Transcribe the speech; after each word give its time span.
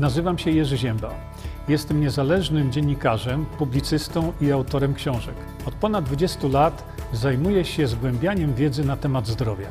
Nazywam 0.00 0.38
się 0.38 0.50
Jerzy 0.50 0.78
Ziemba. 0.78 1.14
Jestem 1.68 2.00
niezależnym 2.00 2.72
dziennikarzem, 2.72 3.46
publicystą 3.46 4.32
i 4.40 4.52
autorem 4.52 4.94
książek. 4.94 5.34
Od 5.66 5.74
ponad 5.74 6.04
20 6.04 6.48
lat 6.48 6.84
zajmuję 7.12 7.64
się 7.64 7.86
zgłębianiem 7.86 8.54
wiedzy 8.54 8.84
na 8.84 8.96
temat 8.96 9.26
zdrowia. 9.26 9.68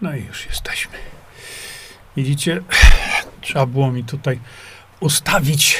No 0.00 0.16
i 0.16 0.24
już 0.24 0.46
jesteśmy. 0.46 0.98
Widzicie, 2.16 2.62
trzeba 3.40 3.66
było 3.66 3.92
mi 3.92 4.04
tutaj 4.04 4.40
ustawić 5.00 5.78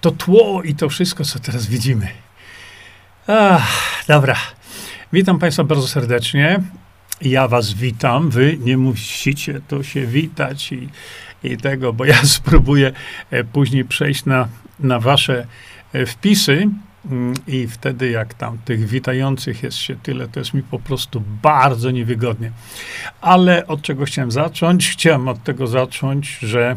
to 0.00 0.10
tło 0.10 0.62
i 0.62 0.74
to 0.74 0.88
wszystko, 0.88 1.24
co 1.24 1.38
teraz 1.38 1.66
widzimy. 1.66 2.24
Ach, 3.26 4.04
dobra. 4.08 4.36
Witam 5.12 5.38
Państwa 5.38 5.64
bardzo 5.64 5.88
serdecznie. 5.88 6.60
Ja 7.22 7.48
Was 7.48 7.72
witam. 7.72 8.30
Wy 8.30 8.58
nie 8.60 8.76
musicie 8.76 9.60
to 9.68 9.82
się 9.82 10.06
witać 10.06 10.72
i, 10.72 10.88
i 11.44 11.56
tego, 11.56 11.92
bo 11.92 12.04
ja 12.04 12.24
spróbuję 12.38 12.92
e, 13.30 13.44
później 13.44 13.84
przejść 13.84 14.24
na, 14.24 14.48
na 14.80 15.00
Wasze 15.00 15.46
e, 15.92 16.06
wpisy. 16.06 16.68
Mm, 17.10 17.34
I 17.46 17.66
wtedy, 17.66 18.10
jak 18.10 18.34
tam 18.34 18.58
tych 18.64 18.86
witających 18.86 19.62
jest 19.62 19.76
się 19.76 19.96
tyle, 19.96 20.28
to 20.28 20.40
jest 20.40 20.54
mi 20.54 20.62
po 20.62 20.78
prostu 20.78 21.22
bardzo 21.42 21.90
niewygodnie. 21.90 22.52
Ale 23.20 23.66
od 23.66 23.82
czego 23.82 24.04
chciałem 24.04 24.30
zacząć? 24.30 24.90
Chciałem 24.90 25.28
od 25.28 25.44
tego 25.44 25.66
zacząć, 25.66 26.38
że 26.42 26.76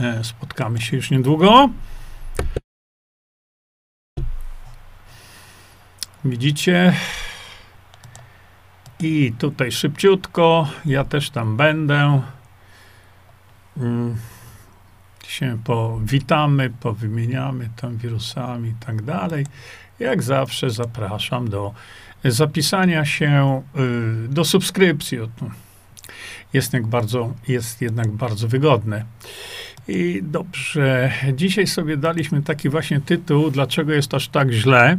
e, 0.00 0.24
spotkamy 0.24 0.80
się 0.80 0.96
już 0.96 1.10
niedługo. 1.10 1.68
Widzicie? 6.24 6.92
I 9.00 9.32
tutaj 9.38 9.72
szybciutko, 9.72 10.68
ja 10.84 11.04
też 11.04 11.30
tam 11.30 11.56
będę. 11.56 12.22
Mm, 13.76 14.16
się 15.26 15.58
powitamy, 15.64 16.70
powymieniamy 16.80 17.68
tam 17.76 17.96
wirusami 17.96 18.68
i 18.68 18.74
tak 18.86 19.02
dalej. 19.02 19.46
Jak 19.98 20.22
zawsze 20.22 20.70
zapraszam 20.70 21.48
do 21.48 21.74
zapisania 22.24 23.04
się, 23.04 23.62
y, 24.24 24.28
do 24.28 24.44
subskrypcji. 24.44 25.18
Jest, 26.52 26.72
jak 26.72 26.86
bardzo, 26.86 27.32
jest 27.48 27.82
jednak 27.82 28.10
bardzo 28.10 28.48
wygodne. 28.48 29.04
I 29.88 30.20
dobrze, 30.22 31.12
dzisiaj 31.32 31.66
sobie 31.66 31.96
daliśmy 31.96 32.42
taki 32.42 32.68
właśnie 32.68 33.00
tytuł, 33.00 33.50
dlaczego 33.50 33.92
jest 33.92 34.14
aż 34.14 34.28
tak 34.28 34.50
źle. 34.50 34.98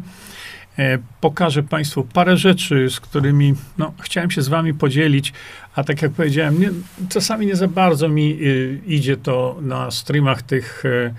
E, 0.80 0.98
pokażę 1.22 1.64
Państwu 1.64 2.04
parę 2.04 2.38
rzeczy, 2.38 2.90
z 2.90 3.00
którymi 3.00 3.54
no, 3.78 3.94
chciałem 4.02 4.32
się 4.32 4.42
z 4.42 4.48
Wami 4.48 4.74
podzielić, 4.74 5.34
a 5.76 5.84
tak 5.84 6.02
jak 6.02 6.12
powiedziałem, 6.12 6.60
nie, 6.60 6.70
czasami 7.10 7.46
nie 7.46 7.56
za 7.56 7.68
bardzo 7.68 8.10
mi 8.10 8.38
y, 8.42 8.82
idzie 8.86 9.18
to 9.18 9.58
na 9.62 9.92
streamach 9.92 10.42
tych 10.42 10.86
y, 10.86 11.14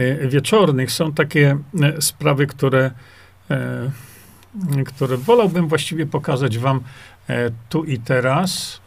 y, 0.00 0.28
wieczornych. 0.28 0.92
Są 0.92 1.12
takie 1.12 1.58
sprawy, 2.00 2.46
które, 2.46 2.90
które 4.86 5.16
wolałbym 5.16 5.68
właściwie 5.68 6.06
pokazać 6.06 6.58
Wam 6.58 6.80
tu 7.68 7.84
i 7.84 7.98
teraz. 7.98 8.80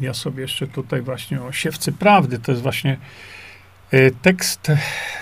Ja 0.00 0.14
sobie 0.14 0.42
jeszcze 0.42 0.66
tutaj 0.66 1.02
właśnie 1.02 1.42
o 1.42 1.52
siewcy 1.52 1.92
prawdy, 1.92 2.38
to 2.38 2.52
jest 2.52 2.62
właśnie 2.62 2.98
tekst 4.22 4.72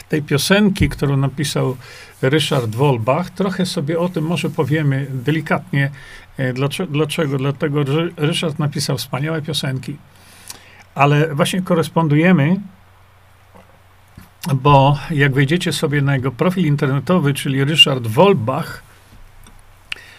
tej 0.08 0.22
piosenki, 0.22 0.88
którą 0.88 1.16
napisał 1.16 1.76
Ryszard 2.22 2.74
Wolbach. 2.74 3.30
Trochę 3.30 3.66
sobie 3.66 3.98
o 3.98 4.08
tym 4.08 4.24
może 4.24 4.50
powiemy 4.50 5.06
delikatnie. 5.10 5.90
E, 6.36 6.52
dlaczego? 6.88 7.38
Dlatego, 7.38 7.86
że 7.86 8.08
Ryszard 8.16 8.58
napisał 8.58 8.98
wspaniałe 8.98 9.42
piosenki, 9.42 9.96
ale 10.94 11.34
właśnie 11.34 11.62
korespondujemy, 11.62 12.56
bo 14.54 14.98
jak 15.10 15.34
wejdziecie 15.34 15.72
sobie 15.72 16.02
na 16.02 16.14
jego 16.14 16.32
profil 16.32 16.66
internetowy, 16.66 17.34
czyli 17.34 17.64
Ryszard 17.64 18.06
Wolbach, 18.06 18.82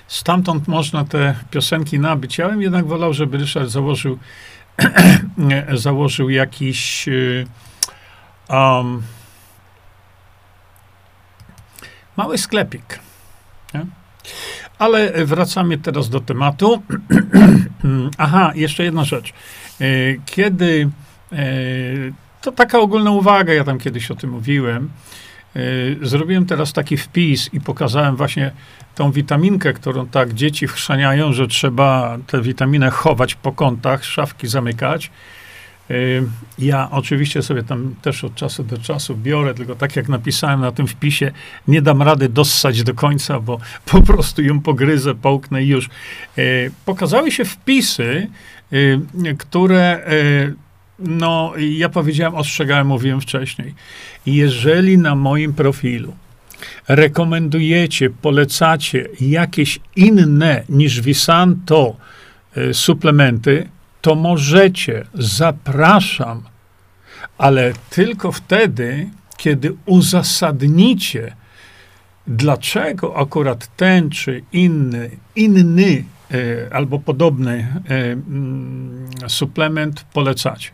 stamtąd 0.07 0.67
można 0.67 1.05
te 1.05 1.35
piosenki 1.51 1.99
nabyć. 1.99 2.38
Ja 2.38 2.49
bym 2.49 2.61
jednak 2.61 2.85
wolał, 2.85 3.13
żeby 3.13 3.38
Ryszard 3.38 3.69
założył, 3.69 4.19
założył 5.73 6.29
jakiś 6.29 7.09
um, 8.50 9.03
Mały 12.18 12.38
sklepik. 12.38 13.00
Nie? 13.74 13.85
Ale 14.80 15.25
wracamy 15.25 15.78
teraz 15.78 16.09
do 16.09 16.19
tematu. 16.19 16.84
Aha, 18.18 18.52
jeszcze 18.56 18.84
jedna 18.84 19.03
rzecz. 19.03 19.34
E, 19.81 19.85
kiedy, 20.25 20.90
e, 21.31 21.38
to 22.41 22.52
taka 22.52 22.80
ogólna 22.80 23.12
uwaga, 23.12 23.53
ja 23.53 23.63
tam 23.63 23.78
kiedyś 23.78 24.12
o 24.12 24.16
tym 24.16 24.30
mówiłem, 24.30 24.90
e, 25.56 25.59
zrobiłem 26.02 26.46
teraz 26.46 26.74
taki 26.74 26.97
wpis 26.97 27.53
i 27.53 27.62
pokazałem 27.62 28.16
właśnie 28.16 28.52
tą 28.96 29.12
witaminkę, 29.12 29.74
którą 29.74 30.08
tak 30.08 30.34
dzieci 30.34 30.68
wchrzaniają, 30.68 31.34
że 31.34 31.47
trzeba 31.47 32.18
tę 32.28 32.41
witaminę 32.41 32.90
chować 32.90 33.35
po 33.35 33.52
kątach, 33.52 34.06
szafki 34.06 34.47
zamykać. 34.47 35.12
Ja 36.59 36.89
oczywiście 36.91 37.41
sobie 37.41 37.63
tam 37.63 37.95
też 38.01 38.23
od 38.23 38.35
czasu 38.35 38.63
do 38.63 38.77
czasu 38.77 39.17
biorę, 39.17 39.53
tylko 39.53 39.75
tak 39.75 39.95
jak 39.95 40.09
napisałem 40.09 40.61
na 40.61 40.71
tym 40.71 40.87
wpisie, 40.87 41.31
nie 41.67 41.81
dam 41.81 42.01
rady 42.01 42.29
dossać 42.29 42.83
do 42.83 42.93
końca, 42.93 43.39
bo 43.39 43.59
po 43.91 44.01
prostu 44.01 44.41
ją 44.41 44.61
pogryzę, 44.61 45.15
połknę 45.15 45.63
i 45.63 45.67
już. 45.67 45.89
Pokazały 46.85 47.31
się 47.31 47.45
wpisy, 47.45 48.27
które, 49.37 50.05
no, 50.99 51.53
ja 51.57 51.89
powiedziałem, 51.89 52.35
ostrzegałem, 52.35 52.87
mówiłem 52.87 53.21
wcześniej. 53.21 53.73
Jeżeli 54.25 54.97
na 54.97 55.15
moim 55.15 55.53
profilu 55.53 56.13
rekomendujecie, 56.87 58.09
polecacie 58.09 59.07
jakieś 59.21 59.79
inne 59.95 60.63
niż 60.69 61.01
Visanto 61.01 61.95
suplementy, 62.73 63.67
to 64.02 64.16
możecie, 64.16 65.06
zapraszam, 65.13 66.44
ale 67.38 67.74
tylko 67.90 68.31
wtedy, 68.31 69.09
kiedy 69.38 69.75
uzasadnicie, 69.85 71.35
dlaczego 72.28 73.18
akurat 73.18 73.75
ten 73.75 74.09
czy 74.09 74.44
inny, 74.53 75.09
inny 75.35 76.03
e, 76.31 76.74
albo 76.75 77.00
podobny 77.00 77.81
e, 77.90 78.12
mm, 78.12 79.09
suplement 79.28 80.03
polecacie. 80.14 80.69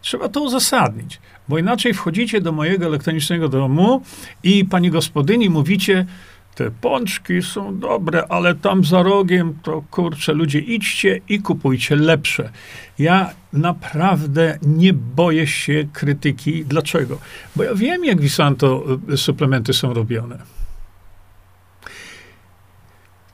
Trzeba 0.00 0.28
to 0.28 0.42
uzasadnić, 0.42 1.20
bo 1.48 1.58
inaczej 1.58 1.94
wchodzicie 1.94 2.40
do 2.40 2.52
mojego 2.52 2.86
elektronicznego 2.86 3.48
domu 3.48 4.02
i 4.42 4.64
pani 4.64 4.90
gospodyni 4.90 5.50
mówicie, 5.50 6.06
te 6.54 6.70
pączki 6.70 7.42
są 7.42 7.78
dobre, 7.78 8.26
ale 8.28 8.54
tam 8.54 8.84
za 8.84 9.02
rogiem 9.02 9.58
to 9.62 9.82
kurczę, 9.90 10.32
ludzie 10.32 10.58
idźcie 10.58 11.20
i 11.28 11.40
kupujcie 11.40 11.96
lepsze. 11.96 12.50
Ja 12.98 13.30
naprawdę 13.52 14.58
nie 14.62 14.92
boję 14.92 15.46
się 15.46 15.84
krytyki. 15.92 16.64
Dlaczego? 16.64 17.18
Bo 17.56 17.62
ja 17.62 17.74
wiem, 17.74 18.04
jak 18.04 18.20
Visanto 18.20 18.84
y, 19.12 19.16
suplementy 19.16 19.72
są 19.72 19.94
robione. 19.94 20.38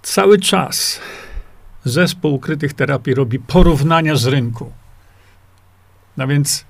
Cały 0.03 0.39
czas 0.39 1.01
zespół 1.85 2.35
ukrytych 2.35 2.75
terapii 2.75 3.15
robi 3.15 3.39
porównania 3.39 4.17
z 4.17 4.27
rynku. 4.27 4.73
No 6.17 6.27
więc 6.27 6.65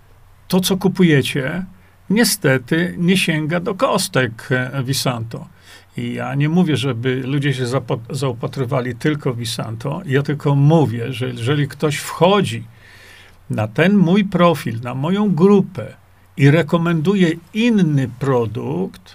to, 0.49 0.61
co 0.61 0.77
kupujecie, 0.77 1.65
niestety 2.11 2.95
nie 2.99 3.17
sięga 3.17 3.61
do 3.61 3.75
kostek 3.75 4.49
e, 4.51 4.83
Visanto. 4.85 5.47
I 5.99 6.15
ja 6.15 6.35
nie 6.35 6.49
mówię, 6.49 6.77
żeby 6.77 7.23
ludzie 7.27 7.55
się 7.55 7.65
zaopatrywali 8.11 8.95
tylko 8.95 9.33
w 9.33 9.37
Visanto. 9.37 10.03
Ja 10.07 10.23
tylko 10.23 10.55
mówię, 10.55 11.13
że 11.13 11.29
jeżeli 11.29 11.69
ktoś 11.69 11.97
wchodzi 11.97 12.65
na 13.51 13.69
ten 13.69 13.97
mój 13.97 14.25
profil, 14.25 14.81
na 14.81 14.95
moją 14.95 15.35
grupę 15.35 15.95
i 16.37 16.51
rekomenduje 16.51 17.33
inny 17.55 18.11
produkt, 18.19 19.15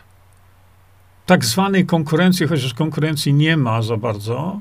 tak 1.25 1.45
zwanej 1.45 1.85
konkurencji, 1.85 2.47
chociaż 2.47 2.73
konkurencji 2.73 3.33
nie 3.33 3.57
ma 3.57 3.81
za 3.81 3.97
bardzo, 3.97 4.59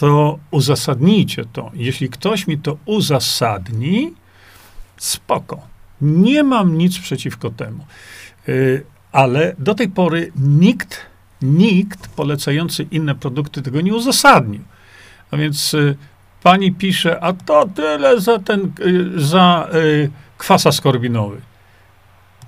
to 0.00 0.38
uzasadnijcie 0.50 1.44
to. 1.52 1.70
Jeśli 1.74 2.08
ktoś 2.08 2.46
mi 2.46 2.58
to 2.58 2.76
uzasadni, 2.84 4.14
spoko. 4.96 5.60
Nie 6.00 6.42
mam 6.42 6.78
nic 6.78 6.98
przeciwko 6.98 7.50
temu. 7.50 7.86
Y, 8.48 8.84
ale 9.18 9.54
do 9.58 9.74
tej 9.74 9.88
pory 9.88 10.32
nikt, 10.36 11.06
nikt 11.42 12.08
polecający 12.08 12.82
inne 12.90 13.14
produkty 13.14 13.62
tego 13.62 13.80
nie 13.80 13.94
uzasadnił. 13.94 14.62
A 15.30 15.36
więc 15.36 15.74
y, 15.74 15.96
pani 16.42 16.72
pisze, 16.72 17.20
a 17.20 17.32
to 17.32 17.68
tyle 17.74 18.20
za 18.20 18.38
ten, 18.38 18.72
y, 18.80 19.20
za 19.20 19.68
y, 19.74 20.10
kwas 20.38 20.66
askorbinowy. 20.66 21.40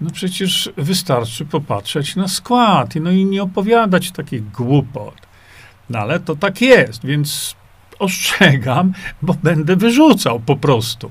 No 0.00 0.10
przecież 0.10 0.70
wystarczy 0.76 1.44
popatrzeć 1.44 2.16
na 2.16 2.28
skład 2.28 2.94
no 2.94 3.10
i 3.10 3.24
nie 3.24 3.42
opowiadać 3.42 4.10
takich 4.10 4.50
głupot. 4.50 5.14
No 5.90 5.98
ale 5.98 6.20
to 6.20 6.36
tak 6.36 6.60
jest, 6.60 7.06
więc 7.06 7.56
ostrzegam, 7.98 8.92
bo 9.22 9.34
będę 9.42 9.76
wyrzucał 9.76 10.40
po 10.40 10.56
prostu. 10.56 11.10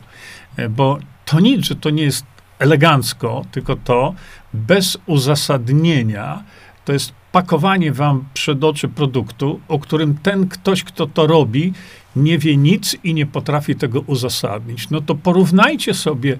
E, 0.57 0.69
bo 0.69 0.99
to 1.25 1.39
nic, 1.39 1.65
że 1.65 1.75
to 1.75 1.89
nie 1.89 2.03
jest 2.03 2.25
elegancko, 2.59 3.45
tylko 3.51 3.75
to 3.75 4.13
bez 4.53 4.97
uzasadnienia 5.05 6.43
to 6.85 6.93
jest 6.93 7.13
pakowanie 7.31 7.93
wam 7.93 8.25
przed 8.33 8.63
oczy 8.63 8.87
produktu, 8.87 9.59
o 9.67 9.79
którym 9.79 10.17
ten 10.17 10.47
ktoś, 10.47 10.83
kto 10.83 11.07
to 11.07 11.27
robi, 11.27 11.73
nie 12.15 12.37
wie 12.37 12.57
nic 12.57 12.95
i 13.03 13.13
nie 13.13 13.25
potrafi 13.25 13.75
tego 13.75 14.01
uzasadnić. 14.01 14.89
No 14.89 15.01
to 15.01 15.15
porównajcie 15.15 15.93
sobie 15.93 16.37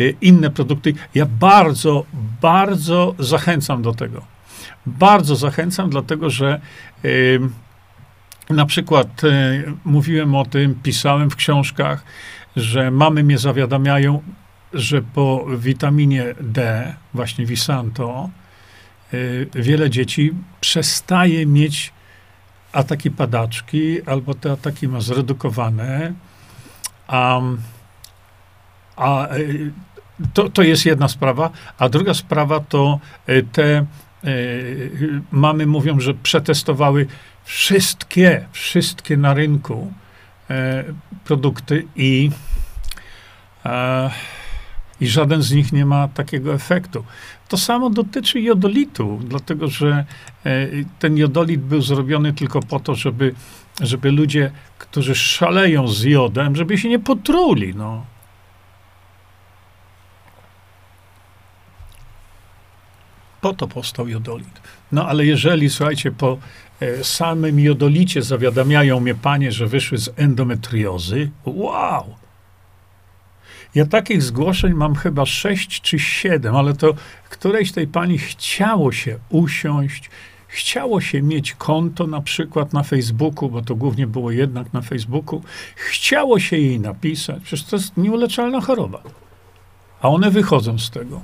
e, 0.00 0.10
inne 0.20 0.50
produkty. 0.50 0.94
Ja 1.14 1.26
bardzo, 1.26 2.04
bardzo 2.40 3.14
zachęcam 3.18 3.82
do 3.82 3.92
tego. 3.92 4.22
Bardzo 4.86 5.36
zachęcam, 5.36 5.90
dlatego 5.90 6.30
że 6.30 6.60
na 8.50 8.66
przykład 8.66 9.24
y, 9.24 9.64
mówiłem 9.84 10.34
o 10.34 10.44
tym, 10.44 10.74
pisałem 10.82 11.30
w 11.30 11.36
książkach, 11.36 12.04
że 12.56 12.90
mamy 12.90 13.22
mnie 13.24 13.38
zawiadamiają, 13.38 14.22
że 14.74 15.02
po 15.02 15.46
witaminie 15.56 16.34
D, 16.40 16.94
właśnie 17.14 17.46
Visanto, 17.46 18.30
y, 19.14 19.48
wiele 19.54 19.90
dzieci 19.90 20.32
przestaje 20.60 21.46
mieć 21.46 21.92
ataki 22.72 23.10
padaczki, 23.10 24.02
albo 24.02 24.34
te 24.34 24.52
ataki 24.52 24.88
ma 24.88 25.00
zredukowane, 25.00 26.12
a, 27.06 27.40
a 28.96 29.28
to, 30.34 30.48
to 30.48 30.62
jest 30.62 30.86
jedna 30.86 31.08
sprawa, 31.08 31.50
a 31.78 31.88
druga 31.88 32.14
sprawa 32.14 32.60
to 32.60 33.00
te 33.52 33.86
mamy 35.30 35.66
mówią, 35.66 36.00
że 36.00 36.14
przetestowały 36.14 37.06
wszystkie, 37.44 38.46
wszystkie 38.52 39.16
na 39.16 39.34
rynku 39.34 39.92
produkty 41.24 41.86
i, 41.96 42.30
e, 43.66 44.10
i 45.02 45.06
żaden 45.06 45.42
z 45.42 45.52
nich 45.52 45.72
nie 45.72 45.86
ma 45.86 46.08
takiego 46.08 46.54
efektu. 46.54 47.04
To 47.48 47.56
samo 47.56 47.90
dotyczy 47.90 48.40
jodolitu, 48.40 49.20
dlatego 49.24 49.68
że 49.68 50.04
e, 50.46 50.68
ten 50.98 51.16
jodolit 51.16 51.60
był 51.60 51.82
zrobiony 51.82 52.32
tylko 52.32 52.60
po 52.60 52.80
to, 52.80 52.94
żeby, 52.94 53.34
żeby 53.80 54.10
ludzie, 54.10 54.50
którzy 54.78 55.14
szaleją 55.14 55.88
z 55.88 56.02
jodem, 56.02 56.56
żeby 56.56 56.78
się 56.78 56.88
nie 56.88 56.98
potruli. 56.98 57.74
No. 57.74 58.06
Po 63.40 63.54
to 63.54 63.68
powstał 63.68 64.08
jodolit. 64.08 64.60
No 64.92 65.08
ale 65.08 65.26
jeżeli, 65.26 65.70
słuchajcie, 65.70 66.12
po 66.12 66.38
E, 66.82 67.04
samym 67.04 67.60
jodolicie 67.60 68.22
zawiadamiają 68.22 69.00
mnie 69.00 69.14
panie, 69.14 69.52
że 69.52 69.66
wyszły 69.66 69.98
z 69.98 70.10
endometriozy. 70.16 71.30
Wow! 71.44 72.21
Ja 73.74 73.86
takich 73.86 74.22
zgłoszeń 74.22 74.74
mam 74.74 74.94
chyba 74.94 75.26
sześć 75.26 75.80
czy 75.80 75.98
siedem, 75.98 76.56
ale 76.56 76.74
to 76.74 76.94
którejś 77.30 77.72
tej 77.72 77.86
pani 77.86 78.18
chciało 78.18 78.92
się 78.92 79.18
usiąść, 79.28 80.10
chciało 80.48 81.00
się 81.00 81.22
mieć 81.22 81.54
konto 81.54 82.06
na 82.06 82.20
przykład 82.20 82.72
na 82.72 82.82
Facebooku, 82.82 83.50
bo 83.50 83.62
to 83.62 83.74
głównie 83.74 84.06
było 84.06 84.30
jednak 84.30 84.72
na 84.72 84.82
Facebooku, 84.82 85.42
chciało 85.76 86.40
się 86.40 86.56
jej 86.56 86.80
napisać, 86.80 87.42
przecież 87.42 87.66
to 87.66 87.76
jest 87.76 87.96
nieuleczalna 87.96 88.60
choroba. 88.60 89.02
A 90.00 90.08
one 90.08 90.30
wychodzą 90.30 90.78
z 90.78 90.90
tego. 90.90 91.20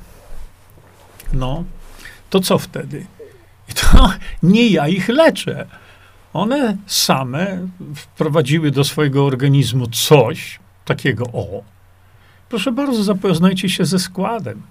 No, 1.32 1.64
to 2.30 2.40
co 2.40 2.58
wtedy? 2.58 3.06
To 3.74 4.10
nie 4.42 4.68
ja 4.68 4.88
ich 4.88 5.08
leczę. 5.08 5.66
One 6.32 6.76
same 6.86 7.68
wprowadziły 7.94 8.70
do 8.70 8.84
swojego 8.84 9.26
organizmu 9.26 9.86
coś 9.86 10.58
takiego 10.84 11.24
o. 11.32 11.77
Proszę 12.48 12.72
bardzo, 12.72 13.02
zapoznajcie 13.02 13.68
się 13.68 13.84
ze 13.84 13.98
składem. 13.98 14.62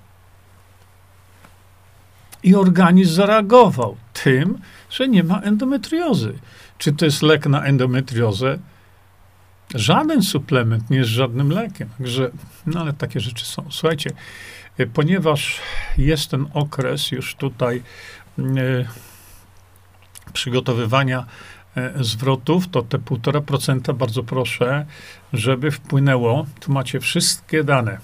I 2.44 2.56
organizm 2.56 3.14
zareagował 3.14 3.98
tym, 4.14 4.60
że 4.90 5.08
nie 5.08 5.24
ma 5.24 5.42
endometriozy. 5.42 6.40
Czy 6.78 6.94
to 6.94 7.06
jest 7.06 7.22
lek 7.22 7.46
na 7.46 7.64
endometriozę? 7.64 8.60
Żaden 9.76 10.24
suplement 10.24 10.90
nie 10.90 10.98
jest 10.98 11.10
żadnym 11.10 11.50
lekiem. 11.50 11.90
Także, 11.98 12.32
no 12.66 12.82
ale 12.82 12.94
takie 12.94 13.20
rzeczy 13.20 13.46
są. 13.46 13.66
Słuchajcie, 13.70 14.10
ponieważ 14.94 15.60
jest 15.98 16.32
ten 16.32 16.46
okres 16.54 17.12
już 17.12 17.36
tutaj 17.36 17.84
E, 18.40 18.86
przygotowywania 20.34 21.26
zwrotów, 22.00 22.68
to 22.68 22.82
te 22.82 22.98
1,5% 22.98 23.94
bardzo 23.94 24.24
proszę, 24.24 24.86
żeby 25.34 25.72
wpłynęło, 25.72 26.46
tu 26.60 26.72
macie 26.72 27.00
wszystkie 27.00 27.64
dane, 27.64 27.98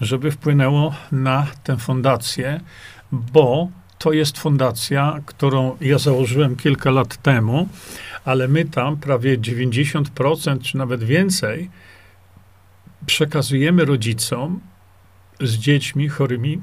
żeby 0.00 0.30
wpłynęło 0.30 0.94
na 1.12 1.46
tę 1.64 1.76
fundację, 1.76 2.60
bo 3.12 3.68
to 3.98 4.12
jest 4.12 4.38
fundacja, 4.38 5.20
którą 5.26 5.76
ja 5.80 5.98
założyłem 5.98 6.56
kilka 6.56 6.90
lat 6.90 7.16
temu, 7.22 7.68
ale 8.24 8.48
my 8.48 8.64
tam 8.64 8.96
prawie 8.96 9.38
90% 9.38 10.62
czy 10.62 10.76
nawet 10.76 11.04
więcej 11.04 11.70
przekazujemy 13.06 13.84
rodzicom 13.84 14.60
z 15.40 15.54
dziećmi 15.54 16.08
chorymi 16.08 16.62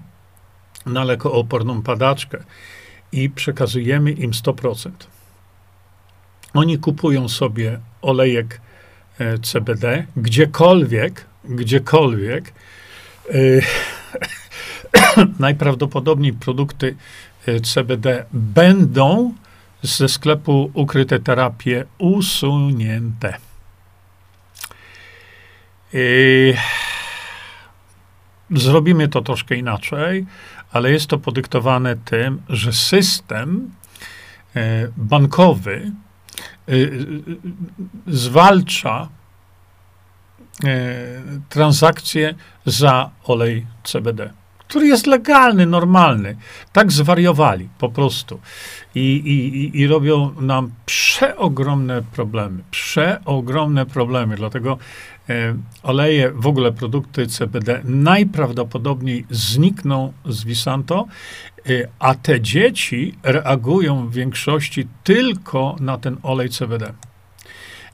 na 0.86 1.04
lekooporną 1.04 1.82
padaczkę 1.82 2.44
i 3.12 3.30
przekazujemy 3.30 4.12
im 4.12 4.32
100%. 4.32 4.92
Oni 6.56 6.78
kupują 6.78 7.30
sobie 7.30 7.80
olejek 8.02 8.62
e, 9.20 9.40
CBD 9.40 10.06
gdziekolwiek, 10.18 11.26
gdziekolwiek. 11.46 12.54
Yy, 13.34 13.62
najprawdopodobniej 15.40 16.34
produkty 16.34 16.96
e, 17.48 17.60
CBD 17.60 18.26
będą 18.34 19.34
ze 19.82 20.10
sklepu 20.10 20.72
ukryte 20.74 21.20
terapie 21.20 21.86
usunięte. 21.98 23.38
Zrobimy 28.52 29.08
to 29.08 29.22
troszkę 29.22 29.56
inaczej 29.56 30.26
ale 30.76 30.92
jest 30.92 31.08
to 31.08 31.18
podyktowane 31.18 31.96
tym, 31.96 32.42
że 32.50 32.74
system 32.74 33.72
e, 34.56 34.88
bankowy 34.98 35.76
e, 35.76 35.92
zwalcza 38.08 39.10
e, 40.64 40.88
transakcje 41.50 42.36
za 42.66 43.10
olej 43.24 43.66
CBD, 43.84 44.34
który 44.68 44.88
jest 44.88 45.08
legalny, 45.08 45.66
normalny. 45.66 46.36
Tak 46.74 46.92
zwariowali 46.92 47.70
po 47.80 47.90
prostu. 47.90 48.40
I, 48.96 49.00
i, 49.00 49.80
i 49.80 49.88
robią 49.88 50.42
nam 50.42 50.72
przeogromne 50.86 52.02
problemy. 52.02 52.64
Przeogromne 52.72 53.86
problemy. 53.86 54.36
Dlatego 54.36 54.78
oleje, 55.84 56.32
w 56.32 56.48
ogóle 56.48 56.72
produkty 56.72 57.28
CBD 57.28 57.82
najprawdopodobniej 57.84 59.26
znikną 59.30 60.14
z 60.26 60.44
Visanto, 60.44 61.08
e, 61.70 61.70
a 62.00 62.16
te 62.16 62.42
dzieci 62.42 63.16
reagują 63.24 64.08
w 64.08 64.14
większości 64.14 64.88
tylko 65.04 65.76
na 65.80 65.98
ten 65.98 66.18
olej 66.24 66.50
CBD. 66.50 66.94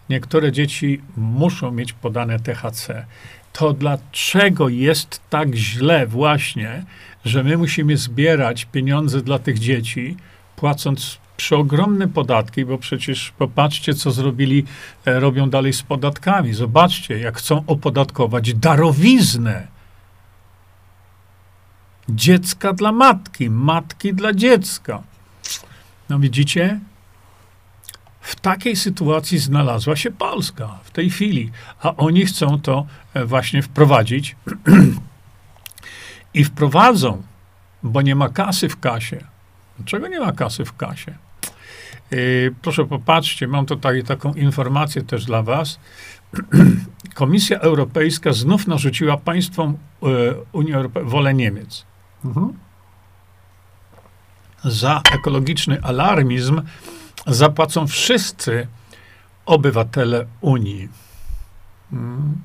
Niektóre 0.09 0.51
dzieci 0.51 1.01
muszą 1.17 1.71
mieć 1.71 1.93
podane 1.93 2.39
THC. 2.39 3.05
To 3.53 3.73
dlaczego 3.73 4.69
jest 4.69 5.21
tak 5.29 5.55
źle 5.55 6.07
właśnie, 6.07 6.83
że 7.25 7.43
my 7.43 7.57
musimy 7.57 7.97
zbierać 7.97 8.65
pieniądze 8.65 9.21
dla 9.21 9.39
tych 9.39 9.59
dzieci, 9.59 10.17
płacąc 10.55 11.17
przeogromne 11.41 12.07
podatki, 12.07 12.65
bo 12.65 12.77
przecież 12.77 13.31
popatrzcie, 13.37 13.93
co 13.93 14.11
zrobili, 14.11 14.65
e, 15.05 15.19
robią 15.19 15.49
dalej 15.49 15.73
z 15.73 15.81
podatkami. 15.81 16.53
Zobaczcie, 16.53 17.19
jak 17.19 17.37
chcą 17.37 17.63
opodatkować 17.67 18.53
darowiznę. 18.53 19.67
Dziecka 22.09 22.73
dla 22.73 22.91
matki, 22.91 23.49
matki 23.49 24.13
dla 24.13 24.33
dziecka. 24.33 25.03
No 26.09 26.19
widzicie? 26.19 26.79
W 28.21 28.35
takiej 28.35 28.75
sytuacji 28.75 29.37
znalazła 29.39 29.95
się 29.95 30.11
Polska 30.11 30.79
w 30.83 30.91
tej 30.91 31.09
chwili, 31.09 31.51
a 31.81 31.95
oni 31.95 32.25
chcą 32.25 32.61
to 32.61 32.85
e, 33.13 33.25
właśnie 33.25 33.61
wprowadzić 33.61 34.35
i 36.39 36.43
wprowadzą, 36.43 37.23
bo 37.83 38.01
nie 38.01 38.15
ma 38.15 38.29
kasy 38.29 38.69
w 38.69 38.79
kasie. 38.79 39.23
Dlaczego 39.77 40.07
nie 40.07 40.19
ma 40.19 40.31
kasy 40.31 40.65
w 40.65 40.75
kasie? 40.75 41.30
Yy, 42.11 42.55
proszę 42.61 42.85
popatrzcie, 42.85 43.47
mam 43.47 43.65
tutaj 43.65 44.03
taką 44.03 44.33
informację 44.33 45.01
też 45.01 45.25
dla 45.25 45.43
was. 45.43 45.79
Komisja 47.13 47.59
Europejska 47.59 48.33
znów 48.33 48.67
narzuciła 48.67 49.17
państwom 49.17 49.77
e, 50.03 50.05
Unii 50.51 50.73
Europejskiej 50.73 51.11
wolę 51.11 51.33
Niemiec. 51.33 51.85
Mhm. 52.25 52.53
Za 54.63 55.01
ekologiczny 55.13 55.83
alarmizm 55.83 56.61
zapłacą 57.27 57.87
wszyscy 57.87 58.67
obywatele 59.45 60.25
Unii. 60.41 60.89
Mm. 61.93 62.41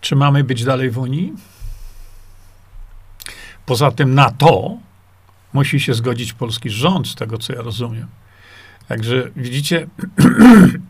Czy 0.00 0.16
mamy 0.16 0.44
być 0.44 0.64
dalej 0.64 0.90
w 0.90 0.98
Unii? 0.98 1.32
Poza 3.66 3.90
tym 3.90 4.14
na 4.14 4.30
to 4.30 4.78
musi 5.54 5.80
się 5.80 5.94
zgodzić 5.94 6.32
polski 6.32 6.70
rząd, 6.70 7.08
z 7.08 7.14
tego 7.14 7.38
co 7.38 7.52
ja 7.52 7.62
rozumiem. 7.62 8.06
Także 8.88 9.30
widzicie, 9.36 9.86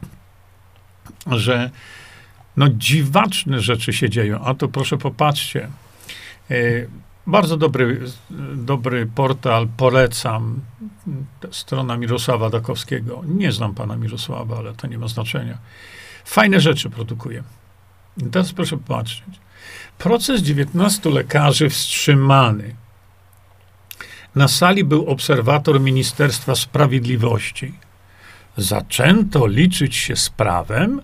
że 1.27 1.71
no 2.57 2.69
dziwaczne 2.69 3.61
rzeczy 3.61 3.93
się 3.93 4.11
dzieją. 4.11 4.41
A 4.45 4.55
to 4.55 4.69
proszę 4.69 4.99
popatrzcie. 4.99 5.69
E, 6.51 6.55
bardzo 7.27 7.57
dobry, 7.57 8.01
dobry 8.55 9.07
portal, 9.07 9.69
polecam. 9.77 10.61
Strona 11.51 11.97
Mirosława 11.97 12.51
Dakowskiego. 12.51 13.23
Nie 13.27 13.53
znam 13.53 13.75
pana 13.75 13.97
Mirosława, 13.97 14.59
ale 14.59 14.75
to 14.75 14.87
nie 14.87 14.99
ma 14.99 15.09
znaczenia. 15.09 15.59
Fajne 16.25 16.61
rzeczy 16.61 16.91
produkuje. 16.91 17.43
I 18.17 18.25
teraz 18.25 18.53
proszę 18.53 18.77
popatrzeć. 18.77 19.25
Proces 19.99 20.43
19 20.43 21.11
lekarzy 21.11 21.71
wstrzymany. 21.71 22.75
Na 24.35 24.49
sali 24.49 24.85
był 24.85 25.07
obserwator 25.07 25.81
Ministerstwa 25.81 26.55
Sprawiedliwości. 26.55 27.75
Zaczęto 28.57 29.47
liczyć 29.47 29.97
się 29.97 30.17
z 30.17 30.31
prawem. 30.31 31.01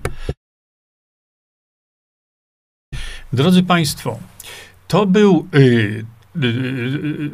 Drodzy 3.32 3.62
Państwo, 3.62 4.18
to 4.88 5.06
był 5.06 5.48
y, 5.54 5.58
y, 5.58 6.46
y, 6.46 7.30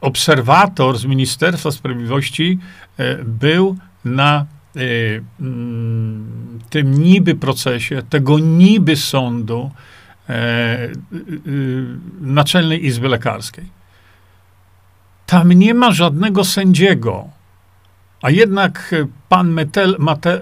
obserwator 0.00 0.98
z 0.98 1.04
Ministerstwa 1.04 1.70
Sprawiedliwości, 1.70 2.58
y, 3.00 3.24
był 3.24 3.76
na 4.04 4.46
y, 4.76 5.22
mm, 5.40 6.58
tym 6.70 7.02
niby 7.02 7.34
procesie, 7.34 8.02
tego 8.02 8.38
niby 8.38 8.96
sądu 8.96 9.70
e, 10.28 10.88
y, 10.88 11.86
Naczelnej 12.20 12.86
Izby 12.86 13.08
Lekarskiej. 13.08 13.75
Tam 15.26 15.52
nie 15.52 15.74
ma 15.74 15.92
żadnego 15.92 16.44
sędziego, 16.44 17.28
a 18.22 18.30
jednak 18.30 18.94
pan 19.28 19.50
Metel, 19.50 19.96
Mate, 19.98 20.40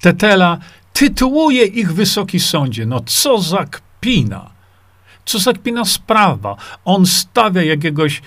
Tetela 0.00 0.58
tytułuje 0.92 1.64
ich 1.64 1.92
Wysoki 1.92 2.40
Sądzie. 2.40 2.86
No 2.86 3.00
co 3.06 3.38
za 3.38 3.64
kpina. 3.64 4.50
Co 5.24 5.38
za 5.38 5.52
kpina 5.52 5.84
sprawa. 5.84 6.56
On 6.84 7.06
stawia 7.06 7.62
jakiegoś, 7.62 8.22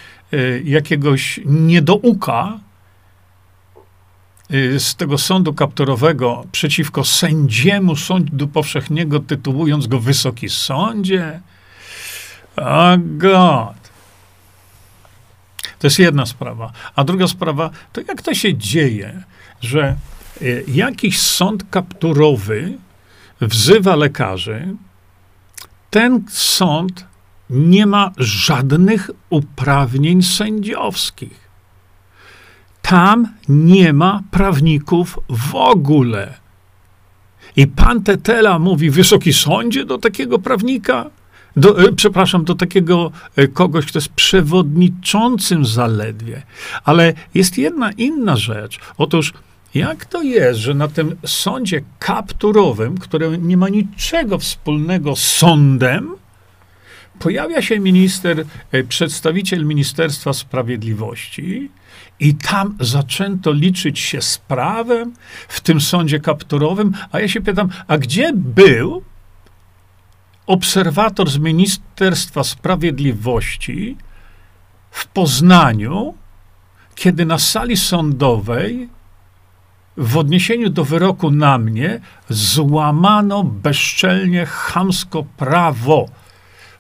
jakiegoś 0.64 1.40
niedouka, 1.46 2.60
z 4.78 4.96
tego 4.96 5.18
sądu 5.18 5.54
kapturowego 5.54 6.46
przeciwko 6.52 7.04
sędziemu 7.04 7.96
sądu 7.96 8.48
powszechnego, 8.48 9.20
tytułując 9.20 9.88
go 9.88 10.00
Wysoki 10.00 10.50
Sądzie? 10.50 11.40
O 12.56 12.98
God. 12.98 13.81
To 15.82 15.88
jest 15.88 16.00
jedna 16.00 16.26
sprawa. 16.26 16.72
A 16.96 17.04
druga 17.04 17.28
sprawa, 17.28 17.70
to 17.94 18.02
jak 18.08 18.22
to 18.22 18.34
się 18.34 18.58
dzieje, 18.58 19.24
że 19.62 19.96
y, 20.42 20.64
jakiś 20.68 21.20
sąd 21.20 21.64
kapturowy 21.70 22.78
wzywa 23.42 23.96
lekarzy, 23.96 24.76
ten 25.90 26.26
sąd 26.30 27.06
nie 27.50 27.86
ma 27.86 28.12
żadnych 28.18 29.10
uprawnień 29.30 30.24
sędziowskich. 30.24 31.50
Tam 32.82 33.28
nie 33.50 33.94
ma 33.94 34.24
prawników 34.32 35.20
w 35.30 35.56
ogóle. 35.56 36.34
I 37.56 37.68
pan 37.68 38.04
Tetela 38.04 38.60
mówi, 38.60 38.90
wysoki 38.90 39.34
sądzie 39.34 39.86
do 39.86 39.98
takiego 39.98 40.40
prawnika, 40.40 41.10
do, 41.56 41.82
e, 41.84 41.94
przepraszam, 41.94 42.46
do 42.46 42.56
takiego 42.56 43.12
e, 43.36 43.48
kogoś, 43.48 43.86
kto 43.86 43.98
jest 43.98 44.10
przewodniczącym 44.10 45.66
zaledwie. 45.66 46.42
Ale 46.84 47.14
jest 47.34 47.58
jedna 47.58 47.92
inna 47.92 48.36
rzecz. 48.36 48.80
Otóż, 48.98 49.34
jak 49.74 50.06
to 50.06 50.22
jest, 50.22 50.60
że 50.60 50.74
na 50.74 50.88
tym 50.88 51.16
sądzie 51.26 51.82
kapturowym, 52.00 52.98
który 52.98 53.38
nie 53.38 53.58
ma 53.58 53.70
niczego 53.70 54.40
wspólnego 54.40 55.16
z 55.16 55.22
sądem, 55.22 56.16
pojawia 57.20 57.62
się 57.62 57.80
minister, 57.80 58.46
e, 58.72 58.84
przedstawiciel 58.84 59.66
Ministerstwa 59.66 60.34
Sprawiedliwości 60.34 61.72
i 62.20 62.36
tam 62.36 62.78
zaczęto 62.80 63.52
liczyć 63.52 64.00
się 64.00 64.22
z 64.22 64.38
prawem 64.38 65.14
w 65.48 65.62
tym 65.62 65.82
sądzie 65.82 66.20
kapturowym, 66.20 66.92
a 67.12 67.20
ja 67.20 67.28
się 67.28 67.42
pytam, 67.42 67.70
a 67.88 67.98
gdzie 67.98 68.32
był 68.36 69.04
obserwator 70.46 71.30
z 71.30 71.38
Ministerstwa 71.38 72.44
Sprawiedliwości 72.44 73.98
w 74.92 75.08
Poznaniu, 75.08 76.14
kiedy 76.96 77.26
na 77.26 77.40
sali 77.40 77.78
sądowej 77.78 78.90
w 79.98 80.18
odniesieniu 80.18 80.70
do 80.70 80.86
wyroku 80.86 81.32
na 81.32 81.58
mnie 81.58 82.00
złamano 82.30 83.44
bezczelnie 83.44 84.46
chamsko 84.46 85.24
prawo 85.38 86.06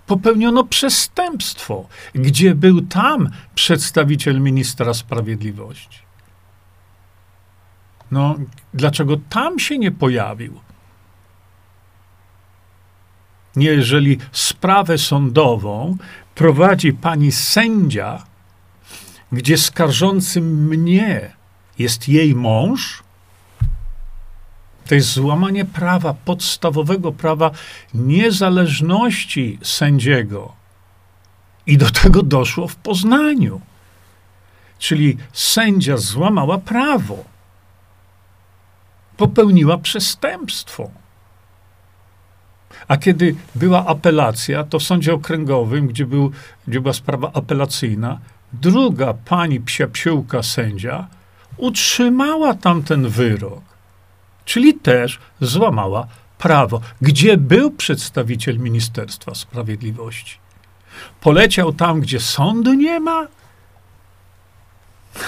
popełniono 0.07 0.63
przestępstwo. 0.63 1.87
Gdzie 2.15 2.55
był 2.55 2.81
tam 2.81 3.29
przedstawiciel 3.55 4.41
ministra 4.41 4.93
sprawiedliwości? 4.93 5.99
No, 8.11 8.35
dlaczego 8.73 9.17
tam 9.29 9.59
się 9.59 9.77
nie 9.77 9.91
pojawił? 9.91 10.59
Jeżeli 13.55 14.17
sprawę 14.31 14.97
sądową 14.97 15.97
prowadzi 16.35 16.93
pani 16.93 17.31
sędzia, 17.31 18.23
gdzie 19.31 19.57
skarżącym 19.57 20.67
mnie 20.67 21.31
jest 21.79 22.09
jej 22.09 22.35
mąż, 22.35 23.03
to 24.87 24.95
jest 24.95 25.13
złamanie 25.13 25.65
prawa, 25.65 26.13
podstawowego 26.13 27.11
prawa 27.11 27.51
niezależności 27.93 29.59
sędziego. 29.63 30.53
I 31.67 31.77
do 31.77 31.89
tego 31.89 32.23
doszło 32.23 32.67
w 32.67 32.75
Poznaniu. 32.75 33.61
Czyli 34.79 35.17
sędzia 35.33 35.97
złamała 35.97 36.57
prawo. 36.57 37.23
Popełniła 39.17 39.77
przestępstwo. 39.77 40.89
A 42.87 42.97
kiedy 42.97 43.35
była 43.55 43.85
apelacja, 43.85 44.63
to 44.63 44.79
w 44.79 44.83
sądzie 44.83 45.13
okręgowym, 45.13 45.87
gdzie, 45.87 46.05
był, 46.05 46.31
gdzie 46.67 46.81
była 46.81 46.93
sprawa 46.93 47.31
apelacyjna, 47.33 48.19
druga 48.53 49.13
pani 49.13 49.59
psia 49.59 49.87
psiółka 49.87 50.43
sędzia 50.43 51.07
utrzymała 51.57 52.53
tamten 52.53 53.09
wyrok 53.09 53.71
czyli 54.45 54.73
też 54.73 55.19
złamała 55.41 56.07
prawo. 56.37 56.81
Gdzie 57.01 57.37
był 57.37 57.71
przedstawiciel 57.71 58.59
Ministerstwa 58.59 59.35
Sprawiedliwości? 59.35 60.37
Poleciał 61.21 61.73
tam, 61.73 62.01
gdzie 62.01 62.19
sądu 62.19 62.73
nie 62.73 62.99
ma? 62.99 63.27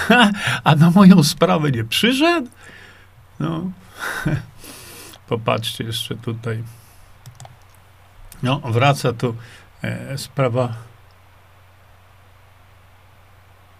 a 0.64 0.74
na 0.76 0.90
moją 0.90 1.22
sprawę 1.22 1.70
nie 1.70 1.84
przyszedł? 1.84 2.48
No, 3.40 3.70
popatrzcie 5.28 5.84
jeszcze 5.84 6.14
tutaj. 6.14 6.62
No, 8.44 8.60
wraca 8.64 9.12
tu 9.12 9.34
e, 9.82 10.18
sprawa. 10.18 10.74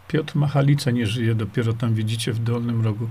Piotr 0.08 0.36
Machalica 0.36 0.90
nie 0.90 1.06
żyje, 1.06 1.34
dopiero 1.34 1.72
tam 1.72 1.94
widzicie 1.94 2.32
w 2.32 2.38
dolnym 2.38 2.84
rogu. 2.84 3.08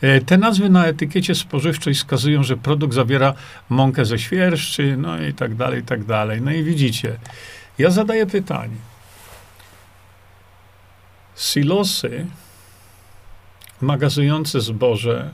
E, 0.00 0.20
te 0.20 0.38
nazwy 0.38 0.68
na 0.68 0.86
etykiecie 0.86 1.34
spożywczej 1.34 1.94
wskazują, 1.94 2.42
że 2.42 2.56
produkt 2.56 2.94
zawiera 2.94 3.34
mąkę 3.68 4.04
ze 4.04 4.18
świerszczy, 4.18 4.96
no 4.96 5.20
i 5.20 5.34
tak 5.34 5.54
dalej, 5.54 5.80
i 5.80 5.84
tak 5.84 6.04
dalej. 6.04 6.42
No 6.42 6.50
i 6.50 6.62
widzicie, 6.62 7.18
ja 7.78 7.90
zadaję 7.90 8.26
pytanie. 8.26 8.76
Silosy 11.36 12.26
magazynujące 13.80 14.60
zboże, 14.60 15.30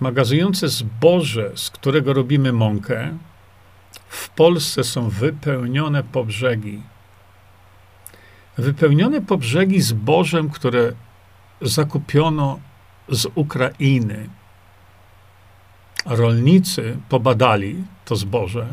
magazynujące 0.00 0.68
zboże, 0.68 1.50
z 1.54 1.70
którego 1.70 2.12
robimy 2.12 2.52
mąkę, 2.52 3.18
w 4.08 4.28
Polsce 4.28 4.84
są 4.84 5.08
wypełnione 5.08 6.02
po 6.02 6.24
brzegi. 6.24 6.82
Wypełnione 8.58 9.20
po 9.20 9.38
brzegi 9.38 9.80
zbożem, 9.80 10.50
które 10.50 10.92
zakupiono 11.60 12.60
z 13.08 13.26
Ukrainy. 13.34 14.28
rolnicy 16.06 16.96
pobadali 17.08 17.84
to 18.04 18.16
zboże, 18.16 18.66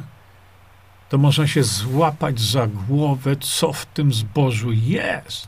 to 1.10 1.18
można 1.18 1.48
się 1.48 1.63
złapać 1.63 2.39
za 2.39 2.68
głowę, 2.68 3.36
co 3.36 3.74
w 3.74 3.86
tym 3.86 4.13
zbożu 4.13 4.72
jest. 4.72 5.48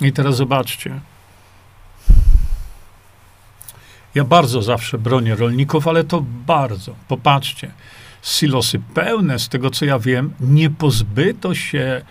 I 0.00 0.12
teraz 0.12 0.36
zobaczcie. 0.36 1.00
Ja 4.16 4.24
bardzo 4.24 4.62
zawsze 4.62 4.98
bronię 4.98 5.34
rolników, 5.34 5.88
ale 5.88 6.04
to 6.04 6.24
bardzo. 6.46 6.94
Popatrzcie. 7.08 7.70
Silosy 8.22 8.78
pełne, 8.94 9.38
z 9.38 9.48
tego 9.48 9.70
co 9.70 9.84
ja 9.84 9.98
wiem, 9.98 10.34
nie 10.40 10.70
pozbyto 10.70 11.54
się 11.54 12.02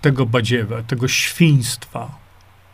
tego 0.00 0.26
badziewa, 0.26 0.82
tego 0.82 1.08
świństwa, 1.08 2.10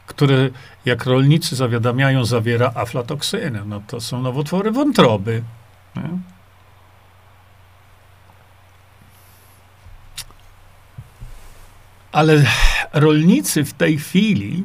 które, 0.06 0.48
jak 0.84 1.06
rolnicy 1.06 1.56
zawiadamiają, 1.56 2.24
zawiera 2.24 2.72
aflatoksynę. 2.74 3.62
No 3.66 3.82
to 3.86 4.00
są 4.00 4.22
nowotwory 4.22 4.70
wątroby. 4.70 5.42
Nie? 5.96 6.08
Ale 12.12 12.44
rolnicy 12.92 13.64
w 13.64 13.72
tej 13.72 13.98
chwili 13.98 14.64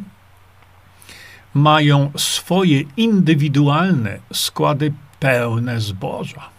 mają 1.55 2.11
swoje 2.17 2.81
indywidualne 2.97 4.19
składy 4.33 4.93
pełne 5.19 5.79
zboża, 5.79 6.49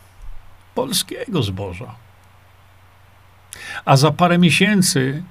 polskiego 0.74 1.42
zboża. 1.42 1.94
A 3.84 3.96
za 3.96 4.10
parę 4.10 4.38
miesięcy 4.38 5.22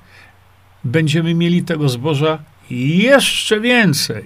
będziemy 0.83 1.33
mieli 1.33 1.63
tego 1.63 1.89
zboża 1.89 2.39
jeszcze 2.69 3.59
więcej. 3.59 4.25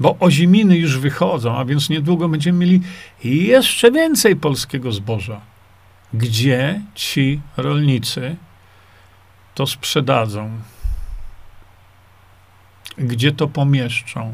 Bo 0.00 0.16
oziminy 0.20 0.76
już 0.76 0.98
wychodzą, 0.98 1.56
a 1.56 1.64
więc 1.64 1.88
niedługo 1.88 2.28
będziemy 2.28 2.58
mieli 2.58 2.82
jeszcze 3.24 3.90
więcej 3.90 4.36
polskiego 4.36 4.92
zboża. 4.92 5.40
Gdzie 6.14 6.80
ci 6.94 7.40
rolnicy 7.56 8.36
to 9.54 9.66
sprzedadzą? 9.66 10.50
Gdzie 12.98 13.32
to 13.32 13.48
pomieszczą? 13.48 14.32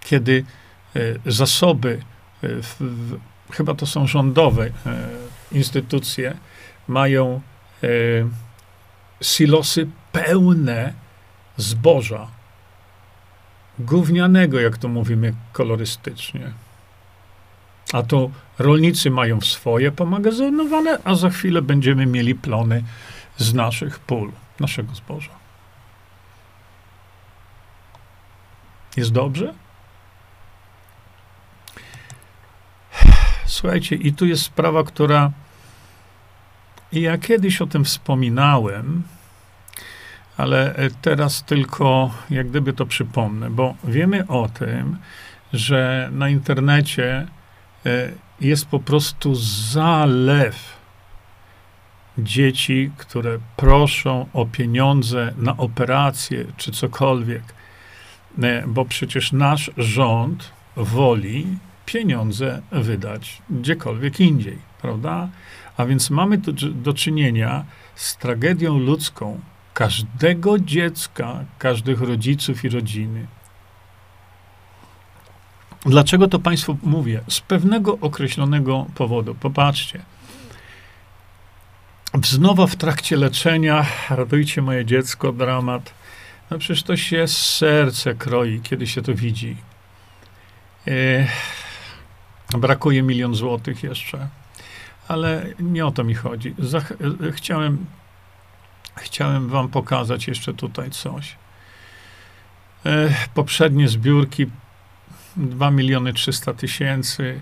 Kiedy 0.00 0.44
e, 0.96 1.00
zasoby, 1.26 2.02
e, 2.42 2.48
w, 2.62 2.76
w, 2.80 3.18
chyba 3.50 3.74
to 3.74 3.86
są 3.86 4.06
rządowe 4.06 4.66
e, 4.66 4.70
instytucje, 5.52 6.36
mają 6.88 7.40
silosy 9.22 9.88
pełne 10.12 10.92
zboża, 11.56 12.28
gównianego, 13.78 14.60
jak 14.60 14.78
to 14.78 14.88
mówimy 14.88 15.34
kolorystycznie. 15.52 16.52
A 17.92 18.02
to 18.02 18.30
rolnicy 18.58 19.10
mają 19.10 19.40
swoje 19.40 19.92
pomagazynowane, 19.92 20.98
a 21.04 21.14
za 21.14 21.30
chwilę 21.30 21.62
będziemy 21.62 22.06
mieli 22.06 22.34
plony 22.34 22.84
z 23.36 23.54
naszych 23.54 23.98
pól, 23.98 24.32
naszego 24.60 24.94
zboża. 24.94 25.41
Jest 28.96 29.12
dobrze? 29.12 29.54
Słuchajcie, 33.46 33.96
i 33.96 34.12
tu 34.12 34.26
jest 34.26 34.42
sprawa, 34.42 34.84
która. 34.84 35.30
Ja 36.92 37.18
kiedyś 37.18 37.62
o 37.62 37.66
tym 37.66 37.84
wspominałem, 37.84 39.02
ale 40.36 40.74
teraz 41.02 41.44
tylko 41.44 42.10
jak 42.30 42.48
gdyby 42.48 42.72
to 42.72 42.86
przypomnę, 42.86 43.50
bo 43.50 43.74
wiemy 43.84 44.26
o 44.28 44.48
tym, 44.48 44.98
że 45.52 46.08
na 46.12 46.28
internecie 46.28 47.26
e, 47.86 48.12
jest 48.40 48.66
po 48.66 48.80
prostu 48.80 49.34
zalew 49.70 50.76
dzieci, 52.18 52.90
które 52.96 53.38
proszą 53.56 54.26
o 54.32 54.46
pieniądze 54.46 55.34
na 55.36 55.56
operację 55.56 56.44
czy 56.56 56.72
cokolwiek, 56.72 57.42
e, 57.42 57.61
bo 58.66 58.84
przecież 58.84 59.32
nasz 59.32 59.70
rząd 59.76 60.50
woli 60.76 61.46
pieniądze 61.86 62.62
wydać 62.72 63.42
gdziekolwiek 63.50 64.20
indziej, 64.20 64.58
prawda? 64.82 65.28
A 65.76 65.86
więc 65.86 66.10
mamy 66.10 66.38
tu 66.38 66.52
do 66.72 66.94
czynienia 66.94 67.64
z 67.94 68.16
tragedią 68.16 68.78
ludzką 68.78 69.40
każdego 69.74 70.58
dziecka, 70.58 71.44
każdych 71.58 72.00
rodziców 72.00 72.64
i 72.64 72.68
rodziny. 72.68 73.26
Dlaczego 75.86 76.28
to 76.28 76.38
Państwu 76.38 76.78
mówię? 76.82 77.20
Z 77.28 77.40
pewnego 77.40 77.98
określonego 78.00 78.86
powodu. 78.94 79.34
Popatrzcie. 79.34 80.02
Wznowa 82.14 82.66
w 82.66 82.76
trakcie 82.76 83.16
leczenia, 83.16 83.86
radujcie 84.10 84.62
moje 84.62 84.84
dziecko, 84.84 85.32
dramat. 85.32 85.94
No 86.52 86.58
przecież 86.58 86.82
to 86.82 86.96
się 86.96 87.28
serce 87.28 88.14
kroi, 88.14 88.60
kiedy 88.60 88.86
się 88.86 89.02
to 89.02 89.14
widzi. 89.14 89.56
E, 90.88 91.26
brakuje 92.58 93.02
milion 93.02 93.34
złotych 93.34 93.82
jeszcze, 93.82 94.28
ale 95.08 95.46
nie 95.60 95.86
o 95.86 95.90
to 95.90 96.04
mi 96.04 96.14
chodzi. 96.14 96.54
Zach 96.58 96.92
chciałem, 97.32 97.86
chciałem 98.96 99.48
wam 99.48 99.68
pokazać 99.68 100.28
jeszcze 100.28 100.54
tutaj 100.54 100.90
coś. 100.90 101.36
E, 102.86 103.14
poprzednie 103.34 103.88
zbiórki 103.88 104.46
2 105.36 105.70
miliony 105.70 106.12
300 106.12 106.54
tysięcy. 106.54 107.40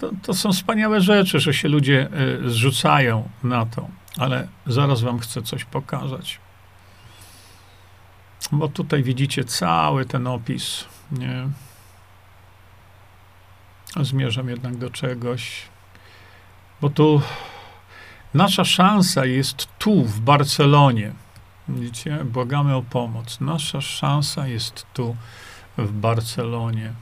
To, 0.00 0.10
to, 0.22 0.34
są 0.34 0.52
wspaniałe 0.52 1.00
rzeczy, 1.00 1.40
że 1.40 1.54
się 1.54 1.68
ludzie 1.68 2.08
y, 2.44 2.50
zrzucają 2.50 3.28
na 3.42 3.66
to, 3.66 3.88
ale 4.18 4.48
zaraz 4.66 5.02
wam 5.02 5.18
chcę 5.18 5.42
coś 5.42 5.64
pokazać. 5.64 6.43
Bo 8.52 8.68
tutaj 8.68 9.02
widzicie 9.02 9.44
cały 9.44 10.06
ten 10.06 10.26
opis. 10.26 10.84
Nie? 11.12 11.48
Zmierzam 14.00 14.48
jednak 14.48 14.76
do 14.76 14.90
czegoś, 14.90 15.62
bo 16.80 16.90
tu 16.90 17.22
nasza 18.34 18.64
szansa 18.64 19.26
jest 19.26 19.68
tu, 19.78 20.04
w 20.04 20.20
Barcelonie. 20.20 21.12
Widzicie? 21.68 22.24
Błagamy 22.24 22.74
o 22.74 22.82
pomoc. 22.82 23.40
Nasza 23.40 23.80
szansa 23.80 24.46
jest 24.46 24.86
tu, 24.94 25.16
w 25.78 25.92
Barcelonie. 25.92 26.92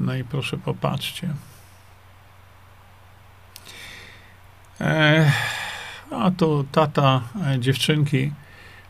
No 0.00 0.14
i 0.14 0.24
proszę 0.24 0.56
popatrzcie. 0.56 1.26
E, 1.26 1.34
a 6.10 6.30
to 6.30 6.64
tata 6.72 7.20
e, 7.46 7.58
dziewczynki 7.58 8.32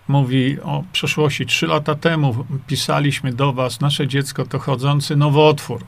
mówi 0.08 0.60
o 0.60 0.84
przeszłości. 0.92 1.46
Trzy 1.46 1.66
lata 1.66 1.94
temu 1.94 2.46
pisaliśmy 2.66 3.32
do 3.32 3.52
was, 3.52 3.80
nasze 3.80 4.06
dziecko 4.06 4.46
to 4.46 4.58
chodzący 4.58 5.16
nowotwór. 5.16 5.84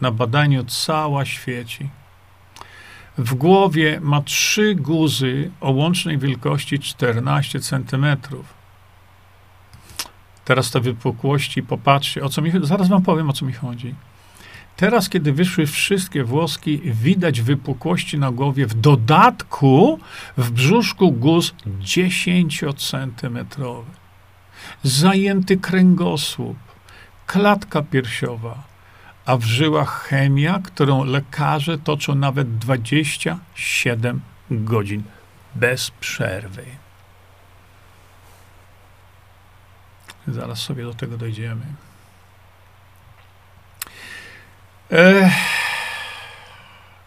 Na 0.00 0.10
badaniu 0.10 0.64
cała 0.64 1.24
świeci. 1.24 1.88
W 3.18 3.34
głowie 3.34 4.00
ma 4.00 4.22
trzy 4.22 4.74
guzy 4.74 5.50
o 5.60 5.70
łącznej 5.70 6.18
wielkości 6.18 6.78
14 6.78 7.60
centymetrów. 7.60 8.54
Teraz 10.44 10.70
te 10.70 10.80
wypukłości, 10.80 11.62
popatrzcie, 11.62 12.24
o 12.24 12.28
co 12.28 12.42
mi 12.42 12.52
zaraz 12.62 12.88
wam 12.88 13.02
powiem, 13.02 13.30
o 13.30 13.32
co 13.32 13.44
mi 13.44 13.52
chodzi. 13.52 13.94
Teraz, 14.76 15.08
kiedy 15.08 15.32
wyszły 15.32 15.66
wszystkie 15.66 16.24
włoski, 16.24 16.80
widać 16.84 17.40
wypukłości 17.40 18.18
na 18.18 18.32
głowie, 18.32 18.66
w 18.66 18.74
dodatku 18.74 19.98
w 20.36 20.50
brzuszku 20.50 21.12
guz 21.12 21.54
10-centymetrowy. 21.80 23.84
Zajęty 24.82 25.56
kręgosłup, 25.56 26.56
klatka 27.26 27.82
piersiowa, 27.82 28.62
a 29.26 29.36
w 29.36 29.44
żyłach 29.44 30.02
chemia, 30.02 30.60
którą 30.64 31.04
lekarze 31.04 31.78
toczą 31.78 32.14
nawet 32.14 32.58
27 32.58 34.20
godzin 34.50 35.02
bez 35.54 35.90
przerwy. 35.90 36.64
Zaraz 40.28 40.58
sobie 40.58 40.84
do 40.84 40.94
tego 40.94 41.16
dojdziemy. 41.16 41.85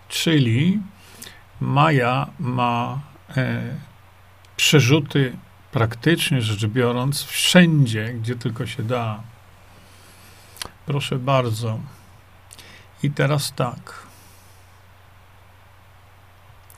Czyli 0.09 0.79
Maja 1.59 2.27
ma 2.39 2.99
e, 3.37 3.61
przerzuty 4.57 5.37
praktycznie 5.71 6.41
rzecz 6.41 6.65
biorąc 6.65 7.23
wszędzie, 7.23 8.13
gdzie 8.13 8.35
tylko 8.35 8.65
się 8.65 8.83
da. 8.83 9.23
Proszę 10.85 11.15
bardzo. 11.15 11.79
I 13.03 13.11
teraz 13.11 13.53
tak. 13.55 13.93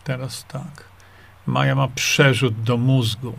Teraz 0.04 0.46
tak. 0.48 0.84
Maja 1.46 1.76
ma 1.76 1.88
przerzut 1.88 2.64
do 2.64 2.78
mózgu. 2.78 3.38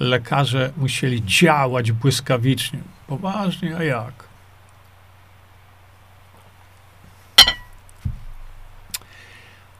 Lekarze 0.00 0.72
musieli 0.76 1.24
działać 1.24 1.92
błyskawicznie. 1.92 2.80
Poważnie, 3.06 3.76
a 3.76 3.82
jak? 3.82 4.35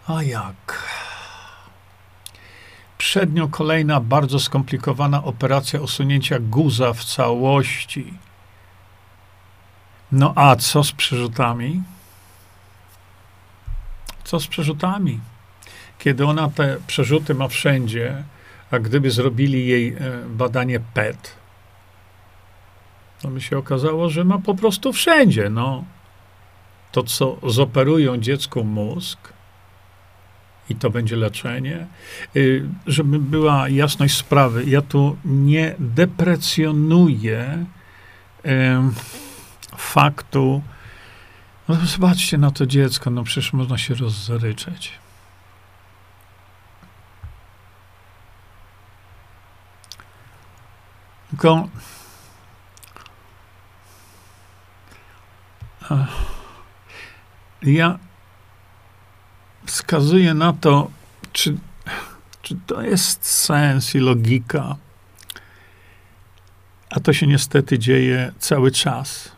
A 0.09 0.23
jak? 0.23 0.85
Przed 2.99 3.35
nią 3.35 3.49
kolejna 3.49 4.01
bardzo 4.01 4.41
skomplikowana 4.41 5.25
operacja 5.25 5.81
usunięcia 5.81 6.39
guza 6.41 6.93
w 6.93 7.05
całości. 7.05 8.15
No 10.13 10.33
a 10.37 10.57
co 10.57 10.85
z 10.85 10.93
przerzutami? 10.93 11.83
Co 14.25 14.41
z 14.41 14.47
przerzutami? 14.47 15.21
Kiedy 15.99 16.27
ona 16.27 16.51
te 16.51 16.77
przerzuty 16.87 17.35
ma 17.35 17.49
wszędzie, 17.49 18.25
a 18.71 18.79
gdyby 18.79 19.11
zrobili 19.11 19.67
jej 19.67 19.89
e, 19.89 19.97
badanie 20.29 20.81
PET, 20.81 21.37
to 23.21 23.29
by 23.29 23.41
się 23.41 23.59
okazało, 23.59 24.11
że 24.11 24.25
ma 24.25 24.39
po 24.39 24.55
prostu 24.55 24.93
wszędzie. 24.93 25.51
No. 25.51 25.85
To, 26.93 27.03
co 27.03 27.37
zoperują 27.43 28.17
dziecku 28.17 28.65
mózg, 28.65 29.36
i 30.71 30.75
to 30.75 30.91
będzie 30.91 31.17
leczenie. 31.17 31.87
Y, 32.37 32.69
żeby 32.87 33.19
była 33.19 33.69
jasność 33.69 34.17
sprawy, 34.17 34.65
ja 34.65 34.83
tu 34.83 35.17
nie 35.25 35.75
deprecjonuję 35.79 37.67
faktu, 39.77 40.63
no 41.69 41.75
zobaczcie 41.75 42.39
na 42.39 42.51
to 42.51 42.67
dziecko, 42.67 43.11
no 43.11 43.25
przecież 43.25 43.53
można 43.53 43.79
się 43.79 43.95
rozzaryczeć. 43.95 44.93
Tylko 51.31 51.69
ja 57.63 57.99
wskazuje 59.67 60.35
na 60.35 60.53
to, 60.53 60.91
czy, 61.33 61.57
czy 62.43 62.57
to 62.67 62.83
jest 62.83 63.27
sens 63.27 63.95
i 63.95 63.99
logika. 63.99 64.77
A 66.91 67.01
to 67.01 67.13
się 67.13 67.27
niestety 67.27 67.79
dzieje 67.79 68.33
cały 68.39 68.71
czas. 68.71 69.33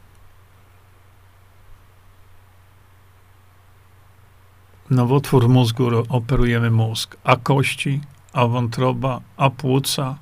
Nowotwór 4.90 5.48
mózgu 5.48 5.88
operujemy 6.08 6.70
mózg, 6.70 7.16
a 7.24 7.36
kości, 7.36 8.00
a 8.32 8.46
wątroba, 8.46 9.20
a 9.36 9.50
płuca. 9.50 10.18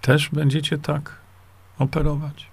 Też 0.00 0.28
będziecie 0.28 0.78
tak 0.78 1.16
operować. 1.78 2.46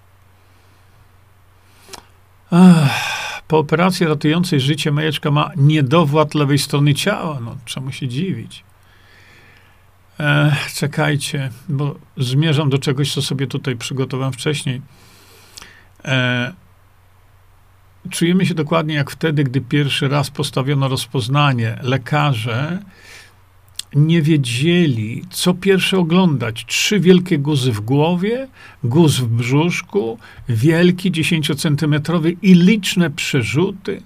Ach. 2.50 3.29
Po 3.50 3.58
operacji 3.58 4.06
ratującej 4.06 4.60
życie 4.60 4.92
Majeczka 4.92 5.30
ma 5.30 5.50
niedowład 5.56 6.34
lewej 6.34 6.58
strony 6.58 6.94
ciała. 6.94 7.38
No, 7.40 7.56
czemu 7.64 7.92
się 7.92 8.08
dziwić? 8.08 8.64
E, 10.20 10.56
czekajcie, 10.74 11.50
bo 11.68 11.96
zmierzam 12.16 12.70
do 12.70 12.78
czegoś, 12.78 13.14
co 13.14 13.22
sobie 13.22 13.46
tutaj 13.46 13.76
przygotowałem 13.76 14.32
wcześniej. 14.32 14.82
E, 16.04 16.52
czujemy 18.10 18.46
się 18.46 18.54
dokładnie 18.54 18.94
jak 18.94 19.10
wtedy, 19.10 19.44
gdy 19.44 19.60
pierwszy 19.60 20.08
raz 20.08 20.30
postawiono 20.30 20.88
rozpoznanie. 20.88 21.78
Lekarze 21.82 22.78
nie 23.94 24.22
wiedzieli, 24.22 25.24
co 25.30 25.54
pierwsze 25.54 25.98
oglądać. 25.98 26.64
Trzy 26.66 27.00
wielkie 27.00 27.38
guzy 27.38 27.72
w 27.72 27.80
głowie, 27.80 28.48
guz 28.84 29.18
w 29.18 29.26
brzuszku, 29.26 30.18
wielki, 30.48 31.12
dziesięciocentymetrowy 31.12 32.30
i 32.30 32.54
liczne 32.54 33.10
przerzuty. 33.10 34.02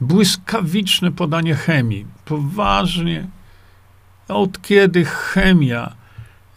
Błyskawiczne 0.00 1.12
podanie 1.12 1.54
chemii. 1.54 2.06
Poważnie. 2.24 3.26
Od 4.28 4.62
kiedy 4.62 5.04
chemia 5.04 5.94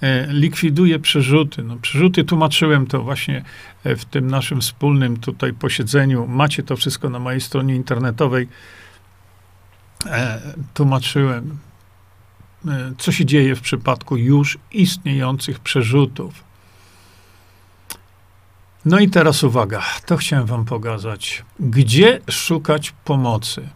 e, 0.02 0.34
likwiduje 0.34 1.00
przerzuty? 1.00 1.64
No, 1.64 1.76
przerzuty 1.76 2.24
tłumaczyłem 2.24 2.88
to 2.88 3.04
właśnie 3.04 3.44
e, 3.84 3.96
w 3.96 4.06
tym 4.06 4.28
naszym 4.28 4.62
wspólnym 4.62 5.18
tutaj 5.18 5.54
posiedzeniu. 5.54 6.28
Macie 6.28 6.64
to 6.64 6.76
wszystko 6.76 7.10
na 7.10 7.20
mojej 7.20 7.42
stronie 7.42 7.76
internetowej 7.76 8.48
tłumaczyłem, 10.74 11.58
e, 12.68 12.92
co 12.98 13.12
się 13.12 13.26
dzieje 13.26 13.56
w 13.56 13.62
przypadku 13.62 14.18
już 14.18 14.58
istniejących 14.72 15.60
przerzutów. 15.60 16.44
No 18.86 19.00
i 19.00 19.10
teraz 19.10 19.44
uwaga, 19.44 19.84
to 20.06 20.18
chciałem 20.18 20.46
wam 20.46 20.66
pokazać. 20.66 21.44
Gdzie 21.60 22.22
szukać 22.30 22.94
pomocy? 23.06 23.70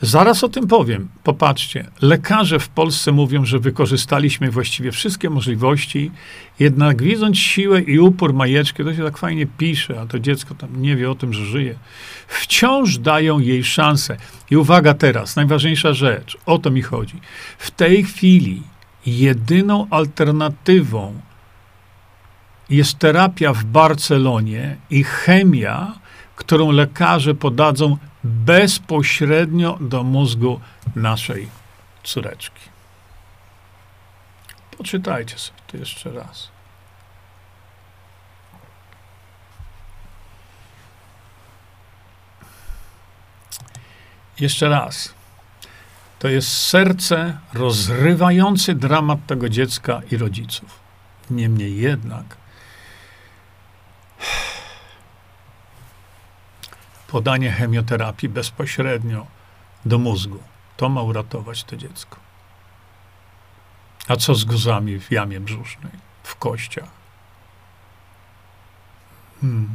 Zaraz 0.00 0.44
o 0.44 0.48
tym 0.48 0.66
powiem. 0.66 1.08
Popatrzcie, 1.24 1.86
lekarze 2.02 2.58
w 2.58 2.68
Polsce 2.68 3.12
mówią, 3.12 3.44
że 3.44 3.58
wykorzystaliśmy 3.58 4.50
właściwie 4.50 4.92
wszystkie 4.92 5.30
możliwości, 5.30 6.10
jednak 6.58 7.02
widząc 7.02 7.38
siłę 7.38 7.80
i 7.80 7.98
upór 7.98 8.34
majeczki, 8.34 8.84
to 8.84 8.94
się 8.94 9.04
tak 9.04 9.18
fajnie 9.18 9.46
pisze, 9.58 10.00
a 10.00 10.06
to 10.06 10.18
dziecko 10.18 10.54
tam 10.54 10.82
nie 10.82 10.96
wie 10.96 11.10
o 11.10 11.14
tym, 11.14 11.32
że 11.32 11.44
żyje, 11.44 11.74
wciąż 12.28 12.98
dają 12.98 13.38
jej 13.38 13.64
szansę. 13.64 14.16
I 14.50 14.56
uwaga 14.56 14.94
teraz, 14.94 15.36
najważniejsza 15.36 15.92
rzecz, 15.92 16.38
o 16.46 16.58
to 16.58 16.70
mi 16.70 16.82
chodzi. 16.82 17.20
W 17.58 17.70
tej 17.70 18.04
chwili 18.04 18.62
jedyną 19.06 19.86
alternatywą 19.90 21.20
jest 22.70 22.98
terapia 22.98 23.52
w 23.52 23.64
Barcelonie 23.64 24.76
i 24.90 25.04
chemia, 25.04 25.92
którą 26.36 26.70
lekarze 26.70 27.34
podadzą 27.34 27.96
bezpośrednio 28.26 29.78
do 29.80 30.02
mózgu 30.02 30.60
naszej 30.96 31.48
córeczki. 32.04 32.60
Poczytajcie 34.78 35.38
sobie 35.38 35.60
to 35.66 35.76
jeszcze 35.76 36.12
raz. 36.12 36.48
Jeszcze 44.40 44.68
raz. 44.68 45.14
To 46.18 46.28
jest 46.28 46.48
serce 46.48 47.38
rozrywający 47.54 48.74
dramat 48.74 49.26
tego 49.26 49.48
dziecka 49.48 50.00
i 50.10 50.16
rodziców. 50.16 50.80
Niemniej 51.30 51.76
jednak 51.76 52.36
podanie 57.16 57.52
chemioterapii 57.52 58.28
bezpośrednio 58.28 59.26
do 59.86 59.98
mózgu. 59.98 60.38
To 60.76 60.88
ma 60.88 61.02
uratować 61.02 61.64
to 61.64 61.76
dziecko. 61.76 62.16
A 64.08 64.16
co 64.16 64.34
z 64.34 64.44
guzami 64.44 65.00
w 65.00 65.10
jamie 65.10 65.40
brzusznej, 65.40 65.92
w 66.22 66.36
kościach? 66.36 66.88
Hmm. 69.40 69.68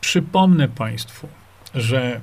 Przypomnę 0.00 0.68
Państwu, 0.68 1.28
że 1.74 2.20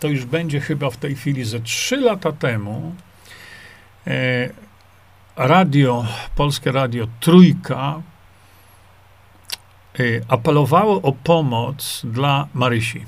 to 0.00 0.08
już 0.08 0.24
będzie 0.24 0.60
chyba 0.60 0.90
w 0.90 0.96
tej 0.96 1.16
chwili 1.16 1.44
ze 1.44 1.60
trzy 1.60 1.96
lata 1.96 2.32
temu 2.32 2.94
e, 4.06 4.48
radio, 5.36 6.06
polskie 6.34 6.72
radio 6.72 7.06
Trójka 7.20 8.02
apelowało 10.28 11.02
o 11.02 11.12
pomoc 11.12 12.02
dla 12.04 12.48
Marysi. 12.54 13.04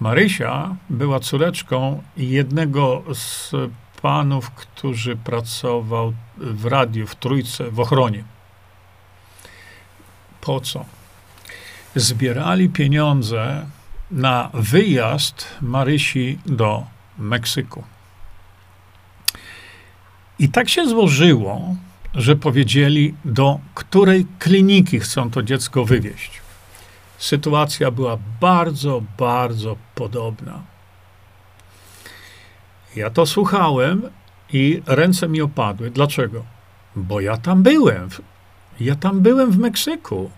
Marysia 0.00 0.76
była 0.90 1.20
córeczką 1.20 2.02
jednego 2.16 3.02
z 3.14 3.50
panów, 4.02 4.50
który 4.50 5.16
pracował 5.16 6.12
w 6.36 6.64
radiu 6.64 7.06
w 7.06 7.16
Trójce 7.16 7.70
w 7.70 7.80
ochronie. 7.80 8.24
Po 10.40 10.60
co? 10.60 10.84
Zbierali 11.94 12.68
pieniądze 12.68 13.66
na 14.10 14.50
wyjazd 14.54 15.46
Marysi 15.60 16.38
do 16.46 16.86
Meksyku. 17.18 17.84
I 20.38 20.48
tak 20.48 20.68
się 20.68 20.86
złożyło, 20.86 21.76
że 22.14 22.36
powiedzieli, 22.36 23.14
do 23.24 23.60
której 23.74 24.26
kliniki 24.38 25.00
chcą 25.00 25.30
to 25.30 25.42
dziecko 25.42 25.84
wywieźć. 25.84 26.40
Sytuacja 27.18 27.90
była 27.90 28.18
bardzo, 28.40 29.02
bardzo 29.18 29.76
podobna. 29.94 30.62
Ja 32.96 33.10
to 33.10 33.26
słuchałem 33.26 34.02
i 34.52 34.82
ręce 34.86 35.28
mi 35.28 35.42
opadły. 35.42 35.90
Dlaczego? 35.90 36.44
Bo 36.96 37.20
ja 37.20 37.36
tam 37.36 37.62
byłem. 37.62 38.08
Ja 38.80 38.94
tam 38.94 39.20
byłem 39.20 39.50
w 39.50 39.58
Meksyku. 39.58 40.30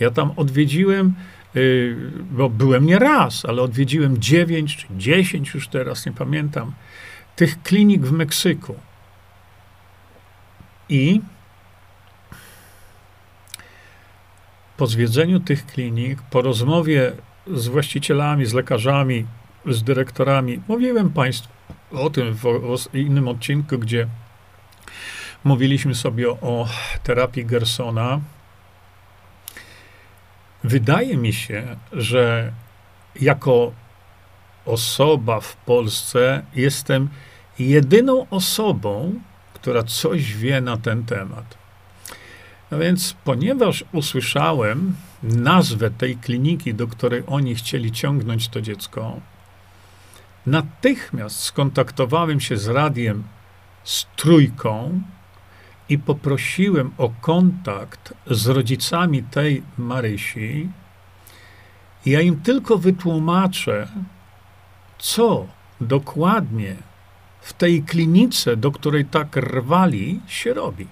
Ja 0.00 0.10
tam 0.10 0.30
odwiedziłem, 0.36 1.14
y, 1.56 1.96
bo 2.30 2.50
byłem 2.50 2.86
nie 2.86 2.98
raz, 2.98 3.44
ale 3.44 3.62
odwiedziłem 3.62 4.18
dziewięć 4.18 4.76
czy 4.76 4.86
dziesięć 4.96 5.54
już 5.54 5.68
teraz, 5.68 6.06
nie 6.06 6.12
pamiętam, 6.12 6.72
tych 7.36 7.62
klinik 7.62 8.02
w 8.02 8.12
Meksyku. 8.12 8.74
I 10.88 11.20
po 14.76 14.86
zwiedzeniu 14.86 15.40
tych 15.40 15.66
klinik, 15.66 16.22
po 16.22 16.42
rozmowie 16.42 17.12
z 17.46 17.68
właścicielami, 17.68 18.46
z 18.46 18.52
lekarzami, 18.52 19.26
z 19.66 19.82
dyrektorami, 19.82 20.60
mówiłem 20.68 21.10
Państwu 21.10 21.48
o 21.92 22.10
tym 22.10 22.34
w, 22.34 22.42
w 22.90 22.94
innym 22.94 23.28
odcinku, 23.28 23.78
gdzie 23.78 24.08
mówiliśmy 25.44 25.94
sobie 25.94 26.30
o, 26.30 26.38
o 26.40 26.68
terapii 27.02 27.44
Gersona. 27.44 28.20
Wydaje 30.64 31.16
mi 31.16 31.32
się, 31.32 31.76
że 31.92 32.52
jako 33.20 33.72
osoba 34.66 35.40
w 35.40 35.56
Polsce 35.56 36.42
jestem 36.54 37.08
jedyną 37.58 38.26
osobą, 38.30 39.20
która 39.66 39.82
coś 39.82 40.34
wie 40.36 40.60
na 40.60 40.76
ten 40.76 41.04
temat. 41.04 41.58
No 42.70 42.78
więc, 42.78 43.16
ponieważ 43.24 43.84
usłyszałem 43.92 44.96
nazwę 45.22 45.90
tej 45.90 46.16
kliniki, 46.16 46.74
do 46.74 46.86
której 46.86 47.22
oni 47.26 47.54
chcieli 47.54 47.92
ciągnąć 47.92 48.48
to 48.48 48.60
dziecko, 48.60 49.20
natychmiast 50.46 51.40
skontaktowałem 51.40 52.40
się 52.40 52.56
z 52.56 52.68
radiem 52.68 53.24
z 53.84 54.06
trójką 54.16 55.00
i 55.88 55.98
poprosiłem 55.98 56.90
o 56.98 57.10
kontakt 57.20 58.14
z 58.30 58.46
rodzicami 58.46 59.22
tej 59.22 59.62
Marysi. 59.78 60.68
Ja 62.06 62.20
im 62.20 62.40
tylko 62.40 62.78
wytłumaczę, 62.78 63.88
co 64.98 65.46
dokładnie 65.80 66.76
w 67.46 67.52
tej 67.52 67.82
klinice, 67.82 68.56
do 68.56 68.70
której 68.72 69.04
tak 69.04 69.36
rwali, 69.36 70.20
się 70.26 70.54
robi. 70.54 70.86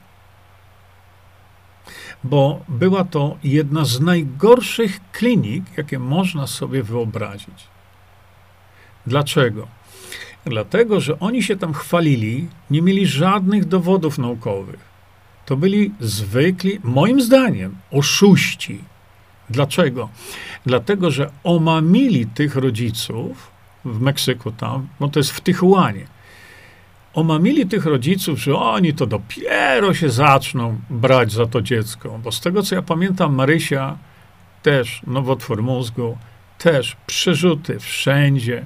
Bo 2.24 2.64
była 2.68 3.04
to 3.04 3.36
jedna 3.44 3.84
z 3.84 4.00
najgorszych 4.00 5.00
klinik, 5.12 5.64
jakie 5.76 5.98
można 5.98 6.46
sobie 6.46 6.82
wyobrazić. 6.82 7.66
Dlaczego? 9.06 9.68
Dlatego, 10.44 11.00
że 11.00 11.20
oni 11.20 11.42
się 11.42 11.56
tam 11.56 11.72
chwalili, 11.72 12.48
nie 12.70 12.82
mieli 12.82 13.06
żadnych 13.06 13.64
dowodów 13.64 14.18
naukowych. 14.18 14.80
To 15.46 15.56
byli 15.56 15.92
zwykli, 16.00 16.80
moim 16.84 17.20
zdaniem, 17.20 17.76
oszuści. 17.90 18.78
Dlaczego? 19.50 20.08
Dlatego, 20.66 21.10
że 21.10 21.30
omamili 21.44 22.26
tych 22.26 22.56
rodziców 22.56 23.50
w 23.84 24.00
Meksyku 24.00 24.52
tam, 24.52 24.88
bo 25.00 25.08
to 25.08 25.18
jest 25.20 25.30
w 25.30 25.40
Tijuanie. 25.42 26.13
Omamili 27.14 27.66
tych 27.66 27.86
rodziców, 27.86 28.38
że 28.38 28.56
oni 28.56 28.94
to 28.94 29.06
dopiero 29.06 29.94
się 29.94 30.10
zaczną 30.10 30.78
brać 30.90 31.32
za 31.32 31.46
to 31.46 31.62
dziecko. 31.62 32.18
Bo 32.24 32.32
z 32.32 32.40
tego, 32.40 32.62
co 32.62 32.74
ja 32.74 32.82
pamiętam, 32.82 33.34
Marysia 33.34 33.96
też 34.62 35.00
nowotwór 35.06 35.62
mózgu, 35.62 36.18
też 36.58 36.96
przerzuty 37.06 37.78
wszędzie. 37.78 38.64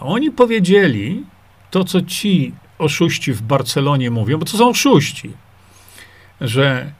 oni 0.00 0.30
powiedzieli 0.30 1.24
to, 1.70 1.84
co 1.84 2.02
ci 2.02 2.54
oszuści 2.78 3.32
w 3.32 3.42
Barcelonie 3.42 4.10
mówią, 4.10 4.38
bo 4.38 4.44
to 4.44 4.56
są 4.56 4.68
oszuści, 4.68 5.32
że 6.40 6.92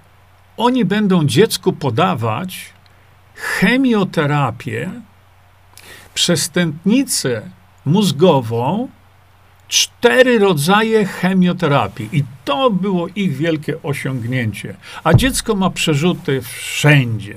oni 0.57 0.85
będą 0.85 1.25
dziecku 1.25 1.73
podawać 1.73 2.73
chemioterapię, 3.35 4.91
przestępnicę 6.15 7.51
mózgową, 7.85 8.89
cztery 9.69 10.39
rodzaje 10.39 11.05
chemioterapii. 11.05 12.09
I 12.13 12.25
to 12.45 12.71
było 12.71 13.09
ich 13.15 13.37
wielkie 13.37 13.83
osiągnięcie. 13.83 14.77
A 15.05 15.15
dziecko 15.15 15.55
ma 15.55 15.71
przerzuty 15.71 16.43
wszędzie. 16.43 17.37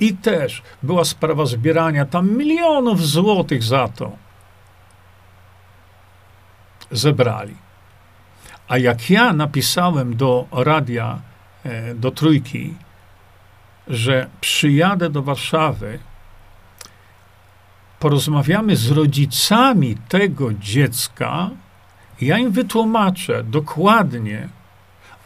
I 0.00 0.16
też 0.16 0.62
była 0.82 1.04
sprawa 1.04 1.46
zbierania 1.46 2.04
tam 2.04 2.36
milionów 2.36 3.06
złotych 3.06 3.62
za 3.62 3.88
to. 3.88 4.12
Zebrali. 6.90 7.54
A 8.68 8.78
jak 8.78 9.10
ja 9.10 9.32
napisałem 9.32 10.16
do 10.16 10.46
radia, 10.52 11.18
e, 11.64 11.94
do 11.94 12.10
trójki, 12.10 12.74
że 13.88 14.26
przyjadę 14.40 15.10
do 15.10 15.22
Warszawy, 15.22 15.98
porozmawiamy 18.00 18.76
z 18.76 18.90
rodzicami 18.90 19.96
tego 20.08 20.54
dziecka, 20.54 21.50
ja 22.20 22.38
im 22.38 22.50
wytłumaczę 22.50 23.44
dokładnie, 23.44 24.48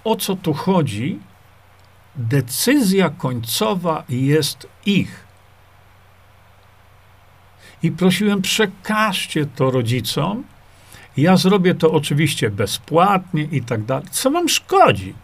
o 0.05 0.17
co 0.17 0.37
tu 0.37 0.55
chodzi, 0.55 1.19
decyzja 2.17 3.11
końcowa 3.11 4.05
jest 4.09 4.67
ich. 4.87 5.25
I 7.83 7.91
prosiłem, 7.93 8.43
przekażcie 8.43 9.47
to 9.47 9.71
rodzicom. 9.71 10.45
Ja 11.17 11.37
zrobię 11.37 11.75
to 11.75 11.93
oczywiście 11.93 12.51
bezpłatnie 12.51 13.43
i 13.43 13.63
tak 13.63 13.85
dalej. 13.85 14.07
Co 14.11 14.31
wam 14.31 14.49
szkodzi? 14.49 15.15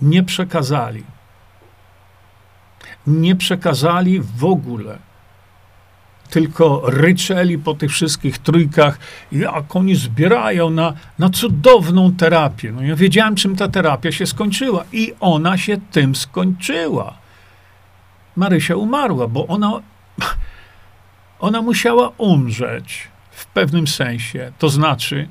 Nie 0.00 0.22
przekazali. 0.22 1.04
Nie 3.06 3.36
przekazali 3.36 4.20
w 4.20 4.44
ogóle 4.44 4.98
tylko 6.30 6.82
ryczeli 6.84 7.58
po 7.58 7.74
tych 7.74 7.90
wszystkich 7.90 8.38
trójkach, 8.38 8.98
jak 9.32 9.76
oni 9.76 9.94
zbierają 9.96 10.70
na, 10.70 10.92
na 11.18 11.30
cudowną 11.30 12.12
terapię. 12.12 12.72
No 12.72 12.82
ja 12.82 12.96
wiedziałem, 12.96 13.34
czym 13.34 13.56
ta 13.56 13.68
terapia 13.68 14.12
się 14.12 14.26
skończyła 14.26 14.84
i 14.92 15.12
ona 15.20 15.58
się 15.58 15.76
tym 15.90 16.14
skończyła. 16.14 17.14
Marysia 18.36 18.76
umarła, 18.76 19.28
bo 19.28 19.46
ona, 19.46 19.72
ona 21.46 21.62
musiała 21.62 22.12
umrzeć 22.18 23.08
w 23.30 23.46
pewnym 23.46 23.86
sensie. 23.86 24.52
To 24.58 24.68
znaczy, 24.68 25.28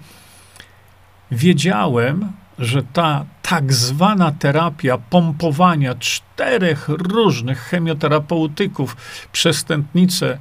wiedziałem, 1.31 2.31
że 2.59 2.83
ta 2.83 3.25
tak 3.41 3.73
zwana 3.73 4.31
terapia 4.31 4.97
pompowania 4.97 5.95
czterech 5.95 6.89
różnych 6.89 7.59
chemioterapeutyków 7.59 8.97
przez 9.31 9.63
tętnicę 9.63 10.37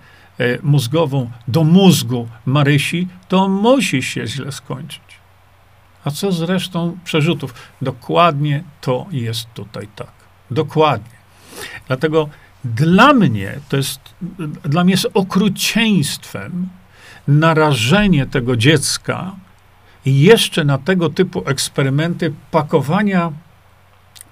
mózgową 0.63 1.31
do 1.49 1.65
mózgu 1.65 2.29
Marysi, 2.47 3.09
to 3.29 3.49
musi 3.49 4.03
się 4.03 4.27
źle 4.27 4.53
skończyć. 4.53 5.03
A 6.05 6.11
co 6.11 6.33
z 6.33 6.43
resztą 6.43 6.99
przerzutów? 7.05 7.55
Dokładnie 7.83 8.65
to 8.81 9.07
jest 9.11 9.47
tutaj 9.55 9.89
tak. 9.97 10.13
Dokładnie. 10.51 11.17
Dlatego 11.87 12.29
dla 12.65 13.13
mnie 13.13 13.61
to 13.69 13.77
jest, 13.77 14.01
dla 14.63 14.85
mnie 14.85 14.91
jest 14.91 15.09
okrucieństwem 15.15 16.69
narażenie 17.29 18.27
tego 18.27 18.57
dziecka 18.57 19.33
jeszcze 20.07 20.65
na 20.65 20.79
tego 20.79 21.11
typu 21.11 21.43
eksperymenty 21.47 22.33
pakowania 22.51 23.33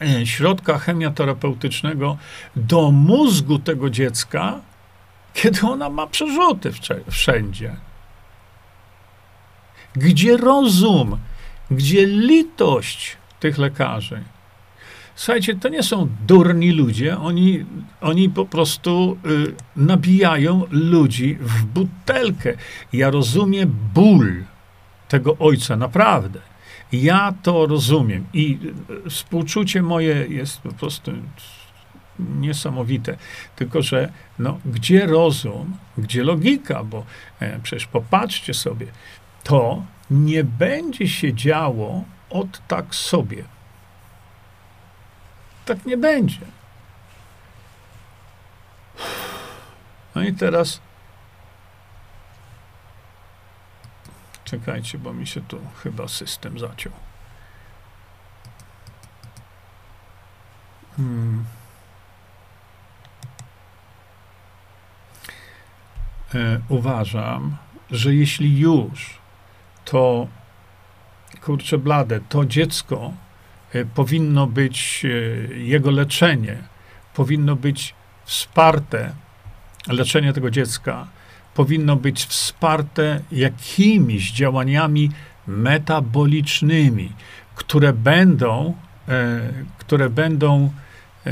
e, 0.02 0.26
środka 0.26 0.78
chemioterapeutycznego 0.78 2.16
do 2.56 2.90
mózgu 2.90 3.58
tego 3.58 3.90
dziecka, 3.90 4.60
kiedy 5.34 5.60
ona 5.66 5.90
ma 5.90 6.06
przerzuty 6.06 6.72
wszędzie. 7.10 7.76
Gdzie 9.94 10.36
rozum, 10.36 11.18
gdzie 11.70 12.06
litość 12.06 13.16
tych 13.40 13.58
lekarzy? 13.58 14.22
Słuchajcie, 15.14 15.54
to 15.54 15.68
nie 15.68 15.82
są 15.82 16.08
durni 16.26 16.72
ludzie, 16.72 17.18
oni, 17.18 17.64
oni 18.00 18.30
po 18.30 18.46
prostu 18.46 19.18
y, 19.26 19.54
nabijają 19.76 20.64
ludzi 20.70 21.38
w 21.40 21.64
butelkę. 21.64 22.54
Ja 22.92 23.10
rozumiem 23.10 23.76
ból 23.94 24.44
tego 25.08 25.36
ojca, 25.38 25.76
naprawdę. 25.76 26.40
Ja 26.92 27.34
to 27.42 27.66
rozumiem 27.66 28.26
i 28.32 28.58
y, 29.06 29.10
współczucie 29.10 29.82
moje 29.82 30.26
jest 30.28 30.60
po 30.60 30.72
prostu 30.72 31.12
niesamowite. 32.38 33.16
Tylko, 33.56 33.82
że 33.82 34.12
no, 34.38 34.58
gdzie 34.64 35.06
rozum, 35.06 35.76
gdzie 35.98 36.24
logika, 36.24 36.84
bo 36.84 37.04
e, 37.40 37.58
przecież 37.62 37.86
popatrzcie 37.86 38.54
sobie, 38.54 38.86
to 39.44 39.82
nie 40.10 40.44
będzie 40.44 41.08
się 41.08 41.34
działo 41.34 42.04
od 42.30 42.66
tak 42.68 42.94
sobie. 42.94 43.44
Tak 45.64 45.86
nie 45.86 45.96
będzie. 45.96 46.40
No 50.14 50.22
i 50.22 50.32
teraz 50.32 50.80
czekajcie, 54.44 54.98
bo 54.98 55.12
mi 55.12 55.26
się 55.26 55.40
tu 55.40 55.60
chyba 55.82 56.08
system 56.08 56.58
zaciął. 56.58 56.92
Hmm. 60.96 61.44
Uważam, 66.68 67.56
że 67.90 68.14
jeśli 68.14 68.58
już, 68.58 69.18
to 69.84 70.28
kurczę 71.40 71.78
blade, 71.78 72.20
to 72.28 72.46
dziecko 72.46 73.12
e, 73.72 73.84
powinno 73.84 74.46
być, 74.46 75.02
e, 75.04 75.54
jego 75.54 75.90
leczenie 75.90 76.56
powinno 77.14 77.56
być 77.56 77.94
wsparte, 78.24 79.12
leczenie 79.88 80.32
tego 80.32 80.50
dziecka 80.50 81.06
powinno 81.54 81.96
być 81.96 82.24
wsparte 82.24 83.20
jakimiś 83.32 84.32
działaniami 84.32 85.10
metabolicznymi, 85.46 87.12
które 87.54 87.92
będą, 87.92 88.74
e, 89.08 89.40
które 89.78 90.10
będą 90.10 90.72
e, 91.26 91.30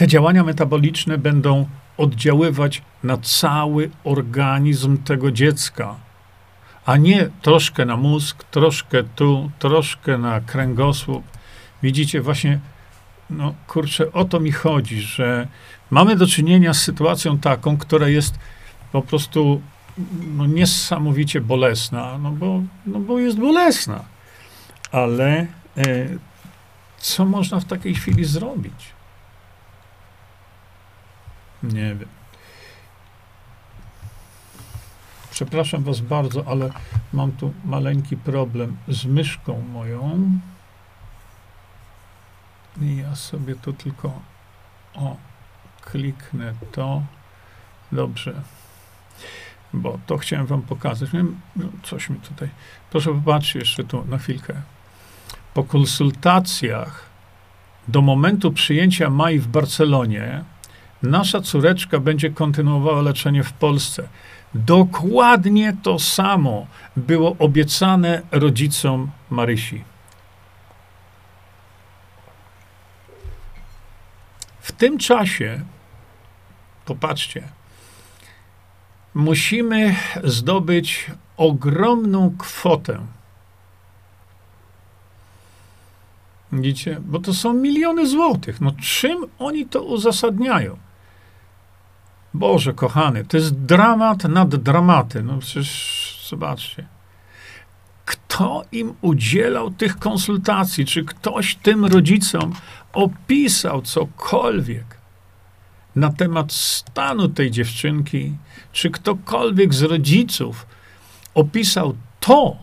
te 0.00 0.06
działania 0.06 0.44
metaboliczne 0.44 1.18
będą 1.18 1.66
oddziaływać 1.96 2.82
na 3.02 3.16
cały 3.18 3.90
organizm 4.04 4.98
tego 4.98 5.32
dziecka, 5.32 5.96
a 6.86 6.96
nie 6.96 7.30
troszkę 7.42 7.84
na 7.84 7.96
mózg, 7.96 8.44
troszkę 8.44 9.02
tu, 9.04 9.50
troszkę 9.58 10.18
na 10.18 10.40
kręgosłup. 10.40 11.24
Widzicie, 11.82 12.20
właśnie, 12.20 12.60
no 13.30 13.54
kurczę, 13.66 14.12
o 14.12 14.24
to 14.24 14.40
mi 14.40 14.52
chodzi, 14.52 15.00
że 15.00 15.48
mamy 15.90 16.16
do 16.16 16.26
czynienia 16.26 16.74
z 16.74 16.82
sytuacją 16.82 17.38
taką, 17.38 17.76
która 17.76 18.08
jest 18.08 18.38
po 18.92 19.02
prostu 19.02 19.62
no, 20.36 20.46
niesamowicie 20.46 21.40
bolesna, 21.40 22.18
no 22.18 22.30
bo, 22.30 22.62
no 22.86 23.00
bo 23.00 23.18
jest 23.18 23.38
bolesna. 23.38 24.04
Ale 24.92 25.46
e, 25.76 26.08
co 26.98 27.24
można 27.24 27.60
w 27.60 27.64
takiej 27.64 27.94
chwili 27.94 28.24
zrobić? 28.24 28.99
Nie 31.62 31.94
wiem. 31.94 32.08
Przepraszam 35.30 35.82
Was 35.82 36.00
bardzo, 36.00 36.44
ale 36.46 36.70
mam 37.12 37.32
tu 37.32 37.54
maleńki 37.64 38.16
problem 38.16 38.76
z 38.88 39.04
myszką 39.04 39.62
moją. 39.72 40.30
I 42.80 42.96
ja 42.96 43.14
sobie 43.14 43.54
tu 43.54 43.72
tylko 43.72 44.20
o 44.94 45.16
kliknę 45.80 46.54
to. 46.72 47.02
Dobrze. 47.92 48.42
Bo 49.72 49.98
to 50.06 50.18
chciałem 50.18 50.46
wam 50.46 50.62
pokazać. 50.62 51.10
No, 51.56 51.64
coś 51.82 52.10
mi 52.10 52.16
tutaj. 52.16 52.48
Proszę 52.90 53.14
popatrzcie 53.14 53.58
jeszcze 53.58 53.84
tu 53.84 54.04
na 54.04 54.18
chwilkę. 54.18 54.54
Po 55.54 55.64
konsultacjach 55.64 57.06
do 57.88 58.02
momentu 58.02 58.52
przyjęcia 58.52 59.10
Mai 59.10 59.38
w 59.38 59.46
Barcelonie 59.46 60.44
nasza 61.02 61.40
córeczka 61.40 62.00
będzie 62.00 62.30
kontynuowała 62.30 63.02
leczenie 63.02 63.44
w 63.44 63.52
Polsce. 63.52 64.08
Dokładnie 64.54 65.76
to 65.82 65.98
samo 65.98 66.66
było 66.96 67.36
obiecane 67.38 68.22
rodzicom 68.30 69.10
Marysi. 69.30 69.84
W 74.60 74.72
tym 74.72 74.98
czasie, 74.98 75.60
popatrzcie, 76.84 77.48
musimy 79.14 79.96
zdobyć 80.24 81.06
ogromną 81.36 82.34
kwotę. 82.38 83.06
Widzicie? 86.52 87.00
Bo 87.00 87.18
to 87.18 87.34
są 87.34 87.54
miliony 87.54 88.06
złotych. 88.06 88.60
No 88.60 88.72
czym 88.80 89.26
oni 89.38 89.66
to 89.66 89.82
uzasadniają? 89.82 90.76
Boże, 92.34 92.72
kochany, 92.72 93.24
to 93.24 93.36
jest 93.36 93.54
dramat 93.54 94.24
nad 94.24 94.56
dramaty. 94.56 95.22
No 95.22 95.38
przecież 95.38 96.26
zobaczcie. 96.28 96.86
Kto 98.04 98.64
im 98.72 98.94
udzielał 99.00 99.70
tych 99.70 99.98
konsultacji? 99.98 100.84
Czy 100.84 101.04
ktoś 101.04 101.54
tym 101.54 101.84
rodzicom 101.84 102.52
opisał 102.92 103.82
cokolwiek 103.82 104.98
na 105.96 106.12
temat 106.12 106.52
stanu 106.52 107.28
tej 107.28 107.50
dziewczynki? 107.50 108.36
Czy 108.72 108.90
ktokolwiek 108.90 109.74
z 109.74 109.82
rodziców 109.82 110.66
opisał 111.34 111.94
to, 112.20 112.56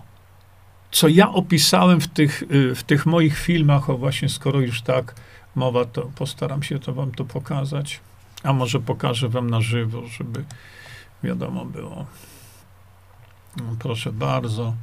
co 0.91 1.08
ja 1.08 1.30
opisałem 1.30 2.01
w 2.01 2.08
tych, 2.08 2.43
y, 2.51 2.75
w 2.75 2.84
tych 2.84 3.06
moich 3.06 3.38
filmach? 3.38 3.89
O 3.89 3.97
właśnie, 3.97 4.30
skoro 4.30 4.60
już 4.60 4.82
tak 4.82 5.15
mowa, 5.56 5.86
to 5.86 6.12
postaram 6.15 6.63
się 6.63 6.80
to 6.80 6.93
wam 6.93 7.12
to 7.12 7.25
pokazać. 7.25 7.99
A 8.43 8.54
może 8.54 8.80
pokażę 8.80 9.30
wam 9.30 9.50
na 9.50 9.62
żywo, 9.62 10.08
żeby 10.08 10.45
wiadomo 11.23 11.65
było. 11.65 12.06
No, 13.58 13.63
proszę 13.80 14.12
bardzo. 14.12 14.73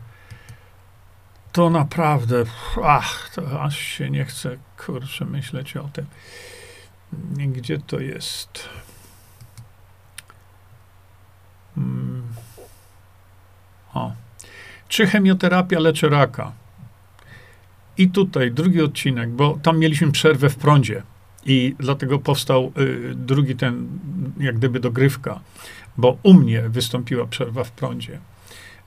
To 1.53 1.71
naprawdę, 1.71 2.45
ach, 2.85 3.31
to 3.35 3.63
aż 3.63 3.79
się 3.79 4.11
nie 4.11 4.25
chce, 4.25 4.57
kurczę, 4.87 5.25
myśleć 5.25 5.77
o 5.77 5.89
tym. 5.89 6.07
Gdzie 7.53 7.79
to 7.79 8.01
jest? 8.01 8.69
Hmm. 11.75 12.23
O. 13.95 14.13
Czy 14.89 15.07
chemioterapia 15.07 15.79
leczy 15.79 16.09
raka? 16.09 16.53
I 17.99 18.09
tutaj 18.09 18.53
drugi 18.53 18.83
odcinek, 18.83 19.31
bo 19.31 19.59
tam 19.63 19.79
mieliśmy 19.79 20.13
przerwę 20.13 20.51
w 20.51 20.57
prądzie. 20.57 21.03
I 21.45 21.75
dlatego 21.79 22.19
powstał 22.19 22.73
y, 22.79 23.13
drugi 23.15 23.57
ten, 23.57 23.89
jak 24.41 24.57
gdyby 24.57 24.81
dogrywka, 24.81 25.41
bo 25.97 26.19
u 26.23 26.35
mnie 26.35 26.63
wystąpiła 26.69 27.27
przerwa 27.27 27.65
w 27.65 27.71
prądzie. 27.71 28.19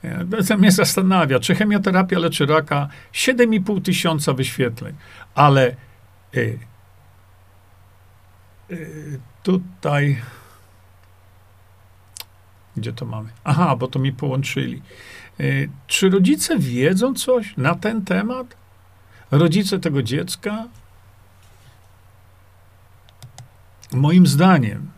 E, 0.04 0.44
to 0.44 0.58
mnie 0.58 0.72
zastanawia, 0.72 1.40
czy 1.40 1.56
chemioterapia 1.56 2.20
leczy 2.20 2.46
raka 2.46 2.88
7,5 3.14 3.82
tysiąca 3.82 4.34
wyświetleń, 4.34 4.96
ale 5.36 5.76
y, 6.36 6.60
y, 8.72 9.20
tutaj 9.44 10.18
gdzie 12.78 12.94
to 12.94 13.06
mamy? 13.06 13.30
Aha, 13.44 13.76
bo 13.76 13.88
to 13.88 14.00
mi 14.00 14.14
połączyli. 14.14 14.82
Y, 15.40 15.70
czy 15.88 16.10
rodzice 16.10 16.60
wiedzą 16.60 17.14
coś 17.14 17.58
na 17.58 17.76
ten 17.76 18.06
temat? 18.06 18.56
Rodzice 19.32 19.80
tego 19.80 20.04
dziecka? 20.04 20.68
Moim 23.92 24.28
zdaniem, 24.28 24.92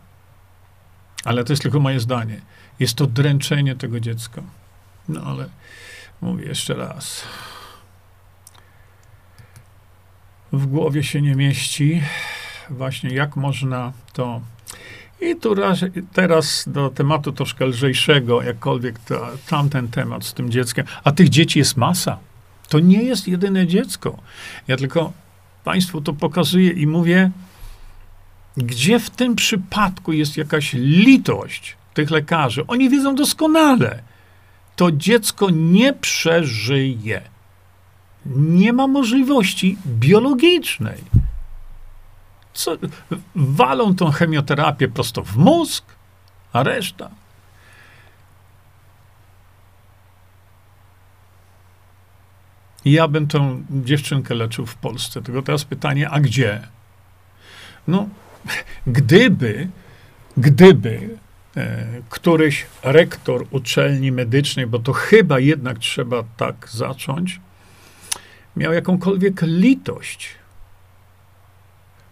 ale 1.24 1.44
to 1.44 1.52
jest 1.52 1.62
tylko 1.62 1.80
moje 1.80 2.00
zdanie, 2.00 2.40
jest 2.78 2.94
to 2.94 3.06
dręczenie 3.06 3.76
tego 3.76 4.00
dziecka. 4.00 4.42
No 5.08 5.20
ale 5.20 5.48
mówię 6.20 6.46
jeszcze 6.46 6.74
raz. 6.74 7.24
W 10.52 10.66
głowie 10.66 11.04
się 11.04 11.22
nie 11.22 11.34
mieści, 11.34 12.02
właśnie 12.70 13.10
jak 13.10 13.36
można 13.36 13.92
to. 14.12 14.40
I 15.20 15.36
tu 15.36 15.54
raz, 15.54 15.78
teraz 16.12 16.64
do 16.66 16.90
tematu 16.90 17.32
troszkę 17.32 17.66
lżejszego, 17.66 18.42
jakkolwiek 18.42 18.98
to, 18.98 19.28
tamten 19.48 19.88
temat 19.88 20.24
z 20.24 20.34
tym 20.34 20.50
dzieckiem. 20.50 20.86
A 21.04 21.12
tych 21.12 21.28
dzieci 21.28 21.58
jest 21.58 21.76
masa. 21.76 22.18
To 22.68 22.78
nie 22.80 23.02
jest 23.02 23.28
jedyne 23.28 23.66
dziecko. 23.66 24.18
Ja 24.68 24.76
tylko 24.76 25.12
Państwu 25.64 26.00
to 26.00 26.12
pokazuję 26.12 26.70
i 26.70 26.86
mówię, 26.86 27.30
gdzie 28.62 28.98
w 28.98 29.10
tym 29.10 29.36
przypadku 29.36 30.12
jest 30.12 30.36
jakaś 30.36 30.72
litość 30.72 31.76
tych 31.94 32.10
lekarzy? 32.10 32.66
Oni 32.66 32.90
wiedzą 32.90 33.14
doskonale, 33.14 34.02
to 34.76 34.92
dziecko 34.92 35.50
nie 35.50 35.92
przeżyje. 35.92 37.22
Nie 38.36 38.72
ma 38.72 38.86
możliwości 38.86 39.78
biologicznej. 39.86 41.04
Co, 42.52 42.76
walą 43.34 43.94
tą 43.94 44.10
chemioterapię 44.10 44.88
prosto 44.88 45.22
w 45.22 45.36
mózg, 45.36 45.84
a 46.52 46.62
reszta. 46.62 47.10
Ja 52.84 53.08
bym 53.08 53.26
tą 53.26 53.64
dziewczynkę 53.70 54.34
leczył 54.34 54.66
w 54.66 54.74
Polsce. 54.74 55.22
Tylko 55.22 55.42
teraz 55.42 55.64
pytanie, 55.64 56.10
a 56.10 56.20
gdzie? 56.20 56.68
No, 57.88 58.08
gdyby, 58.86 59.68
gdyby 60.36 61.18
e, 61.56 61.86
któryś 62.08 62.66
rektor 62.82 63.46
uczelni 63.50 64.12
medycznej, 64.12 64.66
bo 64.66 64.78
to 64.78 64.92
chyba 64.92 65.38
jednak 65.38 65.78
trzeba 65.78 66.24
tak 66.36 66.68
zacząć, 66.70 67.40
miał 68.56 68.72
jakąkolwiek 68.72 69.42
litość, 69.42 70.28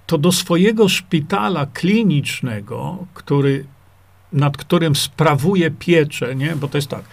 to 0.07 0.19
do 0.19 0.33
swojego 0.33 0.89
szpitala 0.89 1.67
klinicznego, 1.67 3.07
który, 3.15 3.65
nad 4.33 4.57
którym 4.57 4.97
sprawuje 4.97 5.71
pieczę, 5.71 6.35
nie? 6.35 6.57
bo 6.57 6.69
to 6.69 6.79
jest 6.79 6.89
tak, 6.89 7.05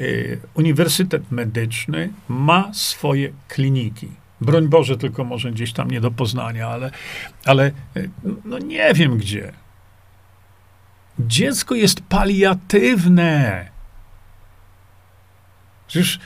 y, 0.00 0.40
Uniwersytet 0.54 1.30
Medyczny 1.30 2.12
ma 2.28 2.74
swoje 2.74 3.32
kliniki. 3.48 4.19
Broń 4.40 4.68
Boże, 4.68 4.96
tylko 4.96 5.24
może 5.24 5.52
gdzieś 5.52 5.72
tam 5.72 5.90
nie 5.90 6.00
do 6.00 6.10
poznania, 6.10 6.68
ale, 6.68 6.90
ale 7.44 7.70
no 8.44 8.58
nie 8.58 8.94
wiem 8.94 9.18
gdzie. 9.18 9.52
Dziecko 11.18 11.74
jest 11.74 12.00
paliatywne. 12.00 13.68
Przecież 15.86 16.20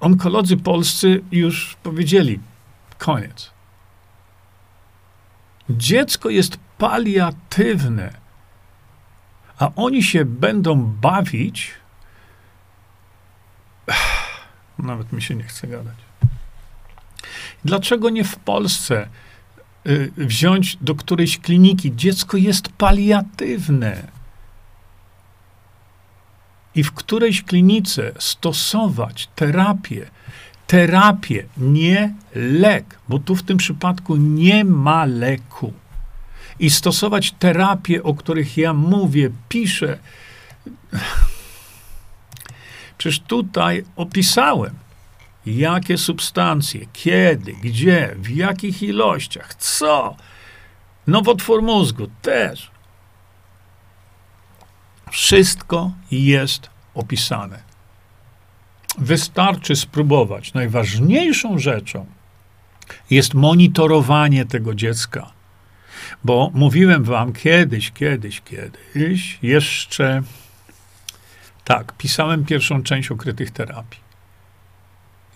onkolodzy 0.00 0.56
polscy 0.56 1.22
już 1.32 1.76
powiedzieli, 1.82 2.40
koniec. 2.98 3.50
Dziecko 5.70 6.30
jest 6.30 6.58
paliatywne, 6.78 8.12
a 9.58 9.70
oni 9.76 10.02
się 10.02 10.24
będą 10.24 10.82
bawić. 10.84 11.74
Nawet 14.78 15.12
mi 15.12 15.22
się 15.22 15.34
nie 15.34 15.44
chce 15.44 15.66
gadać. 15.66 16.09
Dlaczego 17.64 18.10
nie 18.10 18.24
w 18.24 18.36
Polsce 18.36 19.08
y, 19.86 20.12
wziąć 20.16 20.76
do 20.80 20.94
którejś 20.94 21.38
kliniki? 21.38 21.96
Dziecko 21.96 22.36
jest 22.36 22.68
paliatywne. 22.68 24.06
I 26.74 26.84
w 26.84 26.92
którejś 26.92 27.42
klinice 27.42 28.12
stosować 28.18 29.28
terapię, 29.34 30.10
terapię, 30.66 31.46
nie 31.56 32.14
lek, 32.34 32.98
bo 33.08 33.18
tu 33.18 33.36
w 33.36 33.42
tym 33.42 33.58
przypadku 33.58 34.16
nie 34.16 34.64
ma 34.64 35.04
leku. 35.04 35.72
I 36.58 36.70
stosować 36.70 37.32
terapie, 37.32 38.02
o 38.02 38.14
których 38.14 38.56
ja 38.56 38.72
mówię, 38.72 39.30
piszę. 39.48 39.98
Przecież 42.98 43.20
tutaj 43.20 43.84
opisałem, 43.96 44.74
jakie 45.58 45.98
substancje, 45.98 46.80
kiedy, 46.92 47.52
gdzie, 47.52 48.14
w 48.18 48.30
jakich 48.30 48.82
ilościach, 48.82 49.54
co. 49.54 50.16
Nowotwór 51.06 51.62
mózgu 51.62 52.06
też. 52.22 52.70
Wszystko 55.10 55.90
jest 56.10 56.70
opisane. 56.94 57.62
Wystarczy 58.98 59.76
spróbować. 59.76 60.54
Najważniejszą 60.54 61.58
rzeczą 61.58 62.06
jest 63.10 63.34
monitorowanie 63.34 64.46
tego 64.46 64.74
dziecka. 64.74 65.30
Bo 66.24 66.50
mówiłem 66.54 67.04
wam 67.04 67.32
kiedyś, 67.32 67.90
kiedyś, 67.92 68.40
kiedyś, 68.40 69.38
jeszcze 69.42 70.22
tak, 71.64 71.96
pisałem 71.96 72.44
pierwszą 72.44 72.82
część 72.82 73.10
ukrytych 73.10 73.50
terapii. 73.50 74.09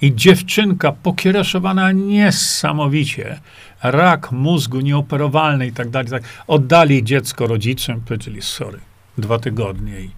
I 0.02 0.14
dziewczynka 0.14 0.92
pokiereszowana 0.92 1.92
niesamowicie, 1.92 3.40
rak 3.82 4.32
mózgu 4.32 4.80
nieoperowalny 4.80 5.66
i 5.66 5.72
tak 5.72 5.90
dalej, 5.90 6.10
tak, 6.10 6.22
oddali 6.46 7.04
dziecko 7.04 7.46
rodzicom, 7.46 8.00
powiedzieli 8.00 8.42
sorry, 8.42 8.80
dwa 9.18 9.38
tygodnie 9.38 10.00
i 10.00 10.10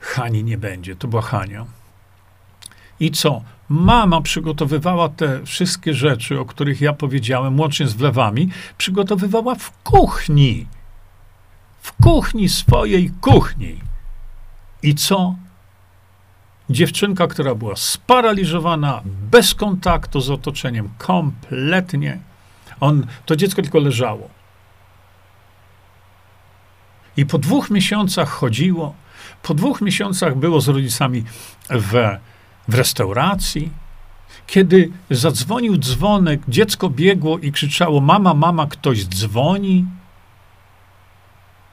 Hani 0.00 0.44
nie 0.44 0.58
będzie. 0.58 0.96
To 0.96 1.08
była 1.08 1.22
Hania. 1.22 1.66
I 3.00 3.10
co? 3.10 3.42
Mama 3.68 4.20
przygotowywała 4.20 5.08
te 5.08 5.46
wszystkie 5.46 5.94
rzeczy, 5.94 6.40
o 6.40 6.44
których 6.44 6.80
ja 6.80 6.92
powiedziałem, 6.92 7.60
łącznie 7.60 7.86
z 7.86 7.94
wlewami, 7.94 8.50
przygotowywała 8.78 9.54
w 9.54 9.82
kuchni. 9.82 10.66
W 11.82 11.92
kuchni 11.92 12.48
swojej 12.48 13.10
kuchni. 13.20 13.80
I 14.82 14.94
co? 14.94 15.34
Dziewczynka, 16.70 17.26
która 17.26 17.54
była 17.54 17.76
sparaliżowana, 17.76 19.02
bez 19.04 19.54
kontaktu 19.54 20.20
z 20.20 20.30
otoczeniem, 20.30 20.88
kompletnie. 20.98 22.18
On, 22.80 23.06
to 23.26 23.36
dziecko 23.36 23.62
tylko 23.62 23.78
leżało. 23.78 24.28
I 27.16 27.26
po 27.26 27.38
dwóch 27.38 27.70
miesiącach 27.70 28.28
chodziło, 28.28 28.94
po 29.42 29.54
dwóch 29.54 29.80
miesiącach 29.80 30.36
było 30.36 30.60
z 30.60 30.68
rodzicami 30.68 31.24
w, 31.70 32.16
w 32.68 32.74
restauracji. 32.74 33.70
Kiedy 34.46 34.90
zadzwonił 35.10 35.78
dzwonek, 35.78 36.40
dziecko 36.48 36.90
biegło 36.90 37.38
i 37.38 37.52
krzyczało: 37.52 38.00
Mama, 38.00 38.34
mama, 38.34 38.66
ktoś 38.66 39.04
dzwoni. 39.04 39.86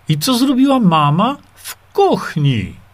I 0.10 0.18
co 0.18 0.38
zrobiła 0.38 0.80
mama? 0.80 1.38
W 1.56 1.76
kuchni. 1.94 2.87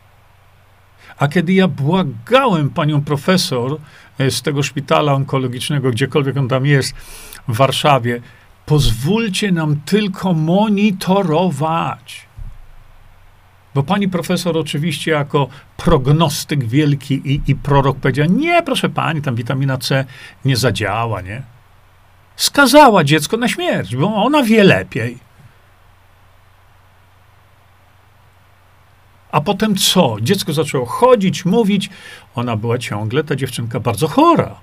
A 1.18 1.28
kiedy 1.28 1.54
ja 1.54 1.68
błagałem 1.68 2.70
panią 2.70 3.02
profesor 3.02 3.78
e, 4.20 4.32
z 4.32 4.42
tego 4.42 4.64
szpitala 4.64 5.14
onkologicznego, 5.14 5.92
gdziekolwiek 5.92 6.38
on 6.38 6.48
tam 6.48 6.66
jest, 6.66 6.96
w 7.48 7.56
Warszawie, 7.56 8.22
pozwólcie 8.66 9.52
nam 9.52 9.82
tylko 9.86 10.34
monitorować. 10.34 12.28
Bo 13.76 13.84
pani 13.84 14.10
profesor 14.10 14.58
oczywiście 14.58 15.12
jako 15.12 15.48
prognostyk 15.78 16.64
wielki 16.64 17.14
i, 17.14 17.42
i 17.48 17.56
prorok 17.56 17.98
powiedziała, 17.98 18.28
nie, 18.32 18.64
proszę 18.64 18.90
pani, 18.90 19.22
tam 19.22 19.36
witamina 19.36 19.78
C 19.78 20.06
nie 20.46 20.58
zadziała, 20.58 21.22
nie? 21.22 21.42
Skazała 22.36 23.04
dziecko 23.04 23.38
na 23.38 23.48
śmierć, 23.48 23.96
bo 23.96 24.16
ona 24.16 24.44
wie 24.44 24.64
lepiej. 24.64 25.18
A 29.34 29.42
potem 29.42 29.76
co? 29.76 30.18
Dziecko 30.22 30.54
zaczęło 30.54 30.86
chodzić, 30.86 31.46
mówić. 31.46 31.90
Ona 32.36 32.56
była 32.56 32.78
ciągle, 32.78 33.24
ta 33.24 33.36
dziewczynka, 33.36 33.80
bardzo 33.80 34.08
chora. 34.08 34.56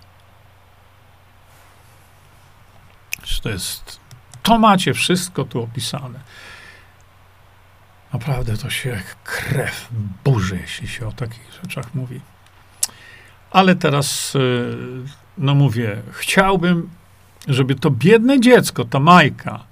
To 3.43 3.49
jest, 3.49 4.01
to 4.43 4.59
macie 4.59 4.95
wszystko 4.95 5.45
tu 5.45 5.63
opisane. 5.63 6.21
Naprawdę 8.13 8.57
to 8.57 8.71
się 8.71 9.03
krew 9.25 9.89
burzy, 10.25 10.59
jeśli 10.63 10.89
się 10.89 11.09
o 11.09 11.13
takich 11.13 11.53
rzeczach 11.63 11.95
mówi. 11.95 12.21
Ale 13.51 13.77
teraz, 13.77 14.35
y, 14.35 14.77
no 15.39 15.55
mówię, 15.55 16.03
chciałbym, 16.13 16.91
żeby 17.49 17.75
to 17.75 17.91
biedne 17.91 18.41
dziecko, 18.41 18.85
ta 18.85 19.01
Majka, 19.01 19.65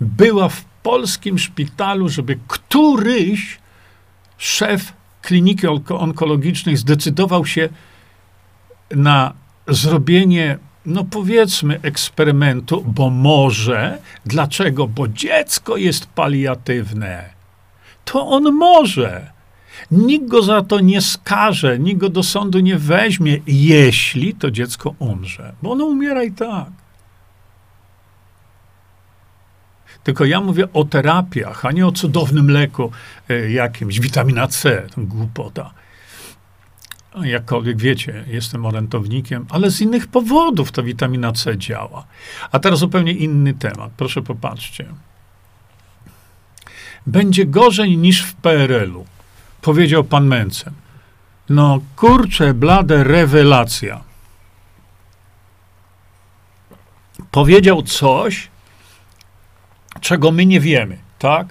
była 0.00 0.48
w 0.48 0.64
polskim 0.64 1.38
szpitalu, 1.38 2.08
żeby 2.08 2.38
któryś 2.48 3.58
szef 4.38 4.92
kliniki 5.22 5.66
onkologicznej 5.88 6.76
zdecydował 6.76 7.46
się 7.46 7.68
na 8.90 9.32
zrobienie, 9.68 10.58
no 10.86 11.04
powiedzmy, 11.04 11.80
eksperymentu, 11.82 12.84
bo 12.86 13.10
może. 13.10 13.98
Dlaczego? 14.26 14.86
Bo 14.88 15.08
dziecko 15.08 15.76
jest 15.76 16.06
paliatywne 16.06 17.38
to 18.12 18.28
on 18.28 18.52
może. 18.52 19.30
Nikt 19.90 20.28
go 20.28 20.42
za 20.42 20.62
to 20.62 20.80
nie 20.80 21.00
skaże, 21.00 21.78
nikt 21.78 22.00
go 22.00 22.08
do 22.08 22.22
sądu 22.22 22.60
nie 22.60 22.78
weźmie, 22.78 23.38
jeśli 23.46 24.34
to 24.34 24.50
dziecko 24.50 24.94
umrze, 24.98 25.52
bo 25.62 25.72
ono 25.72 25.84
umiera 25.84 26.22
i 26.24 26.32
tak. 26.32 26.70
Tylko 30.04 30.24
ja 30.24 30.40
mówię 30.40 30.72
o 30.72 30.84
terapiach, 30.84 31.64
a 31.64 31.72
nie 31.72 31.86
o 31.86 31.92
cudownym 31.92 32.50
leku 32.50 32.90
y, 33.30 33.50
jakimś, 33.50 34.00
witamina 34.00 34.48
C, 34.48 34.86
głupota. 34.96 35.74
Jakkolwiek 37.22 37.76
wiecie, 37.76 38.24
jestem 38.26 38.66
orętownikiem, 38.66 39.46
ale 39.50 39.70
z 39.70 39.80
innych 39.80 40.06
powodów 40.06 40.72
ta 40.72 40.82
witamina 40.82 41.32
C 41.32 41.58
działa. 41.58 42.06
A 42.52 42.58
teraz 42.58 42.78
zupełnie 42.78 43.12
inny 43.12 43.54
temat. 43.54 43.90
Proszę 43.96 44.22
popatrzcie 44.22 44.86
będzie 47.08 47.46
gorzej 47.46 47.98
niż 47.98 48.22
w 48.22 48.34
PRL-u, 48.34 49.06
powiedział 49.62 50.04
pan 50.04 50.26
Mencen. 50.26 50.72
No 51.48 51.80
kurczę, 51.96 52.54
blade 52.54 53.04
rewelacja. 53.04 54.00
Powiedział 57.30 57.82
coś, 57.82 58.48
czego 60.00 60.30
my 60.30 60.46
nie 60.46 60.60
wiemy, 60.60 60.98
tak? 61.18 61.46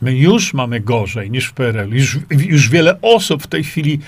My 0.00 0.16
już 0.16 0.54
mamy 0.54 0.80
gorzej 0.80 1.30
niż 1.30 1.46
w 1.46 1.52
PRL. 1.52 1.90
Już, 1.90 2.18
już 2.30 2.68
wiele 2.68 3.00
osób 3.00 3.42
w 3.42 3.46
tej 3.46 3.64
chwili, 3.64 4.00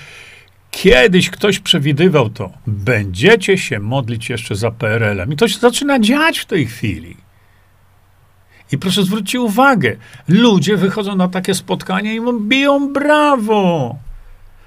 kiedyś 0.71 1.29
ktoś 1.29 1.59
przewidywał 1.59 2.29
to. 2.29 2.51
Będziecie 2.67 3.57
się 3.57 3.79
modlić 3.79 4.29
jeszcze 4.29 4.55
za 4.55 4.71
PRL-em. 4.71 5.33
I 5.33 5.35
to 5.35 5.47
się 5.47 5.59
zaczyna 5.59 5.99
dziać 5.99 6.39
w 6.39 6.45
tej 6.45 6.65
chwili. 6.65 7.17
I 8.71 8.77
proszę 8.77 9.03
zwrócić 9.03 9.35
uwagę, 9.35 9.95
ludzie 10.27 10.77
wychodzą 10.77 11.15
na 11.15 11.27
takie 11.27 11.55
spotkanie 11.55 12.15
i 12.15 12.21
biją 12.41 12.93
brawo. 12.93 13.95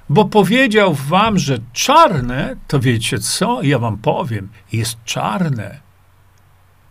Bo 0.09 0.25
powiedział 0.25 0.95
wam, 0.95 1.39
że 1.39 1.59
czarne, 1.73 2.57
to 2.69 2.81
wiecie 2.81 3.19
co? 3.19 3.63
Ja 3.63 3.79
wam 3.79 3.99
powiem, 3.99 4.49
jest 4.73 5.05
czarne. 5.05 5.86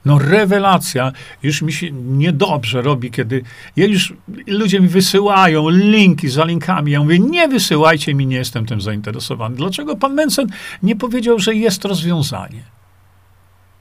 No 0.05 0.19
rewelacja, 0.19 1.11
już 1.43 1.61
mi 1.61 1.73
się 1.73 1.91
niedobrze 1.91 2.81
robi, 2.81 3.11
kiedy 3.11 3.43
ja 3.75 3.85
już 3.85 4.13
ludzie 4.47 4.79
mi 4.79 4.87
wysyłają 4.87 5.69
linki 5.69 6.29
za 6.29 6.45
linkami. 6.45 6.91
Ja 6.91 6.99
mówię, 6.99 7.19
nie 7.19 7.47
wysyłajcie 7.47 8.13
mi, 8.13 8.27
nie 8.27 8.35
jestem 8.35 8.65
tym 8.65 8.81
zainteresowany. 8.81 9.55
Dlaczego 9.55 9.95
pan 9.95 10.13
Mencen 10.13 10.47
nie 10.83 10.95
powiedział, 10.95 11.39
że 11.39 11.55
jest 11.55 11.85
rozwiązanie? 11.85 12.63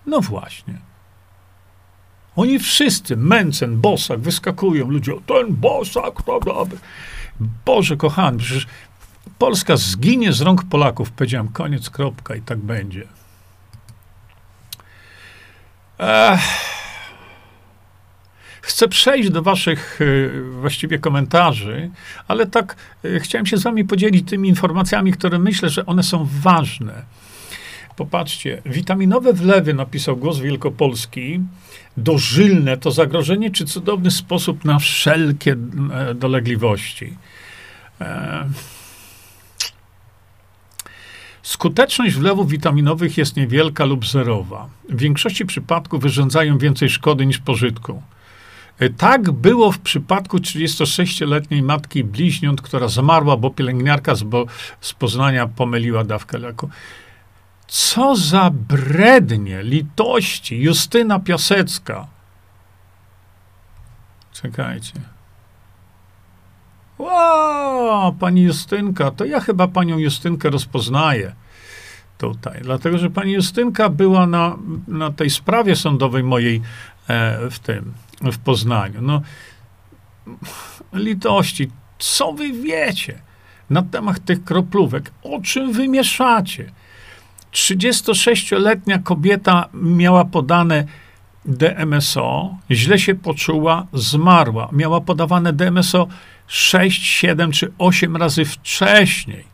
No 0.07 0.21
właśnie. 0.21 0.75
Oni 2.37 2.59
wszyscy, 2.59 3.17
Mencen, 3.17 3.81
Bosak, 3.81 4.21
wyskakują. 4.21 4.91
Ludzie, 4.91 5.13
ten 5.27 5.55
Bosak 5.55 6.23
to 6.23 6.41
dobry. 6.41 6.79
Boże 7.65 7.97
kochany, 7.97 8.39
przecież 8.39 8.67
Polska 9.39 9.77
zginie 9.77 10.33
z 10.33 10.41
rąk 10.41 10.65
Polaków. 10.65 11.11
Powiedziałem, 11.11 11.49
koniec, 11.49 11.91
kropka 11.91 12.35
i 12.35 12.43
tak 12.43 12.59
będzie. 12.59 13.07
Ech. 15.99 16.41
Chcę 18.61 18.89
przejść 18.89 19.31
do 19.31 19.43
Waszych 19.43 20.01
y, 20.01 20.43
właściwie 20.61 20.99
komentarzy, 20.99 21.91
ale 22.29 22.47
tak 22.47 22.77
y, 23.05 23.21
chciałem 23.21 23.47
się 23.47 23.57
z 23.57 23.63
Wami 23.63 23.85
podzielić 23.85 24.29
tymi 24.31 24.49
informacjami, 24.49 25.13
które 25.13 25.39
myślę, 25.39 25.69
że 25.69 25.87
one 25.87 26.03
są 26.03 26.29
ważne. 26.43 27.03
Popatrzcie, 27.97 28.63
witaminowe 28.67 29.33
wlewy, 29.33 29.75
napisał 29.75 30.17
Głos 30.17 30.39
Wielkopolski, 30.39 31.41
dożylne 31.97 32.77
to 32.77 32.91
zagrożenie 32.91 33.51
czy 33.51 33.65
cudowny 33.65 34.11
sposób 34.11 34.65
na 34.65 34.79
wszelkie 34.79 35.57
e, 35.93 36.15
dolegliwości. 36.15 37.17
E, 38.01 38.49
Skuteczność 41.45 42.15
wlewów 42.15 42.49
witaminowych 42.49 43.19
jest 43.19 43.37
niewielka 43.37 43.85
lub 43.85 44.07
zerowa. 44.07 44.69
W 44.89 44.99
większości 44.99 45.47
przypadków 45.47 46.03
wyrządzają 46.03 46.59
więcej 46.59 46.91
szkody 46.91 47.27
niż 47.27 47.39
pożytku. 47.39 48.03
E, 48.79 48.91
tak 48.91 49.31
było 49.31 49.73
w 49.73 49.79
przypadku 49.79 50.37
36-letniej 50.39 51.63
matki 51.63 52.05
bliźniąt, 52.05 52.63
która 52.63 52.89
zmarła, 52.89 53.37
bo 53.37 53.51
pielęgniarka 53.51 54.15
z, 54.15 54.23
bo, 54.23 54.47
z 54.81 54.93
Poznania 54.93 55.47
pomyliła 55.49 56.05
dawkę 56.05 56.39
leku. 56.39 56.71
Co 57.67 58.17
za 58.17 58.51
brednie, 58.51 59.63
litości, 59.63 60.63
Justyna 60.63 61.21
Piasecka. 61.21 62.07
Czekajcie. 64.33 65.14
Wow, 66.99 68.13
pani 68.13 68.43
Justynka, 68.43 69.11
to 69.11 69.25
ja 69.25 69.41
chyba 69.41 69.69
panią 69.69 69.99
Justynkę 69.99 70.51
rozpoznaję 70.51 71.35
tutaj, 72.19 72.61
dlatego 72.63 72.99
że 72.99 73.11
pani 73.11 73.33
Justynka 73.33 73.89
była 73.89 74.27
na, 74.27 74.57
na 74.89 75.11
tej 75.11 75.31
sprawie 75.31 75.77
sądowej 75.77 76.23
mojej 76.23 76.63
e, 77.09 77.51
w 77.51 77.59
tym, 77.59 77.93
w 78.33 78.39
Poznaniu. 78.39 79.03
No, 79.03 79.23
litości, 80.93 81.71
co 81.99 82.33
wy 82.33 82.53
wiecie 82.53 83.23
na 83.71 83.83
temat 83.83 84.25
tych 84.25 84.45
kroplówek? 84.45 85.11
O 85.23 85.41
czym 85.41 85.73
wy 85.73 85.89
mieszacie? 85.89 86.73
36-letnia 87.53 88.99
kobieta 88.99 89.69
miała 89.73 90.25
podane 90.25 90.85
DMSO, 91.45 92.57
źle 92.71 92.99
się 92.99 93.15
poczuła, 93.15 93.87
zmarła. 93.93 94.69
Miała 94.73 95.01
podawane 95.01 95.53
DMSO 95.53 96.07
6, 96.47 97.03
7 97.03 97.53
czy 97.53 97.73
8 97.79 98.17
razy 98.17 98.45
wcześniej. 98.45 99.45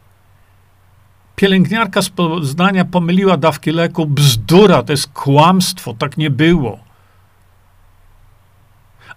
Pielęgniarka 1.36 2.02
z 2.02 2.10
Poznania 2.10 2.84
pomyliła 2.84 3.36
dawki 3.36 3.70
leku. 3.70 4.06
Bzdura, 4.06 4.82
to 4.82 4.92
jest 4.92 5.08
kłamstwo, 5.08 5.94
tak 5.94 6.16
nie 6.16 6.30
było. 6.30 6.78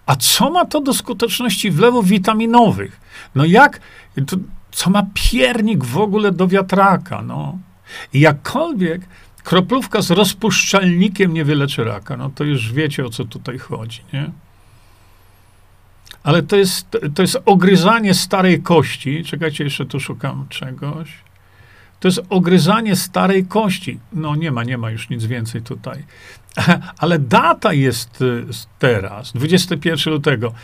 A 0.06 0.16
co 0.16 0.50
ma 0.50 0.64
to 0.64 0.80
do 0.80 0.94
skuteczności 0.94 1.70
wlewów 1.70 2.08
witaminowych? 2.08 3.00
No 3.34 3.44
jak, 3.44 3.80
to, 4.26 4.36
co 4.70 4.90
ma 4.90 5.06
piernik 5.14 5.84
w 5.84 5.98
ogóle 5.98 6.32
do 6.32 6.48
wiatraka? 6.48 7.22
No. 7.22 7.58
Jakkolwiek 8.14 9.02
kroplówka 9.42 10.02
z 10.02 10.10
rozpuszczalnikiem 10.10 11.34
nie 11.34 11.44
wyleczy 11.44 11.84
raka, 11.84 12.16
no 12.16 12.30
to 12.30 12.44
już 12.44 12.72
wiecie, 12.72 13.06
o 13.06 13.10
co 13.10 13.24
tutaj 13.24 13.58
chodzi, 13.58 14.00
nie? 14.12 14.30
Ale 16.24 16.42
to 16.42 16.56
jest, 16.56 16.98
to 17.14 17.22
jest 17.22 17.38
ogryzanie 17.44 18.14
starej 18.14 18.62
kości. 18.62 19.24
Czekajcie, 19.24 19.64
jeszcze 19.64 19.86
tu 19.86 20.00
szukam 20.00 20.46
czegoś. 20.48 21.12
To 22.00 22.08
jest 22.08 22.20
ogryzanie 22.28 22.96
starej 22.96 23.46
kości. 23.46 24.00
No 24.12 24.36
nie 24.36 24.50
ma, 24.50 24.64
nie 24.64 24.78
ma 24.78 24.90
już 24.90 25.08
nic 25.10 25.24
więcej 25.24 25.62
tutaj. 25.62 26.04
Ale 26.98 27.18
data 27.18 27.72
jest 27.72 28.22
y, 28.22 28.44
teraz, 28.78 29.32
21 29.32 30.12
lutego. 30.12 30.54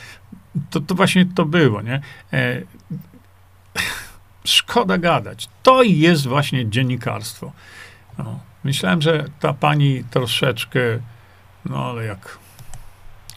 To, 0.70 0.80
to 0.80 0.94
właśnie 0.94 1.26
to 1.26 1.44
było, 1.44 1.82
nie? 1.82 2.00
E, 2.32 2.62
szkoda 4.44 4.98
gadać. 4.98 5.48
To 5.62 5.82
jest 5.82 6.26
właśnie 6.26 6.70
dziennikarstwo. 6.70 7.52
No, 8.18 8.40
myślałem, 8.64 9.02
że 9.02 9.24
ta 9.40 9.52
pani 9.52 10.04
troszeczkę, 10.10 10.80
no 11.64 11.84
ale 11.84 12.04
jak 12.04 12.38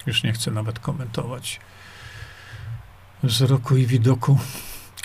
już 0.05 0.24
nie 0.24 0.34
chcę 0.34 0.51
nawet 0.51 0.80
komentować 0.80 1.59
wzroku 3.24 3.78
i 3.78 3.86
widoku. 3.86 4.38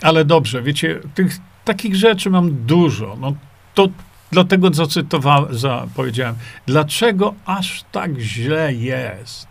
Ale 0.02 0.24
dobrze, 0.24 0.62
wiecie, 0.62 1.00
tych 1.14 1.36
takich 1.64 1.96
rzeczy 1.96 2.30
mam 2.30 2.66
dużo. 2.66 3.16
No, 3.20 3.34
to 3.74 3.88
dlatego 4.30 4.74
zacytowałem, 4.74 5.58
za, 5.58 5.86
powiedziałem, 5.94 6.34
dlaczego 6.66 7.34
aż 7.44 7.84
tak 7.92 8.18
źle 8.18 8.74
jest? 8.74 9.48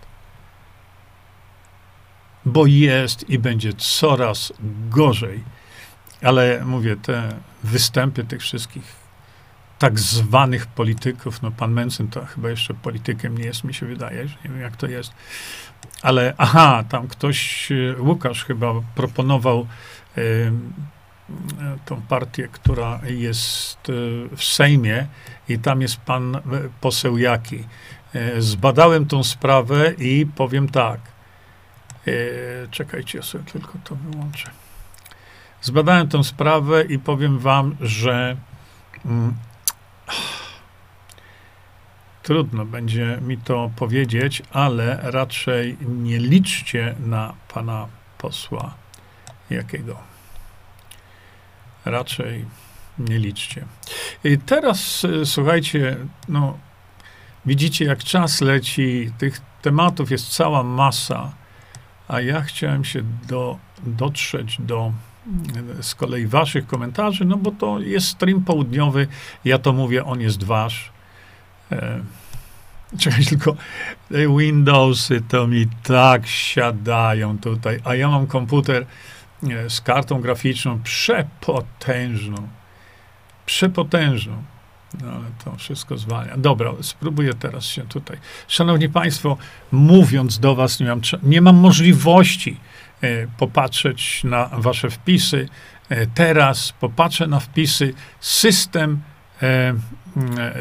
Bo 2.46 2.66
jest 2.66 3.30
i 3.30 3.40
będzie 3.40 3.74
coraz 3.74 4.54
gorzej. 4.90 5.44
Ale 6.22 6.66
mówię, 6.66 6.96
te 6.96 7.36
występy 7.64 8.24
tych 8.24 8.42
wszystkich 8.42 9.08
tak 9.80 10.00
zwanych 10.00 10.68
polityków, 10.68 11.42
no 11.42 11.52
pan 11.52 11.72
Mencen 11.72 12.08
to 12.08 12.26
chyba 12.26 12.50
jeszcze 12.50 12.74
politykiem 12.74 13.38
nie 13.38 13.46
jest, 13.46 13.64
mi 13.64 13.74
się 13.74 13.86
wydaje, 13.86 14.28
że 14.28 14.36
nie 14.44 14.50
wiem 14.50 14.62
jak 14.62 14.76
to 14.76 14.88
jest, 14.88 15.14
ale 16.02 16.34
aha, 16.38 16.84
tam 16.90 17.08
ktoś, 17.08 17.72
e, 17.72 18.02
Łukasz 18.02 18.46
chyba 18.46 18.74
proponował 18.96 19.68
y, 20.18 20.52
tą 21.86 22.02
partię, 22.02 22.48
która 22.48 23.00
jest 23.04 23.78
w 24.38 24.44
Sejmie 24.44 25.08
i 25.50 25.60
tam 25.60 25.82
jest 25.82 25.98
pan 25.98 26.42
poseł 26.82 27.18
Jaki. 27.18 27.64
Zbadałem 28.38 29.06
tą 29.06 29.24
sprawę 29.24 29.94
i 29.98 30.26
powiem 30.36 30.70
tak. 30.70 31.00
Czekajcie, 32.72 33.18
ja 33.18 33.24
sobie 33.24 33.44
tylko 33.44 33.74
to 33.84 33.96
wyłączę. 33.96 34.50
Zbadałem 35.62 36.08
tę 36.08 36.24
sprawę 36.24 36.84
i 36.84 37.00
powiem 37.00 37.40
wam, 37.40 37.76
że 37.82 38.38
mm, 39.06 39.34
trudno 42.28 42.66
będzie 42.66 43.20
mi 43.22 43.38
to 43.38 43.72
powiedzieć, 43.76 44.44
ale 44.52 45.00
raczej 45.04 45.78
nie 45.82 46.20
liczcie 46.20 46.96
na 47.00 47.34
pana 47.54 47.88
posła 48.18 48.74
jakiego. 49.50 49.98
Raczej 51.86 52.46
nie 53.00 53.20
liczcie. 53.20 53.66
I 54.24 54.38
teraz 54.38 55.06
e, 55.06 55.26
słuchajcie, 55.26 55.98
no, 56.30 56.58
widzicie, 57.46 57.86
jak 57.86 58.04
czas 58.04 58.42
leci, 58.42 59.12
tych 59.18 59.42
tematów 59.62 60.12
jest 60.12 60.28
cała 60.30 60.64
masa, 60.64 61.32
a 62.08 62.22
ja 62.22 62.42
chciałem 62.42 62.86
się 62.86 63.04
do, 63.28 63.58
dotrzeć 63.84 64.58
do 64.60 64.92
z 65.82 65.96
kolei 65.96 66.28
waszych 66.28 66.68
komentarzy, 66.68 67.26
no 67.26 67.38
bo 67.38 67.52
to 67.52 67.80
jest 67.80 68.08
stream 68.08 68.44
południowy, 68.44 69.08
ja 69.46 69.60
to 69.60 69.74
mówię, 69.74 70.06
on 70.06 70.22
jest 70.22 70.44
wasz. 70.44 70.97
E, 71.72 72.00
czekaj 73.00 73.26
tylko, 73.26 73.56
Windowsy 74.12 75.22
to 75.22 75.48
mi 75.48 75.68
tak 75.84 76.28
siadają 76.28 77.38
tutaj, 77.40 77.80
a 77.84 77.96
ja 77.96 78.08
mam 78.08 78.28
komputer 78.28 78.86
e, 79.44 79.70
z 79.70 79.82
kartą 79.82 80.22
graficzną 80.22 80.84
przepotężną, 80.84 82.48
przepotężną. 83.46 84.44
No, 85.04 85.12
ale 85.12 85.26
to 85.46 85.56
wszystko 85.56 85.98
zwalnia. 85.98 86.38
Dobra, 86.38 86.72
spróbuję 86.82 87.34
teraz 87.34 87.66
się 87.66 87.82
tutaj. 87.82 88.18
Szanowni 88.48 88.90
Państwo, 88.90 89.38
mówiąc 89.72 90.40
do 90.40 90.56
Was, 90.56 90.80
nie 90.80 90.86
mam, 90.86 91.02
nie 91.24 91.42
mam 91.42 91.56
możliwości 91.56 92.58
E, 93.02 93.28
popatrzeć 93.38 94.24
na 94.24 94.50
wasze 94.54 94.90
wpisy. 94.90 95.50
E, 95.90 96.08
teraz 96.08 96.74
popatrzę 96.80 97.28
na 97.28 97.40
wpisy. 97.40 97.94
System, 98.20 99.02
e, 99.42 99.74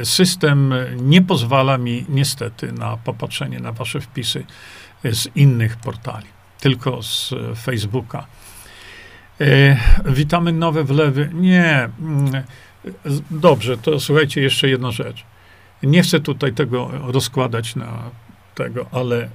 system 0.05 0.75
nie 0.97 1.23
pozwala 1.23 1.79
mi 1.79 2.05
niestety 2.09 2.73
na 2.73 2.97
popatrzenie 2.97 3.61
na 3.61 3.73
wasze 3.73 4.01
wpisy 4.01 4.45
z 5.05 5.37
innych 5.37 5.77
portali, 5.77 6.27
tylko 6.61 7.03
z 7.03 7.35
Facebooka. 7.63 8.27
Witamy 10.05 10.53
nowe 10.53 10.85
wlewy. 10.85 11.31
Nie. 11.35 11.89
Mm, 12.01 12.45
dobrze, 13.31 13.79
to 13.79 14.01
słuchajcie, 14.01 14.41
jeszcze 14.43 14.69
jedna 14.69 14.91
rzecz. 14.91 15.25
Nie 15.83 16.03
chcę 16.03 16.21
tutaj 16.21 16.53
tego 16.53 16.91
rozkładać 17.13 17.77
na 17.77 18.11
tego, 18.55 18.87
ale 18.93 19.29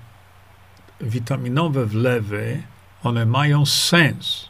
witaminowe 1.02 1.86
wlewy, 1.86 2.64
one 3.04 3.26
mają 3.26 3.66
sens, 3.66 4.50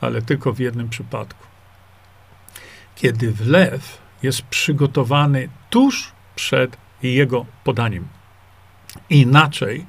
ale 0.00 0.22
tylko 0.22 0.52
w 0.52 0.58
jednym 0.58 0.88
przypadku. 0.88 1.46
Kiedy 2.96 3.32
wlew 3.32 3.98
jest 4.22 4.42
przygotowany 4.42 5.48
tuż 5.70 6.12
przed 6.34 6.76
jego 7.02 7.46
podaniem. 7.64 8.08
Inaczej, 9.10 9.86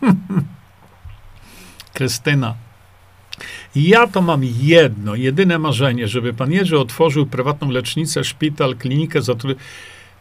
Krystyna. 1.94 2.67
Ja 3.78 4.08
to 4.08 4.22
mam 4.22 4.42
jedno, 4.44 5.16
jedyne 5.16 5.60
marzenie, 5.60 6.08
żeby 6.08 6.34
pan 6.34 6.52
Jerzy 6.52 6.80
otworzył 6.80 7.26
prywatną 7.26 7.72
lecznicę, 7.72 8.24
szpital, 8.24 8.76
klinikę. 8.76 9.20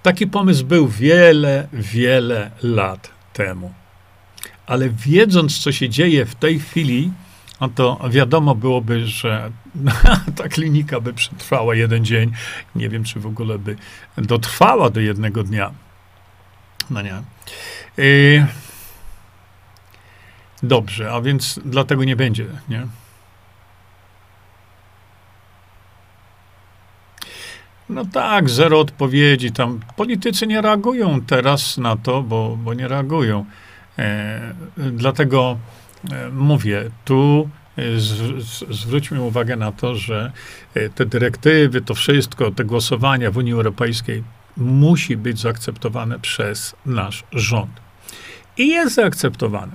Taki 0.02 0.26
pomysł 0.26 0.64
był 0.64 0.88
wiele, 0.88 1.68
wiele 1.72 2.50
lat 2.62 3.10
temu. 3.32 3.74
Ale 4.66 4.90
wiedząc, 4.90 5.58
co 5.58 5.72
się 5.72 5.88
dzieje 5.88 6.26
w 6.26 6.34
tej 6.34 6.58
chwili, 6.58 7.10
no 7.60 7.68
to 7.68 8.00
wiadomo 8.10 8.54
byłoby, 8.54 9.06
że 9.06 9.50
ta 10.36 10.48
klinika 10.48 11.00
by 11.00 11.12
przetrwała 11.12 11.74
jeden 11.74 12.04
dzień. 12.04 12.32
Nie 12.74 12.88
wiem, 12.88 13.04
czy 13.04 13.20
w 13.20 13.26
ogóle 13.26 13.58
by 13.58 13.76
dotrwała 14.18 14.90
do 14.90 15.00
jednego 15.00 15.42
dnia. 15.42 15.70
No 16.90 17.02
nie. 17.02 17.22
Yy, 17.96 18.46
dobrze, 20.62 21.12
a 21.12 21.20
więc 21.20 21.60
dlatego 21.64 22.04
nie 22.04 22.16
będzie, 22.16 22.46
nie? 22.68 22.86
No 27.88 28.04
tak, 28.04 28.50
zero 28.50 28.80
odpowiedzi. 28.80 29.52
Tam 29.52 29.80
politycy 29.96 30.46
nie 30.46 30.60
reagują 30.60 31.20
teraz 31.20 31.78
na 31.78 31.96
to, 31.96 32.22
bo, 32.22 32.58
bo 32.64 32.74
nie 32.74 32.88
reagują. 32.88 33.44
E, 33.98 34.54
dlatego 34.76 35.58
e, 36.10 36.30
mówię, 36.30 36.90
tu 37.04 37.48
e, 37.76 37.98
z, 37.98 38.06
z, 38.44 38.64
zwróćmy 38.70 39.22
uwagę 39.22 39.56
na 39.56 39.72
to, 39.72 39.94
że 39.94 40.32
e, 40.74 40.88
te 40.88 41.06
dyrektywy, 41.06 41.80
to 41.80 41.94
wszystko, 41.94 42.50
te 42.50 42.64
głosowania 42.64 43.30
w 43.30 43.36
Unii 43.36 43.52
Europejskiej 43.52 44.24
musi 44.56 45.16
być 45.16 45.40
zaakceptowane 45.40 46.18
przez 46.18 46.76
nasz 46.86 47.24
rząd. 47.32 47.80
I 48.56 48.68
jest 48.68 48.94
zaakceptowane. 48.94 49.72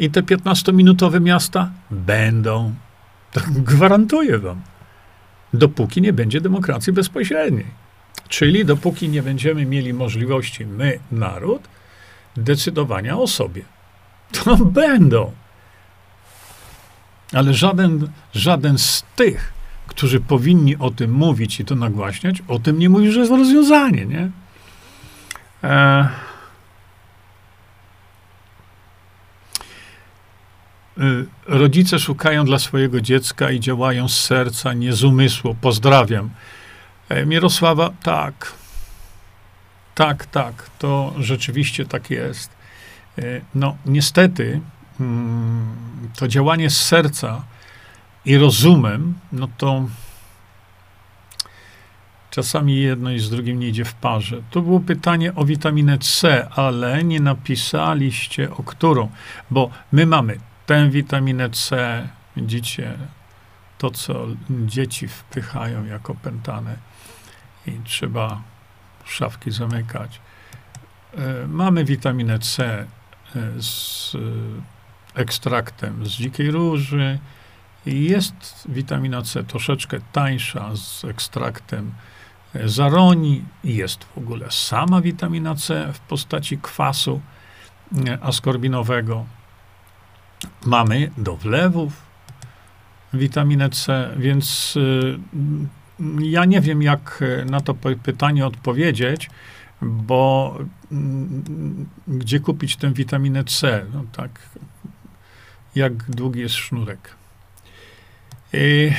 I 0.00 0.10
te 0.10 0.22
15-minutowe 0.22 1.20
miasta 1.20 1.70
będą. 1.90 2.74
To 3.32 3.40
gwarantuję 3.48 4.38
wam 4.38 4.73
dopóki 5.54 6.02
nie 6.02 6.12
będzie 6.12 6.40
demokracji 6.40 6.92
bezpośredniej. 6.92 7.66
Czyli 8.28 8.64
dopóki 8.64 9.08
nie 9.08 9.22
będziemy 9.22 9.66
mieli 9.66 9.94
możliwości, 9.94 10.66
my, 10.66 10.98
naród, 11.12 11.62
decydowania 12.36 13.18
o 13.18 13.26
sobie. 13.26 13.62
To 14.44 14.56
będą. 14.56 15.32
Ale 17.32 17.54
żaden, 17.54 18.08
żaden 18.34 18.78
z 18.78 19.04
tych, 19.16 19.52
którzy 19.86 20.20
powinni 20.20 20.76
o 20.76 20.90
tym 20.90 21.12
mówić 21.12 21.60
i 21.60 21.64
to 21.64 21.74
nagłaśniać, 21.74 22.42
o 22.48 22.58
tym 22.58 22.78
nie 22.78 22.88
mówi, 22.88 23.12
że 23.12 23.20
jest 23.20 23.32
rozwiązanie, 23.32 24.06
nie? 24.06 24.30
E 25.64 26.08
rodzice 31.46 31.98
szukają 31.98 32.44
dla 32.44 32.58
swojego 32.58 33.00
dziecka 33.00 33.50
i 33.50 33.60
działają 33.60 34.08
z 34.08 34.20
serca, 34.20 34.72
nie 34.72 34.92
z 34.92 35.04
umysłu. 35.04 35.56
Pozdrawiam. 35.60 36.30
E, 37.08 37.26
Mirosława, 37.26 37.90
tak. 38.02 38.52
Tak, 39.94 40.26
tak. 40.26 40.70
To 40.78 41.14
rzeczywiście 41.18 41.86
tak 41.86 42.10
jest. 42.10 42.50
E, 43.18 43.22
no, 43.54 43.76
niestety, 43.86 44.60
mm, 45.00 45.66
to 46.16 46.28
działanie 46.28 46.70
z 46.70 46.80
serca 46.80 47.42
i 48.24 48.38
rozumem, 48.38 49.14
no 49.32 49.48
to 49.58 49.88
czasami 52.30 52.76
jedno 52.76 53.10
i 53.10 53.18
z 53.18 53.30
drugim 53.30 53.58
nie 53.58 53.68
idzie 53.68 53.84
w 53.84 53.94
parze. 53.94 54.42
To 54.50 54.62
było 54.62 54.80
pytanie 54.80 55.34
o 55.34 55.44
witaminę 55.44 55.98
C, 55.98 56.48
ale 56.50 57.04
nie 57.04 57.20
napisaliście 57.20 58.50
o 58.50 58.62
którą, 58.62 59.10
bo 59.50 59.70
my 59.92 60.06
mamy 60.06 60.38
tę 60.66 60.90
witaminę 60.90 61.50
C, 61.50 62.08
widzicie, 62.36 62.98
to 63.78 63.90
co 63.90 64.26
dzieci 64.50 65.08
wpychają 65.08 65.84
jako 65.84 66.14
pętane 66.14 66.76
i 67.66 67.72
trzeba 67.84 68.42
szafki 69.04 69.50
zamykać. 69.50 70.20
E, 71.16 71.46
mamy 71.46 71.84
witaminę 71.84 72.38
C 72.38 72.64
e, 72.66 72.86
z 73.62 74.16
ekstraktem 75.14 76.06
z 76.06 76.08
dzikiej 76.08 76.50
róży. 76.50 77.18
Jest 77.86 78.66
witamina 78.68 79.22
C 79.22 79.44
troszeczkę 79.44 79.98
tańsza 80.12 80.76
z 80.76 81.04
ekstraktem 81.04 81.92
zaroni. 82.64 83.44
Jest 83.64 84.04
w 84.04 84.18
ogóle 84.18 84.46
sama 84.50 85.00
witamina 85.00 85.54
C 85.54 85.92
w 85.92 86.00
postaci 86.00 86.58
kwasu 86.58 87.20
e, 88.06 88.18
askorbinowego. 88.22 89.26
Mamy 90.66 91.10
do 91.18 91.36
wlewów 91.36 91.92
witaminę 93.14 93.70
C, 93.70 94.10
więc 94.16 94.76
y, 94.76 95.18
ja 96.20 96.44
nie 96.44 96.60
wiem, 96.60 96.82
jak 96.82 97.24
na 97.50 97.60
to 97.60 97.74
pytanie 98.02 98.46
odpowiedzieć, 98.46 99.30
bo 99.82 100.58
y, 100.92 100.96
gdzie 102.08 102.40
kupić 102.40 102.76
tę 102.76 102.92
witaminę 102.92 103.44
C? 103.44 103.86
No 103.94 104.04
tak, 104.12 104.30
jak 105.74 106.10
długi 106.10 106.40
jest 106.40 106.54
sznurek. 106.54 107.14
I, 108.52 108.92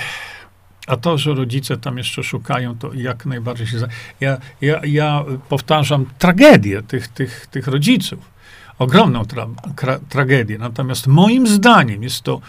a 0.87 0.97
to, 0.97 1.17
że 1.17 1.33
rodzice 1.33 1.77
tam 1.77 1.97
jeszcze 1.97 2.23
szukają, 2.23 2.77
to 2.77 2.93
jak 2.93 3.25
najbardziej 3.25 3.67
się. 3.67 3.77
Ja, 4.19 4.37
ja, 4.61 4.81
ja 4.85 5.23
powtarzam 5.49 6.05
tragedię 6.19 6.81
tych, 6.83 7.07
tych, 7.07 7.47
tych 7.47 7.67
rodziców 7.67 8.34
ogromną 8.79 9.25
tra 9.25 9.47
tragedię. 10.09 10.57
Natomiast 10.57 11.07
moim 11.07 11.47
zdaniem 11.47 12.03
jest 12.03 12.21
to 12.21 12.41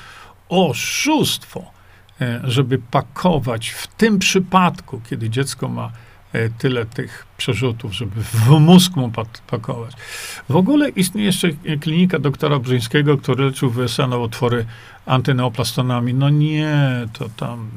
oszustwo, 0.48 1.64
e, 2.20 2.40
żeby 2.44 2.78
pakować 2.78 3.68
w 3.68 3.86
tym 3.86 4.18
przypadku, 4.18 5.00
kiedy 5.10 5.30
dziecko 5.30 5.68
ma 5.68 5.92
e, 6.32 6.48
tyle 6.48 6.86
tych 6.86 7.26
przerzutów, 7.36 7.92
żeby 7.94 8.22
w 8.22 8.48
mózg 8.60 8.96
mu 8.96 9.12
pakować. 9.46 9.92
W 10.48 10.56
ogóle 10.56 10.88
istnieje 10.88 11.26
jeszcze 11.26 11.48
klinika 11.80 12.18
doktora 12.18 12.58
Brzyńskiego, 12.58 13.18
który 13.18 13.44
leczył 13.44 13.70
w 13.70 13.78
USA 13.78 14.06
nowotwory 14.06 14.66
antyneoplastonami. 15.06 16.14
No 16.14 16.30
nie, 16.30 16.76
to 17.12 17.28
tam 17.36 17.70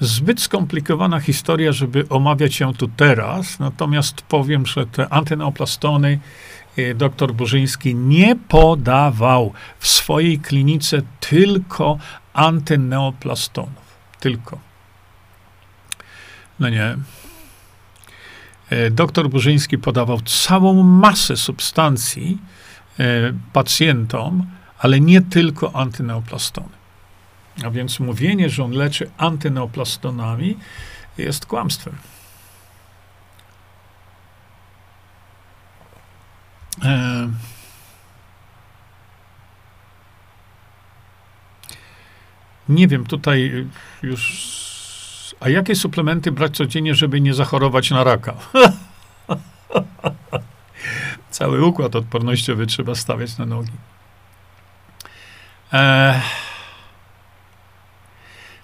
zbyt 0.00 0.40
skomplikowana 0.40 1.20
historia, 1.20 1.72
żeby 1.72 2.08
omawiać 2.08 2.60
ją 2.60 2.74
tu 2.74 2.88
teraz. 2.88 3.58
Natomiast 3.58 4.22
powiem, 4.22 4.66
że 4.66 4.86
te 4.86 5.08
antyneoplastony 5.08 6.18
dr 6.94 7.34
Burzyński 7.34 7.94
nie 7.94 8.36
podawał 8.36 9.52
w 9.78 9.88
swojej 9.88 10.38
klinice 10.38 11.02
tylko 11.20 11.98
antyneoplastonów. 12.32 13.84
Tylko. 14.20 14.58
No 16.60 16.68
nie. 16.68 16.96
Y, 18.72 18.90
doktor 18.90 19.30
Burzyński 19.30 19.78
podawał 19.78 20.20
całą 20.20 20.82
masę 20.82 21.36
substancji 21.36 22.38
y, 23.00 23.34
pacjentom, 23.52 24.46
ale 24.78 25.00
nie 25.00 25.20
tylko 25.20 25.76
antyneoplastony. 25.76 26.68
A 27.64 27.70
więc 27.70 28.00
mówienie, 28.00 28.50
że 28.50 28.64
on 28.64 28.72
leczy 28.72 29.10
antyneoplastonami 29.16 30.56
jest 31.18 31.46
kłamstwem. 31.46 31.94
Nie 42.68 42.88
wiem, 42.88 43.06
tutaj 43.06 43.66
już. 44.02 44.54
A 45.40 45.48
jakie 45.48 45.74
suplementy 45.74 46.32
brać 46.32 46.56
codziennie, 46.56 46.94
żeby 46.94 47.20
nie 47.20 47.34
zachorować 47.34 47.90
na 47.90 48.04
raka? 48.04 48.34
Cały 51.30 51.64
układ 51.64 51.96
odpornościowy 51.96 52.66
trzeba 52.66 52.94
stawiać 52.94 53.38
na 53.38 53.46
nogi. 53.46 53.72
E, 55.72 56.20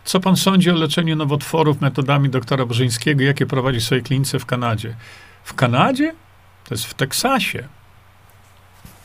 Co 0.04 0.20
pan 0.20 0.36
sądzi 0.36 0.70
o 0.70 0.74
leczeniu 0.74 1.16
nowotworów 1.16 1.80
metodami 1.80 2.30
doktora 2.30 2.66
Bożyńskiego, 2.66 3.22
jakie 3.22 3.46
prowadzi 3.46 3.80
w 3.80 3.84
swojej 3.84 4.04
klinice 4.04 4.38
w 4.38 4.46
Kanadzie? 4.46 4.96
W 5.44 5.54
Kanadzie? 5.54 6.14
To 6.64 6.74
jest 6.74 6.84
w 6.84 6.94
Teksasie. 6.94 7.68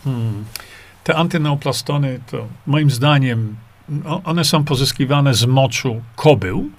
Hmm. 0.06 0.46
Te 1.04 1.16
antyneoplastony 1.16 2.20
to 2.32 2.48
moim 2.68 2.92
zdaniem 2.92 3.56
one 4.24 4.46
są 4.46 4.64
pozyskiwane 4.64 5.34
z 5.34 5.46
moczu 5.46 6.02
kobył. 6.16 6.70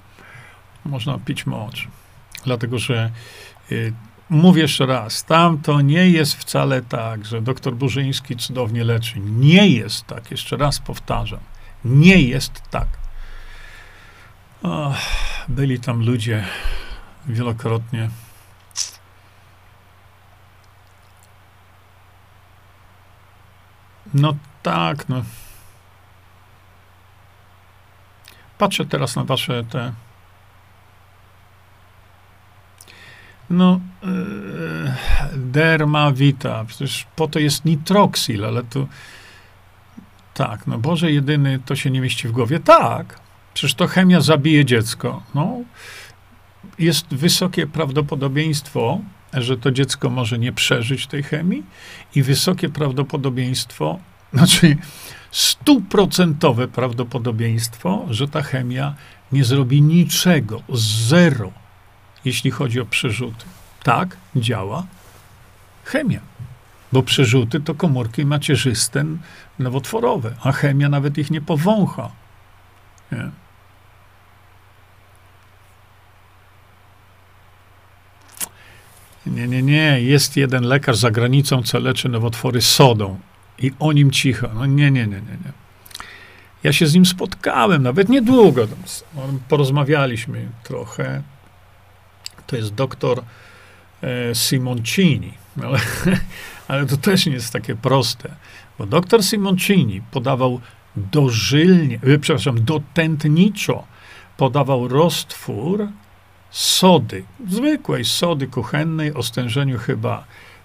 Można 0.85 1.17
pić 1.19 1.45
mocz. 1.45 1.87
Dlatego, 2.45 2.79
że 2.79 3.11
y, 3.71 3.93
mówię 4.29 4.61
jeszcze 4.61 4.85
raz, 4.85 5.23
tam 5.23 5.57
to 5.57 5.81
nie 5.81 6.09
jest 6.09 6.35
wcale 6.35 6.81
tak, 6.81 7.25
że 7.25 7.41
doktor 7.41 7.75
Burzyński 7.75 8.35
cudownie 8.35 8.83
leczy. 8.83 9.19
Nie 9.19 9.67
jest 9.67 10.05
tak, 10.07 10.31
jeszcze 10.31 10.57
raz 10.57 10.79
powtarzam. 10.79 11.39
Nie 11.85 12.21
jest 12.21 12.61
tak. 12.69 12.87
byli 15.47 15.79
tam 15.79 16.05
ludzie 16.05 16.43
wielokrotnie. 17.27 18.09
No 24.13 24.33
tak, 24.63 25.09
no. 25.09 25.23
Patrzę 28.57 28.85
teraz 28.85 29.15
na 29.15 29.23
wasze 29.23 29.63
te. 29.63 29.93
No, 33.49 33.79
yy, 34.03 34.09
derma 35.37 36.11
vita, 36.11 36.65
przecież 36.67 37.07
po 37.15 37.27
to 37.27 37.39
jest 37.39 37.65
nitroxil, 37.65 38.45
ale 38.45 38.63
tu. 38.63 38.87
Tak, 40.33 40.67
no 40.67 40.77
Boże 40.77 41.11
jedyny, 41.11 41.59
to 41.65 41.75
się 41.75 41.91
nie 41.91 42.01
mieści 42.01 42.27
w 42.27 42.31
głowie. 42.31 42.59
Tak, 42.59 43.19
przecież 43.53 43.73
to 43.73 43.87
chemia 43.87 44.21
zabije 44.21 44.65
dziecko. 44.65 45.23
No, 45.35 45.57
jest 46.79 47.07
wysokie 47.07 47.67
prawdopodobieństwo, 47.67 48.99
że 49.33 49.57
to 49.57 49.71
dziecko 49.71 50.09
może 50.09 50.39
nie 50.39 50.53
przeżyć 50.53 51.07
tej 51.07 51.23
chemii 51.23 51.63
i 52.15 52.23
wysokie 52.23 52.69
prawdopodobieństwo, 52.69 53.99
znaczy 54.33 54.77
stuprocentowe 55.31 56.67
prawdopodobieństwo, 56.67 58.05
że 58.09 58.27
ta 58.27 58.41
chemia 58.41 58.95
nie 59.31 59.43
zrobi 59.43 59.81
niczego, 59.81 60.61
zero, 61.09 61.51
jeśli 62.25 62.51
chodzi 62.51 62.79
o 62.79 62.85
przerzuty. 62.85 63.45
Tak 63.83 64.17
działa 64.35 64.85
chemia, 65.83 66.19
bo 66.91 67.03
przerzuty 67.03 67.59
to 67.59 67.75
komórki 67.75 68.25
macierzyste 68.25 69.05
nowotworowe, 69.59 70.35
a 70.43 70.51
chemia 70.51 70.89
nawet 70.89 71.17
ich 71.17 71.31
nie 71.31 71.41
powącha. 71.41 72.11
Nie? 73.11 73.29
Nie, 79.27 79.47
nie, 79.47 79.63
nie. 79.63 80.01
Jest 80.01 80.37
jeden 80.37 80.63
lekarz 80.63 80.97
za 80.97 81.11
granicą, 81.11 81.63
co 81.63 81.79
leczy 81.79 82.09
nowotwory 82.09 82.61
sodą. 82.61 83.19
I 83.59 83.71
o 83.79 83.91
nim 83.91 84.11
cicho. 84.11 84.47
No 84.55 84.65
nie, 84.65 84.91
nie, 84.91 85.07
nie, 85.07 85.07
nie, 85.07 85.37
nie. 85.45 85.51
Ja 86.63 86.73
się 86.73 86.87
z 86.87 86.93
nim 86.93 87.05
spotkałem, 87.05 87.83
nawet 87.83 88.09
niedługo. 88.09 88.67
Porozmawialiśmy 89.49 90.47
trochę. 90.63 91.21
To 92.47 92.55
jest 92.55 92.73
doktor 92.73 93.23
e, 94.03 94.35
Simoncini. 94.35 95.33
Ale, 95.63 95.79
ale 96.67 96.85
to 96.85 96.97
też 96.97 97.25
nie 97.25 97.33
jest 97.33 97.53
takie 97.53 97.75
proste. 97.75 98.35
Bo 98.79 98.85
doktor 98.85 99.23
Simoncini 99.23 100.01
podawał 100.11 100.61
dożylnie, 100.95 101.99
e, 102.03 102.19
przepraszam, 102.19 102.63
dotętniczo 102.63 103.83
podawał 104.37 104.87
roztwór 104.87 105.87
sody, 106.51 107.23
zwykłej 107.49 108.05
sody 108.05 108.47
kuchennej 108.47 109.13
o 109.13 109.23
stężeniu 109.23 109.77
chyba 109.79 110.23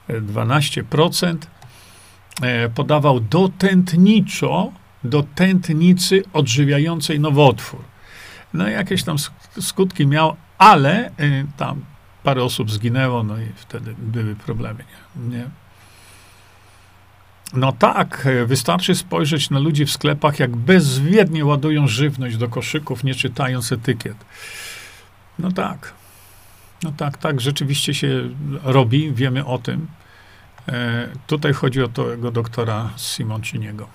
12%, 0.09 1.37
e, 2.43 2.69
podawał 2.69 3.21
dotętniczo 3.21 4.73
do 5.05 5.23
tętnicy 5.35 6.25
odżywiającej 6.33 7.21
nowotwór. 7.21 7.81
No 8.55 8.69
jakieś 8.69 9.03
tam 9.03 9.17
skutki 9.61 10.07
miał, 10.07 10.37
ale 10.59 11.07
e, 11.07 11.11
tam 11.57 11.85
parę 12.23 12.45
osób 12.45 12.71
zginęło, 12.71 13.23
no 13.23 13.39
i 13.39 13.47
wtedy 13.57 13.95
były 13.99 14.35
problemy. 14.37 14.85
Nie? 15.17 15.39
nie? 15.39 15.45
No 17.53 17.73
tak, 17.73 18.27
e, 18.27 18.47
wystarczy 18.47 18.95
spojrzeć 18.95 19.51
na 19.51 19.59
ludzi 19.59 19.87
w 19.87 19.91
sklepach, 19.91 20.39
jak 20.39 20.57
bezwiednie 20.57 21.45
ładują 21.45 21.89
żywność 21.89 22.37
do 22.37 22.49
koszyków, 22.49 23.05
nie 23.05 23.15
czytając 23.15 23.73
etykiet. 23.73 24.17
No 25.39 25.53
tak. 25.53 25.93
No 26.83 26.93
tak, 26.97 27.19
tak, 27.19 27.41
rzeczywiście 27.41 27.95
się 27.95 28.29
robi, 28.63 29.13
wiemy 29.13 29.45
o 29.45 29.59
tym. 29.59 29.87
E, 30.69 31.09
tutaj 31.27 31.53
chodzi 31.53 31.83
o 31.83 31.89
tego 31.89 32.31
doktora 32.31 32.91
Simonciniego. 32.97 33.89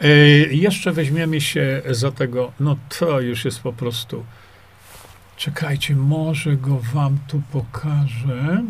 E, 0.00 0.08
jeszcze 0.54 0.92
weźmiemy 0.92 1.40
się 1.40 1.82
za 1.90 2.12
tego, 2.12 2.52
no 2.60 2.76
to 2.98 3.20
już 3.20 3.44
jest 3.44 3.60
po 3.60 3.72
prostu. 3.72 4.24
Czekajcie, 5.36 5.96
może 5.96 6.56
go 6.56 6.78
wam 6.94 7.18
tu 7.28 7.42
pokażę. 7.52 8.62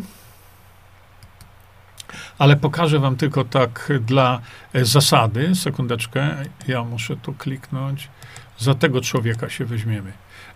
Ale 2.39 2.55
pokażę 2.55 2.99
wam 2.99 3.15
tylko 3.15 3.43
tak 3.43 3.91
dla 4.01 4.41
zasady. 4.73 5.55
Sekundeczkę, 5.55 6.35
ja 6.67 6.83
muszę 6.83 7.15
tu 7.17 7.33
kliknąć. 7.33 8.09
Za 8.57 8.75
tego 8.75 9.01
człowieka 9.01 9.49
się 9.49 9.65
weźmiemy. 9.65 10.13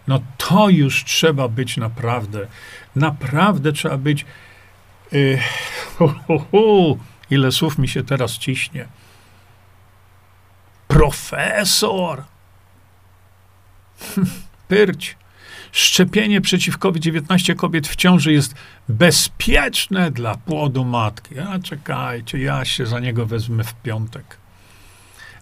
No 0.08 0.20
to 0.38 0.70
już 0.70 1.04
trzeba 1.04 1.48
być 1.48 1.78
naprawdę, 1.78 2.48
naprawdę 2.96 3.72
trzeba 3.74 3.98
być. 3.98 4.26
Yy, 5.12 5.40
hu, 5.98 6.14
hu, 6.28 6.40
hu, 6.40 7.00
ile 7.30 7.52
słów 7.52 7.78
mi 7.78 7.88
się 7.88 8.04
teraz 8.04 8.38
ciśnie. 8.38 8.88
Profesor! 10.88 12.24
Pyrć. 14.68 15.18
Szczepienie 15.72 16.42
przeciw 16.42 16.78
COVID-19 16.78 17.56
kobiet 17.56 17.88
w 17.88 17.96
ciąży 17.96 18.34
jest 18.34 18.56
bezpieczne 18.90 20.12
dla 20.12 20.36
płodu 20.36 20.86
matki. 20.86 21.40
A 21.40 21.60
czekajcie, 21.60 22.40
ja 22.40 22.66
się 22.66 22.86
za 22.86 23.00
niego 23.00 23.26
wezmę 23.26 23.64
w 23.64 23.74
piątek. 23.74 24.38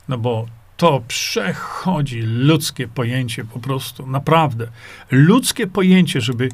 No 0.09 0.17
bo 0.17 0.45
to 0.78 1.01
przechodzi 1.07 2.21
ludzkie 2.21 2.88
pojęcie 2.88 3.45
po 3.45 3.59
prostu, 3.59 4.07
naprawdę. 4.07 4.67
Ludzkie 5.11 5.67
pojęcie, 5.67 6.21
żeby 6.21 6.49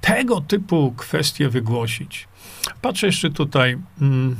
tego 0.00 0.40
typu 0.40 0.94
kwestie 0.96 1.48
wygłosić. 1.48 2.28
Patrzę 2.82 3.06
jeszcze 3.06 3.30
tutaj. 3.30 3.78
Mm, 4.00 4.36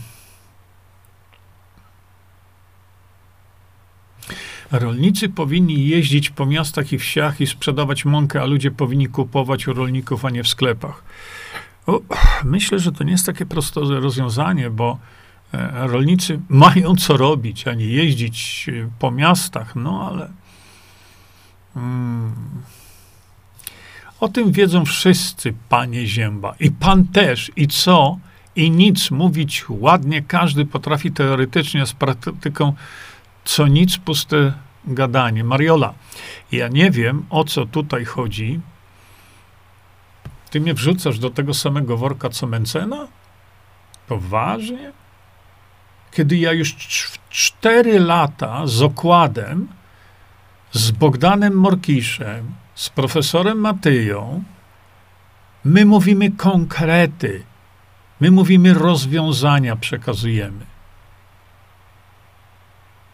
Rolnicy 4.73 5.29
powinni 5.29 5.89
jeździć 5.89 6.31
po 6.31 6.47
miastach 6.47 6.93
i 6.93 6.99
wsiach 6.99 7.41
i 7.41 7.47
sprzedawać 7.47 8.05
mąkę, 8.05 8.43
a 8.43 8.45
ludzie 8.45 8.71
powinni 8.71 9.09
kupować 9.09 9.69
u 9.69 9.73
rolników, 9.73 10.25
a 10.25 10.31
nie 10.31 10.43
w 10.43 10.49
sklepach. 10.49 11.03
O, 11.87 12.01
myślę, 12.45 12.79
że 12.79 12.93
to 12.93 13.05
nie 13.05 13.13
jest 13.13 13.27
takie 13.27 13.47
proste 13.47 13.81
rozwiązanie, 13.81 14.71
bo 14.71 14.99
E, 15.55 15.87
rolnicy 15.87 16.41
mają 16.49 16.97
co 16.97 17.17
robić, 17.17 17.69
a 17.69 17.75
nie 17.75 17.87
jeździć 17.87 18.67
e, 18.69 18.91
po 18.99 19.11
miastach, 19.11 19.77
no 19.77 20.09
ale. 20.11 20.29
Hmm. 21.75 22.33
O 24.21 24.29
tym 24.29 24.53
wiedzą 24.53 24.85
wszyscy, 24.85 25.55
panie 25.69 26.07
Zięba. 26.07 26.55
I 26.61 26.71
pan 26.71 27.05
też. 27.05 27.53
I 27.57 27.69
co? 27.69 28.19
I 28.57 28.71
nic 28.71 29.11
mówić 29.11 29.65
ładnie. 29.69 30.23
Każdy 30.23 30.67
potrafi 30.67 31.13
teoretycznie 31.13 31.87
z 31.87 31.93
praktyką, 31.93 32.73
co 33.49 33.67
nic, 33.67 33.99
puste 33.99 34.53
gadanie. 34.85 35.45
Mariola, 35.45 35.95
ja 36.53 36.69
nie 36.69 36.91
wiem, 36.91 37.27
o 37.31 37.45
co 37.45 37.67
tutaj 37.67 38.05
chodzi. 38.05 38.61
Ty 40.51 40.61
mnie 40.61 40.75
wrzucasz 40.75 41.19
do 41.19 41.31
tego 41.31 41.55
samego 41.55 41.97
worka, 41.97 42.31
co 42.31 42.47
Mencena? 42.47 43.09
Poważnie? 44.07 44.93
kiedy 46.11 46.37
ja 46.37 46.53
już 46.53 46.77
cztery 47.31 48.01
lata 48.01 48.67
z 48.67 48.83
okładem, 48.83 49.69
z 50.73 50.91
Bogdanem 50.91 51.55
Morkiszem, 51.55 52.55
z 52.75 52.89
profesorem 52.91 53.59
Matyją, 53.59 54.45
my 55.65 55.85
mówimy 55.85 56.31
konkrety, 56.31 57.43
my 58.21 58.31
mówimy 58.31 58.75
rozwiązania, 58.75 59.77
przekazujemy. 59.77 60.78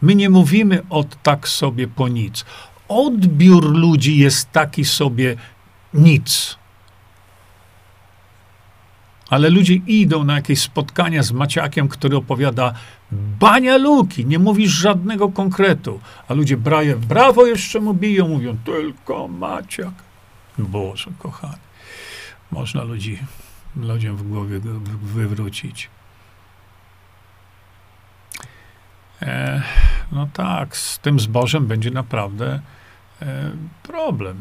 My 0.05 0.15
nie 0.15 0.31
mówimy 0.31 0.83
od 0.91 1.23
tak 1.23 1.49
sobie 1.49 1.89
po 1.89 2.09
nic. 2.09 2.45
Odbiór 2.89 3.77
ludzi 3.77 4.19
jest 4.19 4.53
taki 4.53 4.85
sobie 4.85 5.37
nic. 5.95 6.59
Ale 9.31 9.51
ludzie 9.51 9.75
idą 9.75 10.25
na 10.25 10.35
jakieś 10.35 10.61
spotkania 10.61 11.23
z 11.23 11.33
Maciakiem, 11.33 11.89
który 11.89 12.17
opowiada 12.17 12.75
bania 13.41 13.77
luki, 13.77 14.27
nie 14.27 14.39
mówisz 14.39 14.71
żadnego 14.71 15.29
konkretu. 15.29 16.01
A 16.29 16.35
ludzie 16.35 16.57
braje, 16.57 16.97
brawo 16.97 17.47
jeszcze 17.47 17.81
mu 17.81 17.95
biją, 17.95 18.29
mówią 18.29 18.57
tylko 18.65 19.29
Maciak. 19.29 19.95
Boże 20.59 21.11
kochany. 21.19 21.65
Można 22.51 22.83
ludzi, 22.83 23.19
ludziom 23.77 24.17
w 24.17 24.29
głowie 24.29 24.61
wywrócić. 25.03 25.91
E, 29.14 29.14
no 30.13 30.29
tak, 30.33 30.77
z 30.77 30.99
tym 30.99 31.21
zbożem 31.21 31.67
będzie 31.67 31.91
naprawdę 31.91 32.61
e, 33.23 33.51
problem. 33.83 34.41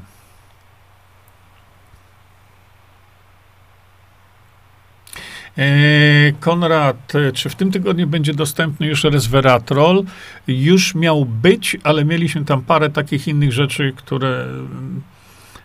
E, 5.57 6.31
Konrad, 6.39 7.13
czy 7.34 7.49
w 7.49 7.55
tym 7.55 7.71
tygodniu 7.71 8.07
będzie 8.07 8.34
dostępny 8.34 8.88
już 8.88 9.03
resveratrol? 9.03 10.03
Już 10.47 10.95
miał 10.95 11.25
być, 11.25 11.77
ale 11.84 12.05
mieliśmy 12.05 12.45
tam 12.45 12.61
parę 12.61 12.89
takich 12.89 13.27
innych 13.27 13.51
rzeczy, 13.51 13.93
które 13.95 14.47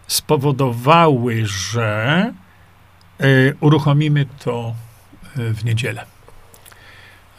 spowodowały, 0.06 1.46
że 1.46 2.32
e, 3.20 3.54
uruchomimy 3.60 4.26
to 4.44 4.74
e, 5.36 5.52
w 5.52 5.64
niedzielę. 5.64 6.17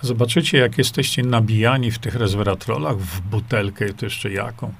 Zobaczycie, 0.02 0.58
jak 0.58 0.78
jesteście 0.78 1.24
nabijani 1.24 1.92
w 1.92 2.00
tych 2.00 2.16
resveratrolach, 2.16 2.98
w 2.98 3.22
butelkę, 3.22 3.94
to 3.94 4.06
jeszcze 4.06 4.32
jaką. 4.32 4.74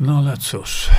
No 0.00 0.18
ale 0.18 0.36
cóż, 0.36 0.90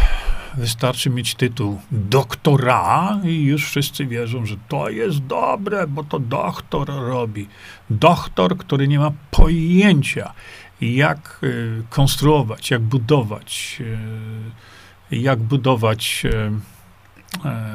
wystarczy 0.58 1.10
mieć 1.10 1.36
tytuł 1.36 1.82
doktora 1.92 3.20
i 3.24 3.44
już 3.44 3.66
wszyscy 3.66 4.06
wierzą, 4.06 4.46
że 4.46 4.56
to 4.68 4.90
jest 4.90 5.20
dobre, 5.20 5.88
bo 5.88 6.04
to 6.04 6.20
doktor 6.20 6.88
robi. 6.88 7.48
Doktor, 7.90 8.58
który 8.58 8.88
nie 8.88 9.00
ma 9.00 9.12
pojęcia, 9.32 10.34
jak 10.82 11.40
y, 11.44 11.84
konstruować, 11.90 12.72
jak 12.72 12.82
budować, 12.82 13.78
y, 15.12 15.16
jak 15.16 15.40
budować 15.40 16.24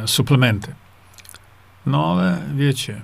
y, 0.05 0.09
suplementy. 0.09 0.75
No 1.87 2.13
ale 2.13 2.43
wiecie, 2.55 3.01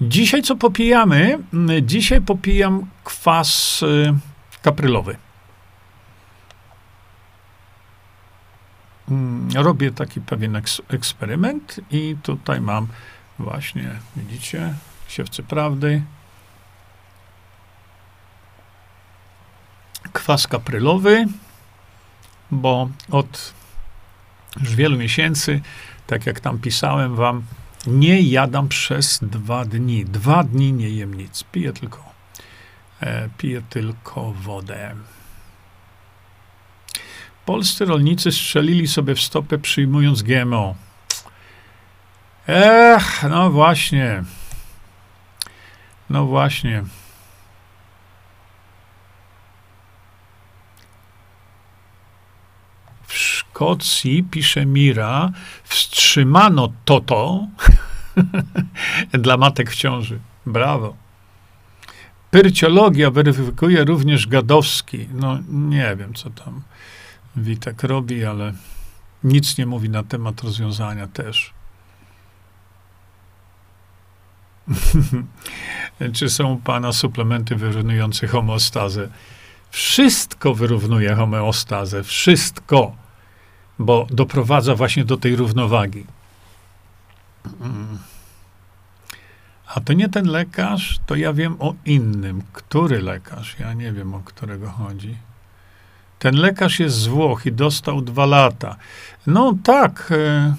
Dzisiaj 0.00 0.42
co 0.42 0.56
popijamy? 0.56 1.38
Dzisiaj 1.82 2.20
popijam 2.20 2.86
kwas 3.04 3.82
y, 3.82 4.14
kaprylowy. 4.62 5.16
Mm, 9.10 9.48
robię 9.54 9.92
taki 9.92 10.20
pewien 10.20 10.56
eks 10.56 10.82
eksperyment 10.88 11.80
i 11.90 12.16
tutaj 12.22 12.60
mam 12.60 12.88
właśnie, 13.38 13.90
widzicie, 14.16 14.74
siewcy 15.08 15.42
prawdy. 15.42 16.02
Kwas 20.12 20.46
kaprylowy, 20.46 21.26
bo 22.50 22.88
od 23.10 23.54
już 24.60 24.74
wielu 24.74 24.98
miesięcy, 24.98 25.60
tak 26.06 26.26
jak 26.26 26.40
tam 26.40 26.58
pisałem 26.58 27.16
wam, 27.16 27.42
nie 27.86 28.20
jadam 28.22 28.68
przez 28.68 29.18
dwa 29.22 29.64
dni. 29.64 30.04
Dwa 30.04 30.44
dni 30.44 30.72
nie 30.72 30.88
jem 30.90 31.14
nic. 31.14 31.44
Piję 31.52 31.72
tylko, 31.72 32.12
e, 33.00 33.28
piję 33.38 33.62
tylko 33.70 34.32
wodę. 34.32 34.94
Polscy 37.46 37.84
rolnicy 37.84 38.32
strzelili 38.32 38.88
sobie 38.88 39.14
w 39.14 39.20
stopę 39.20 39.58
przyjmując 39.58 40.22
GMO. 40.22 40.74
Ech, 42.46 43.22
no 43.30 43.50
właśnie. 43.50 44.24
No 46.10 46.26
właśnie. 46.26 46.84
W 53.54 53.56
Szkocji, 53.56 54.24
pisze 54.30 54.66
Mira, 54.66 55.32
wstrzymano 55.64 56.72
Toto 56.84 57.46
dla 59.12 59.36
matek 59.36 59.70
w 59.70 59.74
ciąży. 59.74 60.18
Brawo. 60.46 60.96
Pyrciologia 62.30 63.10
weryfikuje 63.10 63.84
również 63.84 64.26
Gadowski. 64.26 65.08
No 65.12 65.38
nie 65.48 65.96
wiem, 65.96 66.14
co 66.14 66.30
tam 66.30 66.62
Witek 67.36 67.82
robi, 67.82 68.24
ale 68.24 68.52
nic 69.24 69.58
nie 69.58 69.66
mówi 69.66 69.90
na 69.90 70.02
temat 70.02 70.42
rozwiązania 70.42 71.06
też. 71.06 71.52
Czy 76.14 76.30
są 76.30 76.60
pana 76.64 76.92
suplementy 76.92 77.56
wyrównujące 77.56 78.26
homeostazę? 78.26 79.08
Wszystko 79.70 80.54
wyrównuje 80.54 81.14
homeostazę, 81.14 82.02
wszystko, 82.02 83.03
bo 83.78 84.06
doprowadza 84.10 84.74
właśnie 84.74 85.04
do 85.04 85.16
tej 85.16 85.36
równowagi. 85.36 86.04
A 89.66 89.80
to 89.80 89.92
nie 89.92 90.08
ten 90.08 90.26
lekarz, 90.26 91.00
to 91.06 91.14
ja 91.14 91.32
wiem 91.32 91.56
o 91.58 91.74
innym. 91.86 92.42
Który 92.52 93.02
lekarz? 93.02 93.56
Ja 93.58 93.72
nie 93.72 93.92
wiem, 93.92 94.14
o 94.14 94.20
którego 94.20 94.70
chodzi. 94.70 95.16
Ten 96.18 96.34
lekarz 96.34 96.80
jest 96.80 96.96
z 96.96 97.06
Włoch 97.06 97.46
i 97.46 97.52
dostał 97.52 98.02
dwa 98.02 98.26
lata. 98.26 98.76
No 99.26 99.54
tak, 99.64 100.12
e, 100.16 100.54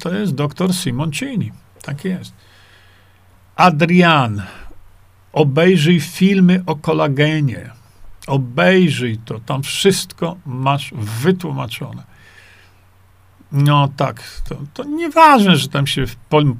to 0.00 0.14
jest 0.14 0.34
doktor 0.34 0.74
Simoncini. 0.74 1.52
Tak 1.82 2.04
jest. 2.04 2.32
Adrian, 3.56 4.42
obejrzyj 5.32 6.00
filmy 6.00 6.62
o 6.66 6.76
kolagenie. 6.76 7.70
Obejrzyj 8.26 9.18
to, 9.18 9.40
tam 9.40 9.62
wszystko 9.62 10.36
masz 10.46 10.94
wytłumaczone. 10.94 12.15
No 13.52 13.88
tak, 13.96 14.42
to, 14.48 14.56
to 14.74 14.84
nieważne, 14.84 15.56
że 15.56 15.68
tam 15.68 15.86
się 15.86 16.04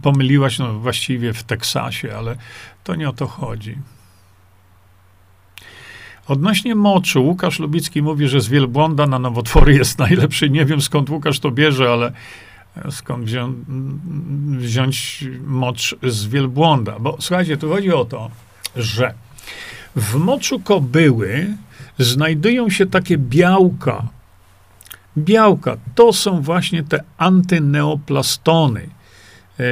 pomyliłaś, 0.02 0.58
no 0.58 0.72
właściwie 0.72 1.32
w 1.32 1.42
Teksasie, 1.42 2.16
ale 2.16 2.36
to 2.84 2.94
nie 2.94 3.08
o 3.08 3.12
to 3.12 3.26
chodzi. 3.26 3.78
Odnośnie 6.28 6.74
moczu, 6.74 7.24
Łukasz 7.24 7.58
Lubicki 7.58 8.02
mówi, 8.02 8.28
że 8.28 8.40
z 8.40 8.48
wielbłąda 8.48 9.06
na 9.06 9.18
nowotwory 9.18 9.74
jest 9.74 9.98
najlepszy. 9.98 10.50
Nie 10.50 10.64
wiem 10.64 10.80
skąd 10.80 11.10
Łukasz 11.10 11.40
to 11.40 11.50
bierze, 11.50 11.92
ale 11.92 12.12
skąd 12.90 13.24
wzią, 13.24 13.54
wziąć 14.48 15.24
mocz 15.46 15.96
z 16.02 16.26
wielbłąda. 16.26 16.98
Bo 16.98 17.16
słuchajcie, 17.20 17.56
tu 17.56 17.68
chodzi 17.68 17.92
o 17.92 18.04
to, 18.04 18.30
że 18.76 19.14
w 19.96 20.14
moczu 20.14 20.60
kobyły 20.60 21.46
znajdują 21.98 22.70
się 22.70 22.86
takie 22.86 23.18
białka, 23.18 24.08
białka. 25.18 25.76
To 25.94 26.12
są 26.12 26.40
właśnie 26.42 26.82
te 26.82 27.04
antyneoplastony. 27.18 28.88
E, 29.60 29.64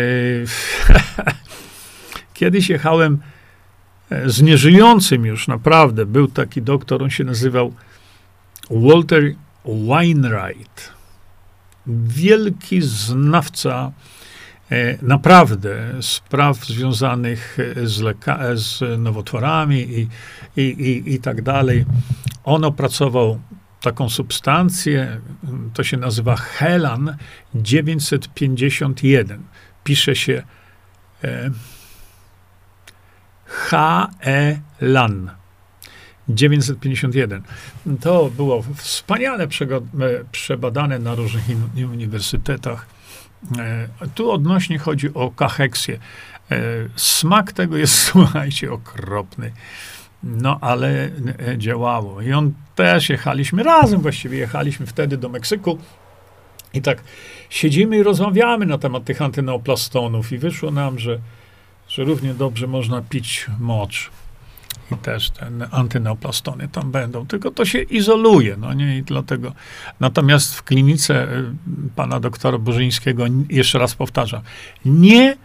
kiedyś 2.35 2.69
jechałem 2.69 3.19
e, 4.11 4.31
z 4.31 4.43
nieżyjącym 4.43 5.27
już 5.27 5.49
naprawdę. 5.49 6.07
Był 6.07 6.29
taki 6.29 6.63
doktor, 6.63 7.03
on 7.03 7.11
się 7.11 7.25
nazywał 7.25 7.73
Walter 8.71 9.35
Weinreich. 9.65 10.95
Wielki 12.07 12.83
znawca 12.83 13.93
e, 14.71 14.99
naprawdę 15.03 15.93
spraw 16.01 16.65
związanych 16.67 17.59
z, 17.85 18.01
leka- 18.01 18.57
z 18.57 19.01
nowotworami 19.01 19.81
i, 19.81 20.09
i, 20.57 20.63
i, 20.63 21.15
i 21.15 21.19
tak 21.19 21.43
dalej. 21.43 21.85
On 22.45 22.65
opracował 22.65 23.39
taką 23.85 24.09
substancję, 24.09 25.21
to 25.75 25.85
się 25.85 25.97
nazywa 25.97 26.37
Helan 26.37 27.17
951. 27.55 29.43
Pisze 29.85 30.17
się 30.17 30.43
e, 31.25 31.51
H-E-LAN 33.45 35.31
951. 36.29 37.43
To 38.01 38.31
było 38.37 38.65
wspaniale 38.77 39.49
przebadane 40.33 40.99
na 40.99 41.15
różnych 41.15 41.45
uniwersytetach. 41.77 42.87
E, 43.59 43.89
tu 44.15 44.31
odnośnie 44.31 44.79
chodzi 44.79 45.15
o 45.15 45.31
kacheksję. 45.31 45.99
E, 46.51 46.59
smak 46.97 47.53
tego 47.53 47.77
jest, 47.77 47.99
słuchajcie, 48.13 48.73
okropny. 48.73 49.53
No, 50.25 50.59
ale 50.61 51.11
e, 51.49 51.59
działało. 51.59 52.23
I 52.23 52.33
on 52.33 52.53
też 52.75 53.09
jechaliśmy 53.09 53.63
razem, 53.63 54.01
właściwie 54.01 54.39
jechaliśmy 54.39 54.87
wtedy 54.87 55.17
do 55.17 55.29
Meksyku. 55.29 55.79
I 56.75 56.83
tak 56.83 57.03
siedzimy 57.51 57.97
i 57.97 58.03
rozmawiamy 58.03 58.67
na 58.67 58.79
temat 58.79 59.05
tych 59.05 59.23
antyneoplastonów 59.23 60.33
i 60.33 60.39
wyszło 60.39 60.71
nam, 60.71 60.99
że, 60.99 61.19
że 61.89 62.05
równie 62.05 62.35
dobrze 62.35 62.67
można 62.67 63.03
pić 63.03 63.47
mocz. 63.61 64.11
I 64.93 64.97
też 64.97 65.31
te 65.31 65.51
antyneoplastony 65.71 66.69
tam 66.69 66.91
będą, 66.91 67.27
tylko 67.27 67.51
to 67.51 67.65
się 67.65 67.83
izoluje, 67.83 68.57
no 68.57 68.73
nie, 68.73 68.99
i 68.99 69.03
dlatego. 69.03 69.53
Natomiast 70.01 70.55
w 70.55 70.63
klinice 70.63 71.29
y, 71.39 71.45
pana 71.97 72.21
doktora 72.21 72.59
Bożyńskiego, 72.59 73.25
jeszcze 73.49 73.79
raz 73.79 73.95
powtarzam, 73.95 74.43
nie 74.85 75.37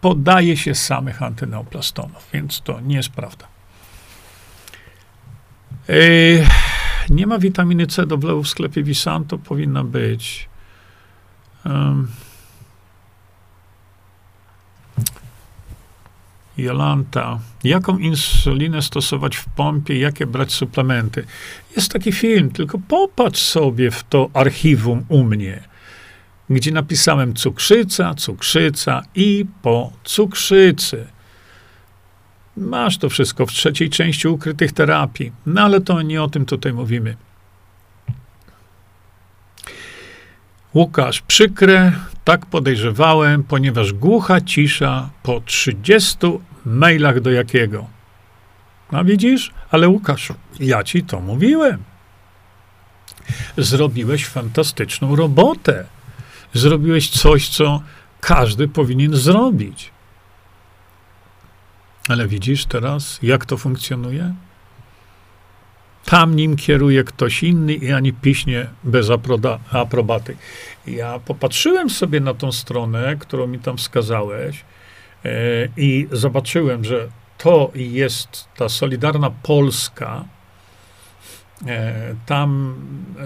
podaje 0.00 0.56
się 0.56 0.74
samych 0.74 1.22
antyneoplastonów, 1.22 2.28
więc 2.32 2.60
to 2.60 2.80
nie 2.80 2.96
jest 2.96 3.08
prawda. 3.08 3.53
Yy, 5.88 6.46
nie 7.10 7.26
ma 7.26 7.38
witaminy 7.38 7.86
C 7.86 8.06
do 8.06 8.16
wlewu 8.16 8.42
w 8.42 8.48
sklepie 8.48 8.82
Visanto, 8.82 9.38
powinna 9.38 9.84
być. 9.84 10.48
Um, 11.64 12.08
Jolanta, 16.56 17.38
jaką 17.64 17.98
insulinę 17.98 18.82
stosować 18.82 19.36
w 19.36 19.48
pompie, 19.48 19.98
jakie 19.98 20.26
brać 20.26 20.52
suplementy? 20.52 21.26
Jest 21.76 21.92
taki 21.92 22.12
film, 22.12 22.50
tylko 22.50 22.78
popatrz 22.88 23.42
sobie 23.42 23.90
w 23.90 24.04
to 24.04 24.30
archiwum 24.34 25.04
u 25.08 25.24
mnie, 25.24 25.62
gdzie 26.50 26.70
napisałem 26.70 27.34
cukrzyca, 27.34 28.14
cukrzyca 28.14 29.02
i 29.14 29.46
po 29.62 29.92
cukrzycy. 30.04 31.13
Masz 32.56 32.98
to 32.98 33.08
wszystko 33.08 33.46
w 33.46 33.52
trzeciej 33.52 33.90
części 33.90 34.28
ukrytych 34.28 34.72
terapii, 34.72 35.32
no 35.46 35.62
ale 35.62 35.80
to 35.80 36.02
nie 36.02 36.22
o 36.22 36.28
tym 36.28 36.46
tutaj 36.46 36.72
mówimy. 36.72 37.16
Łukasz, 40.74 41.20
przykre, 41.20 41.92
tak 42.24 42.46
podejrzewałem, 42.46 43.44
ponieważ 43.44 43.92
głucha 43.92 44.40
cisza 44.40 45.10
po 45.22 45.40
30 45.40 46.18
mailach 46.64 47.20
do 47.20 47.30
jakiego. 47.30 47.86
A 48.90 49.04
widzisz? 49.04 49.52
Ale 49.70 49.88
Łukasz, 49.88 50.32
ja 50.60 50.84
ci 50.84 51.02
to 51.02 51.20
mówiłem. 51.20 51.82
Zrobiłeś 53.56 54.26
fantastyczną 54.26 55.16
robotę. 55.16 55.84
Zrobiłeś 56.52 57.10
coś, 57.10 57.48
co 57.48 57.82
każdy 58.20 58.68
powinien 58.68 59.16
zrobić. 59.16 59.93
Ale 62.08 62.28
widzisz 62.28 62.66
teraz, 62.66 63.18
jak 63.22 63.46
to 63.46 63.56
funkcjonuje? 63.56 64.34
Tam 66.04 66.36
nim 66.36 66.56
kieruje 66.56 67.04
ktoś 67.04 67.42
inny 67.42 67.74
i 67.74 67.92
ani 67.92 68.12
piśnie 68.12 68.66
bez 68.84 69.08
aprobaty. 69.72 70.36
Ja 70.86 71.18
popatrzyłem 71.18 71.90
sobie 71.90 72.20
na 72.20 72.34
tą 72.34 72.52
stronę, 72.52 73.16
którą 73.16 73.46
mi 73.46 73.58
tam 73.58 73.76
wskazałeś 73.76 74.64
e, 75.24 75.30
i 75.76 76.08
zobaczyłem, 76.12 76.84
że 76.84 77.08
to 77.38 77.70
jest 77.74 78.48
ta 78.56 78.68
Solidarna 78.68 79.30
Polska. 79.30 80.24
E, 81.66 82.14
tam 82.26 82.74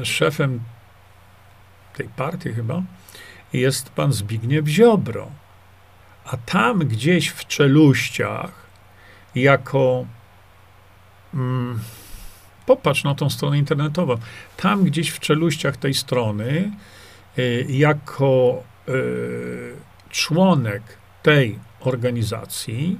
szefem 0.02 0.60
tej 1.96 2.08
partii 2.08 2.52
chyba 2.52 2.82
jest 3.52 3.90
pan 3.90 4.12
Zbigniew 4.12 4.66
Ziobro. 4.66 5.30
A 6.24 6.36
tam 6.36 6.78
gdzieś 6.78 7.28
w 7.28 7.46
czeluściach, 7.46 8.57
jako 9.40 10.06
mm, 11.34 11.80
Popatrz 12.68 13.04
na 13.04 13.14
tą 13.14 13.30
stronę 13.30 13.58
internetową. 13.58 14.16
Tam 14.56 14.84
gdzieś 14.84 15.10
w 15.10 15.20
czeluściach 15.20 15.76
tej 15.76 15.94
strony, 15.94 16.72
y, 17.38 17.66
jako 17.68 18.62
y, 18.88 19.74
członek 20.10 20.82
tej 21.22 21.58
organizacji, 21.80 22.98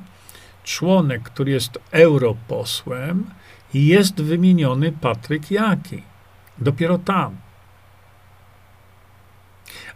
członek, 0.65 1.23
który 1.23 1.53
jest 1.53 1.79
europosłem, 1.91 3.31
jest 3.75 4.23
wymieniony 4.23 4.93
Patryk 4.93 5.51
Jaki. 5.51 6.03
Dopiero 6.59 6.99
tam. 6.99 7.37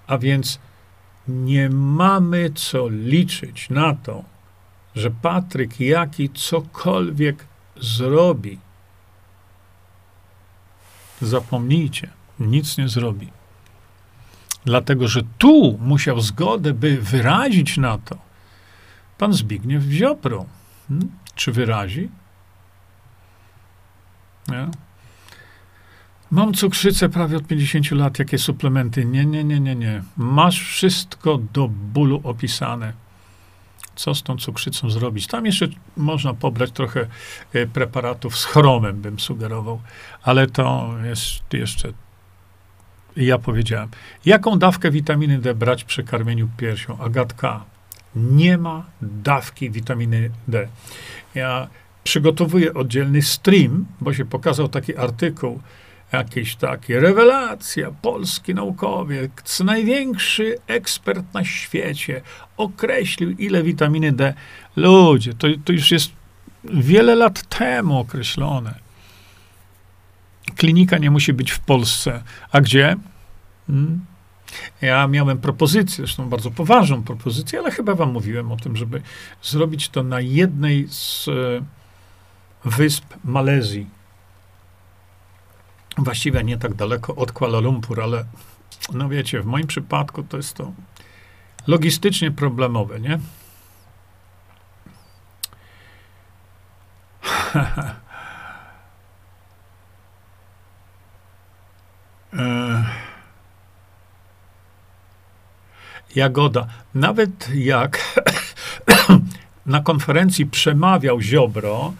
A 0.07 0.19
więc 0.19 0.61
nie 1.29 1.71
mamy 1.71 2.51
co 2.55 2.89
liczyć 2.89 3.71
na 3.71 3.95
to, 3.95 4.25
że 4.95 5.11
Patryk 5.11 5.81
Jaki 5.81 6.31
cokolwiek 6.31 7.47
zrobi 7.81 8.59
zapomnijcie, 11.21 12.11
nic 12.41 12.79
nie 12.79 12.89
zrobi. 12.89 13.29
Dlatego, 14.65 15.09
że 15.09 15.23
tu 15.39 15.79
musiał 15.81 16.21
zgodę, 16.21 16.75
by 16.75 17.01
wyrazić 17.01 17.77
na 17.77 17.99
to 17.99 18.19
pan 19.19 19.33
Zbigniew 19.33 19.83
Ziobro. 19.83 20.47
Hmm? 20.89 21.11
Czy 21.35 21.53
wyrazi? 21.53 22.09
Nie? 24.49 24.69
Mam 26.31 26.55
cukrzycę 26.55 27.09
prawie 27.09 27.37
od 27.37 27.47
50 27.47 27.91
lat. 27.91 28.19
Jakie 28.19 28.39
suplementy? 28.39 29.05
Nie, 29.05 29.27
nie, 29.27 29.45
nie, 29.45 29.61
nie, 29.61 29.75
nie. 29.75 30.03
Masz 30.17 30.63
wszystko 30.63 31.39
do 31.53 31.69
bólu 31.69 32.21
opisane 32.25 32.93
co 33.97 34.15
z 34.15 34.23
tą 34.23 34.37
cukrzycą 34.37 34.91
zrobić. 34.91 35.27
Tam 35.27 35.47
jeszcze 35.47 35.67
można 35.97 36.35
pobrać 36.35 36.71
trochę 36.71 37.07
e, 37.53 37.67
preparatów 37.67 38.39
z 38.39 38.45
chromem, 38.45 39.01
bym 39.03 39.21
sugerował, 39.21 39.81
ale 40.23 40.47
to 40.47 40.95
jest 41.05 41.43
jeszcze. 41.53 41.93
Ja 43.17 43.39
powiedziałem, 43.39 43.89
jaką 44.25 44.59
dawkę 44.59 44.91
witaminy 44.91 45.39
D 45.39 45.55
brać 45.55 45.85
przy 45.85 46.05
karmieniu 46.05 46.49
piersią? 46.57 46.99
Agatka, 46.99 47.65
nie 48.17 48.59
ma 48.59 48.85
dawki 49.03 49.71
witaminy 49.71 50.31
D. 50.49 50.69
Ja 51.35 51.69
przygotowuję 52.05 52.75
oddzielny 52.75 53.23
stream, 53.23 53.87
bo 54.01 54.15
się 54.15 54.25
pokazał 54.25 54.69
taki 54.69 54.97
artykuł, 54.97 55.61
jakieś 56.13 56.57
takie 56.57 57.01
rewelacja, 57.01 57.91
polski 58.03 58.55
naukowiec, 58.55 59.61
największy 59.61 60.59
ekspert 60.67 61.35
na 61.35 61.45
świecie, 61.45 62.23
określił, 62.57 63.31
ile 63.31 63.63
witaminy 63.63 64.13
D. 64.13 64.35
Ludzie, 64.77 65.35
to, 65.35 65.49
to 65.65 65.73
już 65.73 65.91
jest 65.91 66.11
wiele 66.65 67.15
lat 67.15 67.43
temu 67.49 67.99
określone. 67.99 68.75
Klinika 70.57 70.99
nie 70.99 71.11
musi 71.11 71.33
być 71.33 71.51
w 71.51 71.61
Polsce. 71.61 72.23
A 72.53 72.61
gdzie? 72.61 72.97
Hmm? 73.67 74.05
Ja 74.83 75.07
miałem 75.07 75.39
propozycję, 75.39 75.97
zresztą 75.97 76.29
bardzo 76.29 76.51
poważną 76.51 77.03
propozycję, 77.03 77.59
ale 77.59 77.71
chyba 77.71 77.95
wam 77.95 78.13
mówiłem 78.13 78.53
o 78.53 78.57
tym, 78.57 78.77
żeby 78.77 79.03
zrobić 79.43 79.89
to 79.89 80.03
na 80.03 80.21
jednej 80.21 80.89
z 80.89 81.29
e, 81.29 81.33
wysp 82.65 83.05
Malezji 83.25 83.87
właściwie 85.99 86.45
nie 86.45 86.59
tak 86.59 86.75
daleko 86.75 87.15
od 87.15 87.33
Kuala 87.33 87.61
Lumpur, 87.61 88.01
ale 88.01 88.25
no 88.93 89.09
wiecie, 89.09 89.43
w 89.43 89.47
moim 89.47 89.67
przypadku 89.67 90.23
to 90.23 90.37
jest 90.37 90.57
to 90.57 90.73
logistycznie 91.67 92.31
problemowe, 92.31 93.01
nie? 93.01 93.19
E, 102.39 102.85
Jagoda. 106.15 106.67
Nawet 106.95 107.49
jak 107.55 108.23
na 109.67 109.81
konferencji 109.81 110.47
przemawiał 110.47 111.21
Ziobro, 111.21 111.93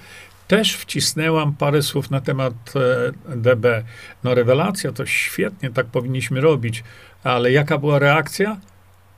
też 0.49 0.77
wcisnęłam 0.77 1.55
parę 1.55 1.83
słów 1.83 2.11
na 2.11 2.21
temat 2.21 2.55
e, 2.77 3.37
DB. 3.37 3.85
No 4.25 4.35
rewelacja, 4.35 4.93
to 4.93 5.07
świetnie, 5.07 5.71
tak 5.71 5.87
powinniśmy 5.87 6.41
robić, 6.41 6.85
ale 7.25 7.53
jaka 7.53 7.79
była 7.79 7.99
reakcja? 7.99 8.57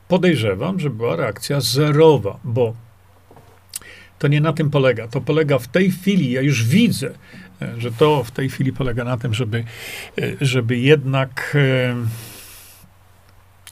Podejrzewam, 0.08 0.80
że 0.80 0.90
była 0.90 1.16
reakcja 1.16 1.60
zerowa, 1.60 2.38
bo 2.44 2.74
to 4.18 4.28
nie 4.28 4.40
na 4.40 4.52
tym 4.52 4.70
polega. 4.70 5.08
To 5.08 5.20
polega 5.20 5.58
w 5.58 5.68
tej 5.68 5.90
chwili, 5.90 6.30
ja 6.30 6.40
już 6.40 6.64
widzę, 6.64 7.10
e, 7.62 7.80
że 7.80 7.92
to 7.92 8.24
w 8.24 8.30
tej 8.30 8.48
chwili 8.48 8.72
polega 8.72 9.04
na 9.04 9.16
tym, 9.16 9.34
żeby, 9.34 9.64
e, 10.18 10.22
żeby 10.40 10.78
jednak 10.78 11.56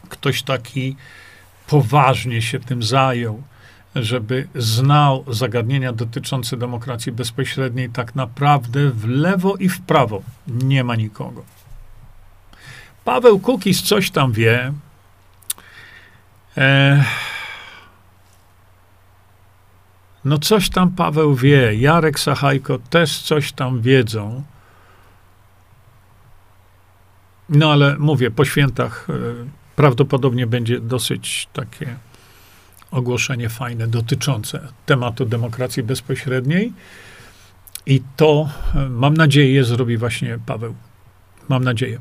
ktoś 0.08 0.42
taki 0.42 0.96
poważnie 1.66 2.42
się 2.42 2.60
tym 2.60 2.82
zajął 2.82 3.42
żeby 3.94 4.48
znał 4.54 5.24
zagadnienia 5.28 5.92
dotyczące 5.92 6.56
demokracji 6.56 7.12
bezpośredniej, 7.12 7.90
tak 7.90 8.14
naprawdę 8.14 8.90
w 8.90 9.08
lewo 9.08 9.56
i 9.56 9.68
w 9.68 9.80
prawo 9.80 10.22
nie 10.46 10.84
ma 10.84 10.96
nikogo. 10.96 11.44
Paweł 13.04 13.38
Kukis 13.38 13.82
coś 13.82 14.10
tam 14.10 14.32
wie. 14.32 14.72
E, 16.56 17.04
no 20.24 20.38
coś 20.38 20.70
tam 20.70 20.90
Paweł 20.90 21.34
wie. 21.34 21.74
Jarek 21.74 22.20
Sachajko 22.20 22.78
też 22.78 23.18
coś 23.18 23.52
tam 23.52 23.80
wiedzą. 23.80 24.42
No 27.48 27.72
ale 27.72 27.98
mówię, 27.98 28.30
po 28.30 28.44
świętach 28.44 29.06
e, 29.10 29.12
prawdopodobnie 29.76 30.46
będzie 30.46 30.80
dosyć 30.80 31.48
takie 31.52 31.96
ogłoszenie 32.92 33.48
fajne 33.48 33.86
dotyczące 33.86 34.68
tematu 34.86 35.24
demokracji 35.24 35.82
bezpośredniej. 35.82 36.72
I 37.86 38.02
to, 38.16 38.48
e, 38.74 38.88
mam 38.88 39.14
nadzieję, 39.14 39.64
zrobi 39.64 39.96
właśnie 39.96 40.38
Paweł. 40.46 40.74
Mam 41.48 41.64
nadzieję. 41.64 41.98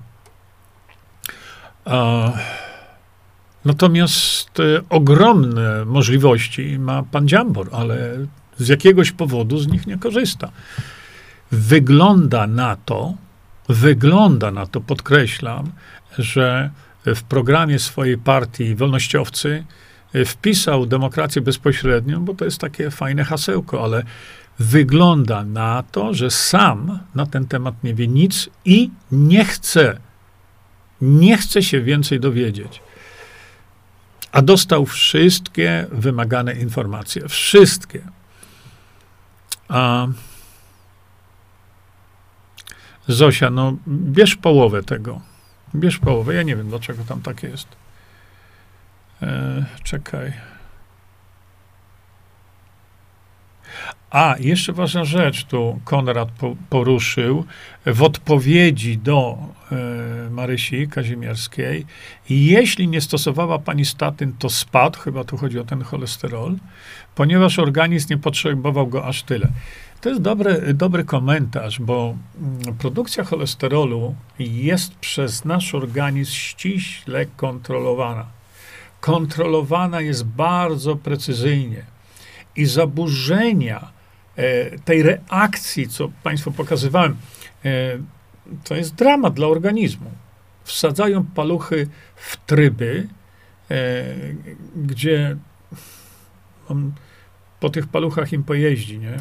Natomiast 3.65 4.59
e, 4.59 4.63
ogromne 4.89 5.85
możliwości 5.85 6.79
ma 6.79 7.03
pan 7.03 7.27
Dziambor, 7.27 7.69
ale 7.71 8.17
z 8.57 8.67
jakiegoś 8.67 9.11
powodu 9.11 9.57
z 9.57 9.67
nich 9.67 9.87
nie 9.87 9.97
korzysta. 9.97 10.51
Wygląda 11.51 12.47
na 12.47 12.75
to, 12.75 13.13
wygląda 13.69 14.51
na 14.51 14.65
to, 14.65 14.81
podkreślam, 14.81 15.71
że 16.17 16.69
w 17.05 17.23
programie 17.23 17.79
swojej 17.79 18.17
partii 18.17 18.75
wolnościowcy 18.75 19.65
wpisał 20.25 20.85
demokrację 20.85 21.41
bezpośrednią, 21.41 22.25
bo 22.25 22.33
to 22.33 22.45
jest 22.45 22.57
takie 22.57 22.91
fajne 22.91 23.23
hasełko, 23.23 23.83
ale 23.83 24.03
wygląda 24.59 25.43
na 25.43 25.83
to, 25.91 26.13
że 26.13 26.31
sam 26.31 26.99
na 27.15 27.25
ten 27.25 27.47
temat 27.47 27.83
nie 27.83 27.93
wie 27.93 28.07
nic 28.07 28.49
i 28.65 28.89
nie 29.11 29.45
chce, 29.45 29.99
nie 31.01 31.37
chce 31.37 31.63
się 31.63 31.81
więcej 31.81 32.19
dowiedzieć. 32.19 32.81
A 34.31 34.41
dostał 34.41 34.85
wszystkie 34.85 35.87
wymagane 35.91 36.53
informacje. 36.53 37.27
Wszystkie. 37.27 38.01
A 39.67 40.07
Zosia, 43.07 43.49
no 43.49 43.77
bierz 43.87 44.35
połowę 44.35 44.83
tego. 44.83 45.21
Bierz 45.75 45.97
połowę. 45.97 46.33
Ja 46.33 46.43
nie 46.43 46.55
wiem, 46.55 46.69
dlaczego 46.69 47.03
tam 47.03 47.21
tak 47.21 47.43
jest. 47.43 47.67
E, 49.21 49.65
czekaj. 49.83 50.33
A, 54.09 54.35
jeszcze 54.39 54.73
ważna 54.73 55.05
rzecz 55.05 55.45
tu 55.45 55.79
Konrad 55.85 56.31
po, 56.31 56.55
poruszył 56.69 57.45
w 57.85 58.03
odpowiedzi 58.03 58.97
do 58.97 59.37
e, 59.71 60.29
Marysi 60.29 60.87
Kazimierskiej. 60.87 61.85
Jeśli 62.29 62.87
nie 62.87 63.01
stosowała 63.01 63.59
pani 63.59 63.85
statyn, 63.85 64.33
to 64.39 64.49
spadł, 64.49 64.99
chyba 64.99 65.23
tu 65.23 65.37
chodzi 65.37 65.59
o 65.59 65.63
ten 65.63 65.81
cholesterol, 65.81 66.55
ponieważ 67.15 67.59
organizm 67.59 68.07
nie 68.09 68.17
potrzebował 68.17 68.87
go 68.87 69.05
aż 69.05 69.23
tyle. 69.23 69.47
To 70.01 70.09
jest 70.09 70.21
dobry, 70.21 70.73
dobry 70.73 71.03
komentarz, 71.03 71.79
bo 71.79 72.15
mm, 72.41 72.77
produkcja 72.77 73.23
cholesterolu 73.23 74.15
jest 74.39 74.95
przez 74.95 75.45
nasz 75.45 75.75
organizm 75.75 76.31
ściśle 76.31 77.25
kontrolowana. 77.25 78.40
Kontrolowana 79.01 80.01
jest 80.01 80.25
bardzo 80.25 80.95
precyzyjnie. 80.95 81.85
I 82.55 82.65
zaburzenia 82.65 83.91
e, 84.35 84.79
tej 84.79 85.03
reakcji, 85.03 85.87
co 85.87 86.11
Państwu 86.23 86.51
pokazywałem, 86.51 87.17
e, 87.65 87.97
to 88.63 88.75
jest 88.75 88.95
dramat 88.95 89.33
dla 89.33 89.47
organizmu. 89.47 90.11
Wsadzają 90.63 91.25
paluchy 91.25 91.87
w 92.15 92.37
tryby, 92.45 93.07
e, 93.71 94.03
gdzie 94.75 95.37
on 96.69 96.91
po 97.59 97.69
tych 97.69 97.87
paluchach 97.87 98.33
im 98.33 98.43
pojeździ, 98.43 98.99
nie? 98.99 99.17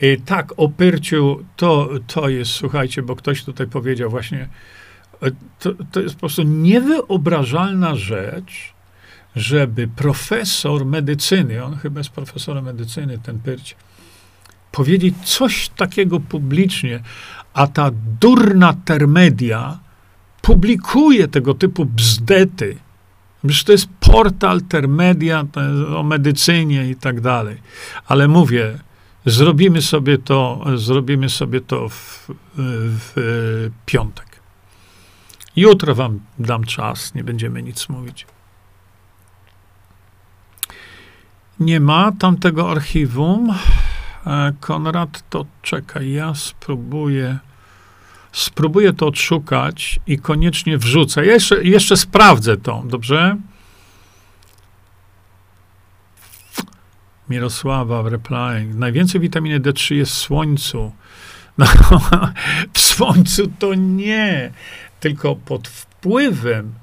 I 0.00 0.20
tak, 0.20 0.52
o 0.56 0.68
pyrciu, 0.68 1.44
to, 1.56 1.88
to 2.06 2.28
jest, 2.28 2.50
słuchajcie, 2.50 3.02
bo 3.02 3.16
ktoś 3.16 3.44
tutaj 3.44 3.66
powiedział 3.66 4.10
właśnie, 4.10 4.48
to, 5.58 5.70
to 5.92 6.00
jest 6.00 6.14
po 6.14 6.20
prostu 6.20 6.42
niewyobrażalna 6.42 7.96
rzecz, 7.96 8.74
żeby 9.36 9.88
profesor 9.88 10.86
medycyny, 10.86 11.64
on 11.64 11.76
chyba 11.76 12.00
jest 12.00 12.10
profesorem 12.10 12.64
medycyny, 12.64 13.18
ten 13.18 13.38
Pyrć, 13.38 13.76
powiedzieć 14.72 15.14
coś 15.24 15.68
takiego 15.68 16.20
publicznie, 16.20 17.02
a 17.54 17.66
ta 17.66 17.90
durna 18.20 18.74
termedia 18.84 19.78
publikuje 20.42 21.28
tego 21.28 21.54
typu 21.54 21.84
bzdety. 21.84 22.76
Przecież 23.46 23.64
to 23.64 23.72
jest 23.72 23.88
portal 24.00 24.60
termedia 24.60 25.44
o 25.96 26.02
medycynie 26.02 26.90
i 26.90 26.96
tak 26.96 27.20
dalej. 27.20 27.56
Ale 28.06 28.28
mówię, 28.28 28.78
zrobimy 29.26 29.82
sobie 29.82 30.18
to, 30.18 30.64
zrobimy 30.76 31.28
sobie 31.28 31.60
to 31.60 31.88
w, 31.88 32.30
w 32.56 33.70
piątek. 33.86 34.27
Jutro 35.58 35.94
wam 35.94 36.20
dam 36.38 36.64
czas, 36.64 37.14
nie 37.14 37.24
będziemy 37.24 37.62
nic 37.62 37.88
mówić. 37.88 38.26
Nie 41.60 41.80
ma 41.80 42.12
tamtego 42.12 42.70
archiwum. 42.70 43.54
E, 44.26 44.52
Konrad, 44.60 45.30
to 45.30 45.46
czekaj, 45.62 46.10
ja 46.10 46.34
spróbuję. 46.34 47.38
Spróbuję 48.32 48.92
to 48.92 49.06
odszukać 49.06 50.00
i 50.06 50.18
koniecznie 50.18 50.78
wrzucę. 50.78 51.26
Ja 51.26 51.32
jeszcze, 51.32 51.64
jeszcze 51.64 51.96
sprawdzę 51.96 52.56
to, 52.56 52.82
dobrze? 52.86 53.36
Mirosława 57.28 58.02
w 58.02 58.06
replying. 58.06 58.74
Najwięcej 58.74 59.20
witaminy 59.20 59.60
D3 59.60 59.94
jest 59.94 60.12
w 60.12 60.18
słońcu. 60.18 60.92
No, 61.58 62.32
w 62.72 62.80
słońcu 62.80 63.52
to 63.58 63.74
nie, 63.74 64.52
tylko 65.00 65.36
pod 65.36 65.68
wpływem 65.68 66.74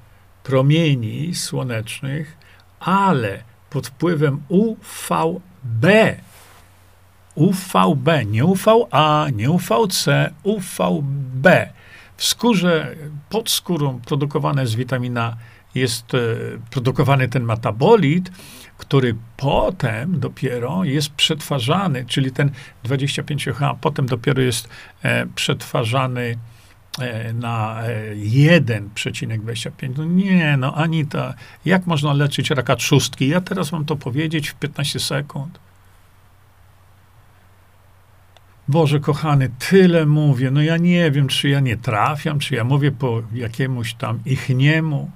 promieni 0.43 1.36
słonecznych, 1.36 2.38
ale 2.80 3.43
pod 3.70 3.88
wpływem 3.88 4.41
UVB. 4.47 5.86
UVB, 7.36 8.07
nie 8.26 8.45
UVA, 8.45 9.28
nie 9.36 9.51
UVC, 9.51 10.34
UVB. 10.43 11.47
W 12.18 12.24
skórze, 12.24 12.95
pod 13.30 13.49
skórą 13.49 13.99
produkowana 13.99 14.61
jest 14.61 14.76
witamina, 14.76 15.38
jest 15.76 16.13
e, 16.13 16.18
produkowany 16.70 17.28
ten 17.28 17.43
metabolit, 17.43 18.32
który 18.78 19.16
potem 19.38 20.20
dopiero 20.20 20.84
jest 20.84 21.09
przetwarzany, 21.09 22.05
czyli 22.05 22.32
ten 22.32 22.51
25H 22.86 23.76
potem 23.82 24.05
dopiero 24.05 24.41
jest 24.41 24.70
e, 25.03 25.26
przetwarzany 25.26 26.38
na 27.33 27.83
1,25. 28.15 29.85
E, 29.85 29.89
no 29.97 30.03
nie, 30.03 30.57
no 30.57 30.73
Anita, 30.75 31.33
jak 31.65 31.87
można 31.87 32.13
leczyć 32.13 32.49
raka 32.49 32.75
trzustki? 32.75 33.27
Ja 33.27 33.41
teraz 33.41 33.71
mam 33.71 33.85
to 33.85 33.95
powiedzieć 33.95 34.49
w 34.49 34.55
15 34.55 34.99
sekund. 34.99 35.59
Boże 38.67 38.99
kochany, 38.99 39.49
tyle 39.69 40.05
mówię. 40.05 40.51
No 40.51 40.61
ja 40.61 40.77
nie 40.77 41.11
wiem, 41.11 41.27
czy 41.27 41.49
ja 41.49 41.59
nie 41.59 41.77
trafiam, 41.77 42.39
czy 42.39 42.55
ja 42.55 42.63
mówię 42.63 42.91
po 42.91 43.21
jakiemuś 43.33 43.93
tam 43.93 44.19
ich 44.25 44.49
niemu. 44.49 45.11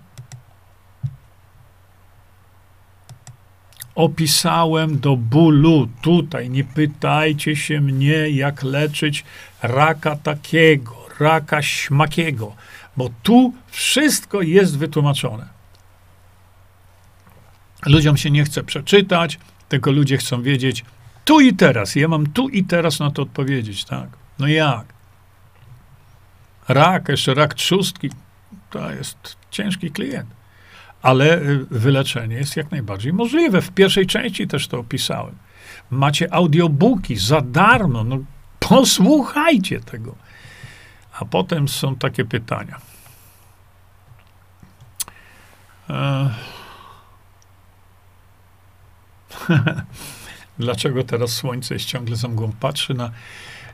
Opisałem 3.95 4.99
do 4.99 5.17
bólu 5.17 5.87
tutaj. 6.01 6.49
Nie 6.49 6.63
pytajcie 6.63 7.55
się 7.55 7.81
mnie, 7.81 8.29
jak 8.29 8.63
leczyć 8.63 9.25
raka 9.61 10.15
takiego 10.15 10.98
raka 11.19 11.61
śmakiego, 11.61 12.55
bo 12.97 13.09
tu 13.23 13.53
wszystko 13.67 14.41
jest 14.41 14.77
wytłumaczone. 14.77 15.47
Ludziom 17.85 18.17
się 18.17 18.31
nie 18.31 18.43
chce 18.43 18.63
przeczytać, 18.63 19.39
tylko 19.69 19.91
ludzie 19.91 20.17
chcą 20.17 20.41
wiedzieć 20.41 20.85
tu 21.29 21.39
i 21.39 21.53
teraz. 21.53 21.95
Ja 21.95 22.07
mam 22.07 22.27
tu 22.27 22.49
i 22.49 22.63
teraz 22.63 22.99
na 22.99 23.11
to 23.11 23.21
odpowiedzieć, 23.21 23.85
tak? 23.85 24.09
No 24.39 24.47
jak? 24.47 24.85
Rak, 26.67 27.09
jeszcze 27.09 27.33
rak 27.33 27.53
trzustki, 27.53 28.09
to 28.69 28.91
jest 28.91 29.37
ciężki 29.51 29.91
klient. 29.91 30.29
Ale 31.01 31.41
y, 31.41 31.65
wyleczenie 31.71 32.35
jest 32.35 32.57
jak 32.57 32.71
najbardziej 32.71 33.13
możliwe. 33.13 33.61
W 33.61 33.71
pierwszej 33.71 34.07
części 34.07 34.47
też 34.47 34.67
to 34.67 34.79
opisałem. 34.79 35.35
Macie 35.89 36.33
audiobooki 36.33 37.15
za 37.15 37.41
darmo. 37.41 38.03
No, 38.03 38.17
posłuchajcie 38.59 39.79
tego. 39.79 40.15
A 41.19 41.25
potem 41.25 41.67
są 41.67 41.95
takie 41.95 42.25
pytania. 42.25 42.79
E, 45.89 46.29
dlaczego 50.59 51.03
teraz 51.03 51.31
słońce 51.31 51.73
jest 51.73 51.85
ciągle 51.85 52.15
za 52.15 52.27
mgłą? 52.27 52.51
Patrzy 52.59 52.93
na, 52.93 53.11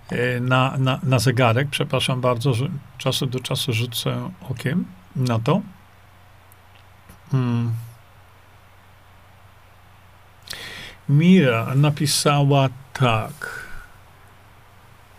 e, 0.10 0.40
na, 0.40 0.78
na, 0.78 1.00
na 1.04 1.20
zegarek. 1.20 1.68
Przepraszam 1.70 2.22
bardzo, 2.22 2.54
że 2.54 2.68
czasu 2.98 3.26
do 3.26 3.40
czasu 3.40 3.74
rzucę 3.74 4.32
okiem 4.50 4.86
na 5.16 5.40
to. 5.40 5.62
Hmm. 7.32 7.74
Mira 11.10 11.76
napisała 11.76 12.70
tak. 12.94 13.65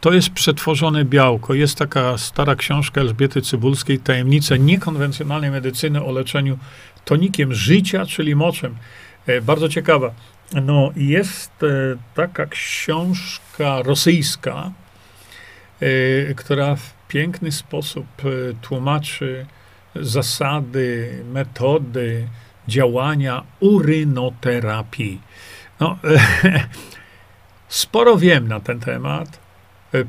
To 0.07 0.13
jest 0.13 0.31
przetworzone 0.31 1.05
białko. 1.05 1.55
Jest 1.55 1.79
taka 1.79 2.19
stara 2.19 2.55
książka 2.55 3.01
Elżbiety 3.01 3.43
Cybulskiej, 3.43 3.99
Tajemnice 3.99 4.59
niekonwencjonalnej 4.59 5.51
medycyny 5.51 6.05
o 6.05 6.13
leczeniu 6.13 6.59
tonikiem 7.05 7.55
życia, 7.55 8.07
czyli 8.07 8.35
moczem. 8.35 8.77
E, 9.27 9.41
bardzo 9.41 9.69
ciekawa. 9.69 10.11
No, 10.63 10.91
jest 10.97 11.63
e, 11.63 11.67
taka 12.15 12.47
książka 12.47 13.83
rosyjska, 13.83 14.71
e, 15.81 16.35
która 16.35 16.77
w 16.77 16.95
piękny 17.09 17.53
sposób 17.53 18.07
tłumaczy 18.63 19.47
zasady, 19.95 21.25
metody 21.33 22.29
działania 22.69 23.43
urynoterapii. 23.61 25.21
No, 25.81 25.99
sporo 27.69 28.17
wiem 28.17 28.49
na 28.49 28.61
ten 28.61 28.81
temat. 28.81 29.46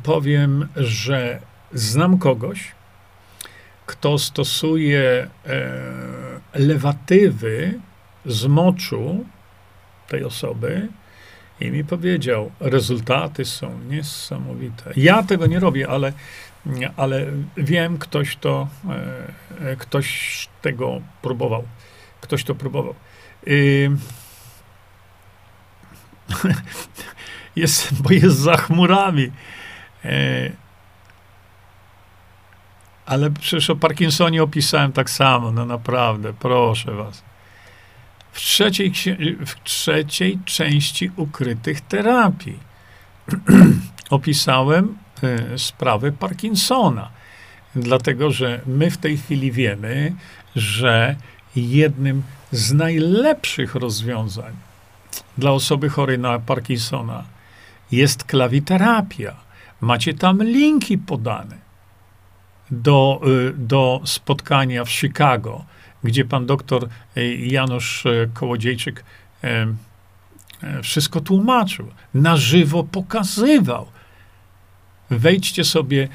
Powiem, 0.03 0.67
że 0.75 1.39
znam 1.73 2.17
kogoś, 2.17 2.71
kto 3.85 4.19
stosuje 4.19 5.27
lewatywy 6.53 7.79
z 8.25 8.45
moczu 8.45 9.25
tej 10.07 10.23
osoby 10.23 10.87
i 11.59 11.71
mi 11.71 11.83
powiedział, 11.83 12.51
rezultaty 12.59 13.45
są 13.45 13.79
niesamowite. 13.89 14.93
Ja 14.95 15.23
tego 15.23 15.47
nie 15.47 15.59
robię, 15.59 15.89
ale, 15.89 16.13
ale 16.95 17.25
wiem, 17.57 17.97
ktoś 17.97 18.35
to, 18.35 18.67
e, 19.61 19.75
ktoś 19.75 20.49
tego 20.61 21.01
próbował. 21.21 21.63
Ktoś 22.21 22.43
to 22.43 22.55
próbował. 22.55 22.95
Jest, 27.55 28.01
bo 28.01 28.11
jest 28.11 28.37
za 28.37 28.57
chmurami. 28.57 29.31
E, 30.05 30.51
ale 33.05 33.31
przecież 33.31 33.69
o 33.69 33.75
Parkinsonie 33.75 34.43
opisałem 34.43 34.91
tak 34.91 35.09
samo, 35.09 35.51
no 35.51 35.65
naprawdę, 35.65 36.33
proszę 36.33 36.91
was 36.91 37.23
w 38.37 38.39
trzeciej, 38.39 38.93
w 39.45 39.63
trzeciej 39.63 40.39
części 40.45 41.11
ukrytych 41.15 41.81
terapii. 41.81 42.59
Opisałem 44.09 44.97
y, 45.23 45.59
sprawę 45.59 46.11
Parkinsona, 46.11 47.09
dlatego 47.75 48.31
że 48.31 48.61
my 48.65 48.91
w 48.91 48.97
tej 48.97 49.17
chwili 49.17 49.51
wiemy, 49.51 50.13
że 50.55 51.15
jednym 51.55 52.23
z 52.51 52.73
najlepszych 52.73 53.75
rozwiązań 53.75 54.53
dla 55.37 55.51
osoby 55.51 55.89
chorej 55.89 56.19
na 56.19 56.39
Parkinsona 56.39 57.23
jest 57.91 58.23
klawiterapia. 58.23 59.35
Macie 59.81 60.13
tam 60.13 60.43
linki 60.43 60.97
podane 60.97 61.57
do, 62.71 63.21
y, 63.27 63.53
do 63.57 64.01
spotkania 64.05 64.85
w 64.85 64.91
Chicago 64.91 65.65
gdzie 66.03 66.25
pan 66.25 66.45
doktor 66.45 66.89
e, 67.15 67.25
Janusz 67.35 68.05
e, 68.05 68.27
Kołodziejczyk 68.33 69.03
wszystko 70.83 71.21
tłumaczył, 71.21 71.87
na 72.13 72.37
żywo 72.37 72.83
pokazywał. 72.83 73.85
Wejdźcie 75.09 75.63
sobie 75.63 76.07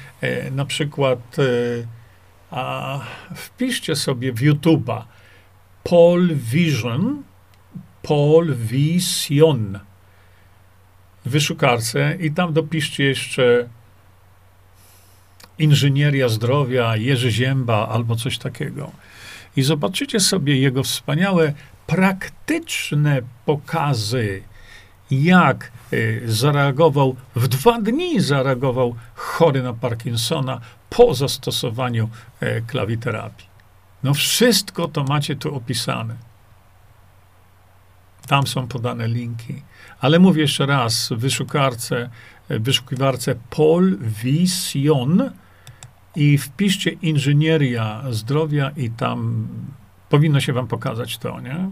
na 0.51 0.65
przykład, 0.65 1.35
a 2.51 2.99
wpiszcie 3.35 3.95
sobie 3.95 4.33
w 4.33 4.41
YouTube'a 4.41 5.01
Paul 5.83 6.35
Vision, 6.35 7.23
Paul 8.01 8.55
Vision 8.55 9.79
wyszukarce 11.25 12.17
i 12.19 12.31
tam 12.31 12.53
dopiszcie 12.53 13.03
jeszcze 13.03 13.69
inżynieria 15.59 16.29
zdrowia, 16.29 16.95
Jerzy 16.95 17.31
Zięba 17.31 17.87
albo 17.87 18.15
coś 18.15 18.37
takiego 18.37 18.91
i 19.55 19.63
zobaczycie 19.63 20.19
sobie 20.19 20.59
jego 20.59 20.83
wspaniałe, 20.83 21.53
praktyczne 21.87 23.21
pokazy, 23.45 24.43
jak 25.11 25.71
y, 25.93 26.21
zareagował, 26.25 27.15
w 27.35 27.47
dwa 27.47 27.81
dni 27.81 28.19
zareagował 28.19 28.95
chory 29.15 29.63
na 29.63 29.73
Parkinsona 29.73 30.61
po 30.89 31.13
zastosowaniu 31.13 32.09
e, 32.39 32.61
klawiterapii. 32.61 33.47
No 34.03 34.13
wszystko 34.13 34.87
to 34.87 35.03
macie 35.03 35.35
tu 35.35 35.55
opisane. 35.55 36.15
Tam 38.27 38.47
są 38.47 38.67
podane 38.67 39.07
linki. 39.07 39.61
Ale 40.03 40.19
mówię 40.19 40.41
jeszcze 40.41 40.65
raz, 40.65 41.09
w 41.09 41.17
wyszukarce, 41.17 42.09
wyszukiwarce 42.49 43.35
Paul 43.49 43.97
Vision 43.97 45.31
i 46.15 46.37
wpiszcie 46.37 46.91
inżynieria 46.91 48.03
zdrowia 48.09 48.71
i 48.77 48.89
tam 48.89 49.47
powinno 50.09 50.39
się 50.39 50.53
wam 50.53 50.67
pokazać 50.67 51.17
to, 51.17 51.41
nie? 51.41 51.69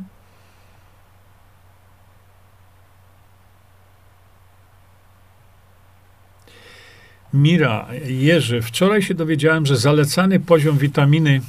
Mira, 7.33 7.87
Jerzy, 8.05 8.61
wczoraj 8.61 9.01
się 9.01 9.13
dowiedziałem, 9.13 9.65
że 9.65 9.77
zalecany 9.77 10.39
poziom 10.39 10.77
witaminy, 10.77 11.41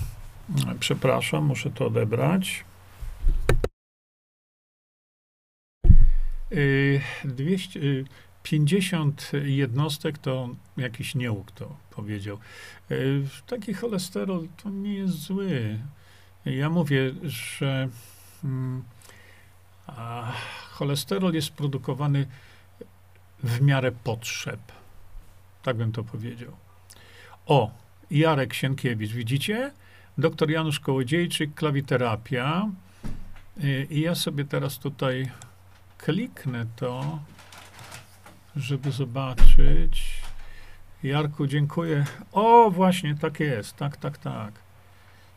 przepraszam, 0.80 1.44
muszę 1.44 1.70
to 1.70 1.86
odebrać. 1.86 2.64
200, 7.24 7.80
y, 7.80 8.04
50 8.42 9.32
jednostek 9.44 10.18
to 10.18 10.48
jakiś 10.76 11.14
nieuk 11.14 11.50
to 11.50 11.76
powiedział. 11.90 12.38
E, 12.90 12.94
taki 13.46 13.74
cholesterol 13.74 14.48
to 14.62 14.70
nie 14.70 14.94
jest 14.94 15.14
zły. 15.14 15.78
Ja 16.44 16.70
mówię, 16.70 17.12
że 17.22 17.88
hmm, 18.42 18.82
cholesterol 20.70 21.34
jest 21.34 21.50
produkowany 21.50 22.26
w 23.42 23.60
miarę 23.60 23.92
potrzeb. 23.92 24.60
Tak 25.62 25.76
bym 25.76 25.92
to 25.92 26.04
powiedział. 26.04 26.52
O, 27.46 27.70
Jarek 28.10 28.54
Sienkiewicz, 28.54 29.12
widzicie? 29.12 29.72
Doktor 30.18 30.50
Janusz 30.50 30.80
Kołodziejczyk, 30.80 31.54
klawiterapia. 31.54 32.68
I 33.90 34.00
ja 34.00 34.14
sobie 34.14 34.44
teraz 34.44 34.78
tutaj 34.78 35.30
kliknę 36.04 36.66
to 36.76 37.18
żeby 38.56 38.92
zobaczyć. 38.92 40.22
Jarku, 41.02 41.46
dziękuję. 41.46 42.04
O, 42.32 42.70
właśnie, 42.70 43.14
tak 43.14 43.40
jest. 43.40 43.76
Tak, 43.76 43.96
tak, 43.96 44.18
tak. 44.18 44.52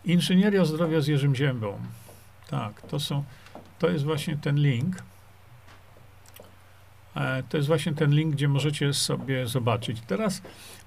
Inżynieria 0.06 0.66
zdrowia 0.66 1.02
z 1.02 1.08
Jerzym 1.08 1.36
Ziębą. 1.36 1.80
Tak, 2.50 2.82
to 2.82 3.00
są, 3.00 3.24
to 3.80 3.90
jest 3.90 4.06
właśnie 4.06 4.38
ten 4.38 4.56
link. 4.56 5.04
E, 7.16 7.44
to 7.50 7.58
jest 7.58 7.68
właśnie 7.68 7.94
ten 7.94 8.12
link, 8.12 8.36
gdzie 8.36 8.48
możecie 8.48 8.94
sobie 8.94 9.48
zobaczyć. 9.48 10.02
Teraz 10.08 10.42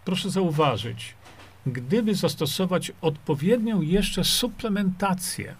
proszę 0.04 0.30
zauważyć, 0.30 1.14
gdyby 1.66 2.14
zastosować 2.14 2.92
odpowiednią 3.00 3.80
jeszcze 3.80 4.24
suplementację. 4.24 5.54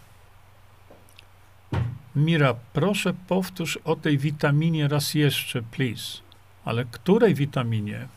Mira, 2.19 2.55
proszę 2.73 3.15
powtórz 3.29 3.79
o 3.85 3.97
tej 3.97 4.19
witaminie 4.19 4.89
raz 4.89 5.15
jeszcze, 5.15 5.63
please. 5.63 6.19
Ale 6.65 6.85
której 6.85 7.35
witaminie? 7.35 8.09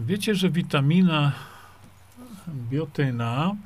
Wiecie, 0.00 0.34
że 0.34 0.50
witamina 0.50 1.32
biotyna 2.48 3.56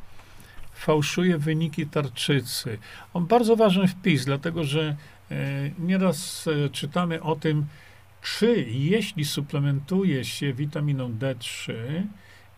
fałszuje 0.75 1.39
wyniki 1.39 1.87
tarczycy. 1.87 2.79
On 3.15 3.27
bardzo 3.27 3.57
ważny 3.57 3.89
wpis, 3.89 4.25
dlatego 4.25 4.65
że 4.65 4.97
e, 5.31 5.37
nieraz 5.79 6.49
e, 6.49 6.71
czytamy 6.71 7.23
o 7.23 7.37
tym, 7.37 7.67
czy 8.25 8.63
jeśli 8.69 9.25
suplementuje 9.25 10.25
się 10.25 10.53
witaminą 10.53 11.13
D3, 11.13 11.73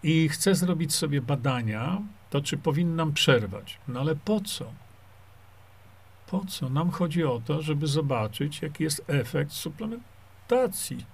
i 0.03 0.29
chcę 0.29 0.55
zrobić 0.55 0.95
sobie 0.95 1.21
badania, 1.21 2.03
to 2.31 2.41
czy 2.41 2.57
powinnam 2.57 3.13
przerwać? 3.13 3.79
No 3.89 4.01
ale 4.01 4.17
po 4.17 4.41
co? 4.41 4.73
Po 6.27 6.45
co? 6.45 6.69
Nam 6.69 6.91
chodzi 6.91 7.25
o 7.25 7.41
to, 7.45 7.63
żeby 7.63 7.87
zobaczyć, 7.87 8.63
jaki 8.63 8.85
jest 8.85 9.05
efekt 9.07 9.53
suplementacji. 9.53 11.05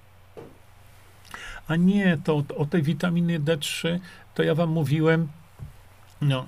A 1.68 1.76
nie, 1.76 2.18
to 2.24 2.44
o 2.56 2.66
tej 2.66 2.82
witaminy 2.82 3.40
D3, 3.40 3.98
to 4.34 4.42
ja 4.42 4.54
wam 4.54 4.70
mówiłem, 4.70 5.28
no, 6.20 6.46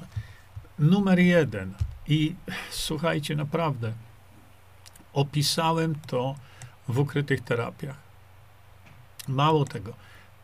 numer 0.78 1.18
jeden. 1.18 1.74
I 2.08 2.34
słuchajcie, 2.70 3.36
naprawdę, 3.36 3.92
opisałem 5.12 5.94
to 6.06 6.34
w 6.88 6.98
ukrytych 6.98 7.40
terapiach. 7.40 7.96
Mało 9.28 9.64
tego, 9.64 9.94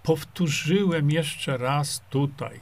powtórzyłem 0.03 1.11
jeszcze 1.11 1.57
raz 1.57 2.03
tutaj. 2.11 2.61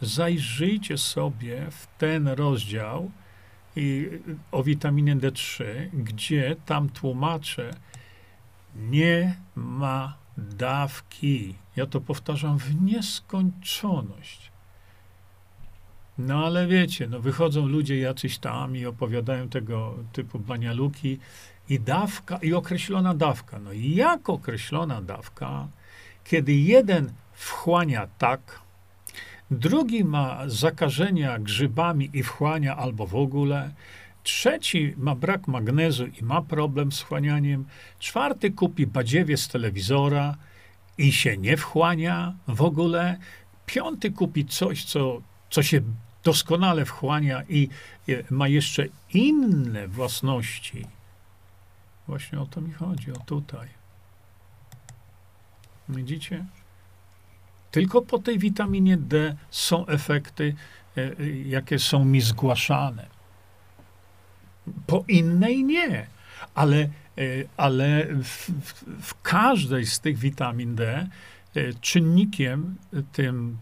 Zajrzyjcie 0.00 0.98
sobie 0.98 1.66
w 1.70 1.86
ten 1.98 2.28
rozdział 2.28 3.10
i, 3.76 4.10
o 4.52 4.62
witaminie 4.62 5.16
D3, 5.16 5.64
gdzie 5.92 6.56
tam 6.66 6.88
tłumaczę, 6.88 7.70
nie 8.76 9.36
ma 9.54 10.16
dawki. 10.38 11.54
Ja 11.76 11.86
to 11.86 12.00
powtarzam 12.00 12.58
w 12.58 12.82
nieskończoność. 12.82 14.52
No 16.18 16.46
ale 16.46 16.66
wiecie, 16.66 17.06
no 17.06 17.20
wychodzą 17.20 17.66
ludzie 17.66 17.98
jacyś 17.98 18.38
tam 18.38 18.76
i 18.76 18.86
opowiadają 18.86 19.48
tego 19.48 19.94
typu 20.12 20.38
banialuki 20.38 21.18
i 21.68 21.80
dawka, 21.80 22.36
i 22.36 22.54
określona 22.54 23.14
dawka. 23.14 23.58
No 23.58 23.72
i 23.72 23.94
jak 23.94 24.28
określona 24.28 25.02
dawka, 25.02 25.68
kiedy 26.24 26.52
jeden 26.54 27.12
wchłania 27.32 28.08
tak, 28.18 28.60
drugi 29.50 30.04
ma 30.04 30.42
zakażenia 30.46 31.38
grzybami 31.38 32.10
i 32.12 32.22
wchłania 32.22 32.76
albo 32.76 33.06
w 33.06 33.16
ogóle, 33.16 33.70
trzeci 34.22 34.94
ma 34.96 35.14
brak 35.14 35.48
magnezu 35.48 36.06
i 36.06 36.22
ma 36.22 36.42
problem 36.42 36.92
z 36.92 37.00
wchłanianiem, 37.00 37.64
czwarty 37.98 38.50
kupi 38.50 38.86
badziewie 38.86 39.36
z 39.36 39.48
telewizora 39.48 40.36
i 40.98 41.12
się 41.12 41.36
nie 41.36 41.56
wchłania 41.56 42.34
w 42.48 42.62
ogóle, 42.62 43.16
piąty 43.66 44.10
kupi 44.10 44.44
coś, 44.44 44.84
co, 44.84 45.20
co 45.50 45.62
się 45.62 45.80
doskonale 46.24 46.84
wchłania 46.84 47.42
i 47.48 47.68
ma 48.30 48.48
jeszcze 48.48 48.86
inne 49.14 49.88
własności. 49.88 50.86
Właśnie 52.06 52.40
o 52.40 52.46
to 52.46 52.60
mi 52.60 52.72
chodzi, 52.72 53.12
o 53.12 53.16
tutaj. 53.16 53.68
Widzicie? 55.88 56.44
Tylko 57.70 58.02
po 58.02 58.18
tej 58.18 58.38
witaminie 58.38 58.96
D 58.96 59.36
są 59.50 59.86
efekty, 59.86 60.54
e, 60.96 61.00
e, 61.00 61.30
jakie 61.30 61.78
są 61.78 62.04
mi 62.04 62.20
zgłaszane. 62.20 63.06
Po 64.86 65.04
innej 65.08 65.64
nie. 65.64 66.06
Ale, 66.54 66.76
e, 66.78 66.90
ale 67.56 68.06
w, 68.22 68.50
w 69.02 69.22
każdej 69.22 69.86
z 69.86 70.00
tych 70.00 70.18
witamin 70.18 70.74
D 70.74 71.08
czynnikiem 71.80 72.76
tym 73.12 73.58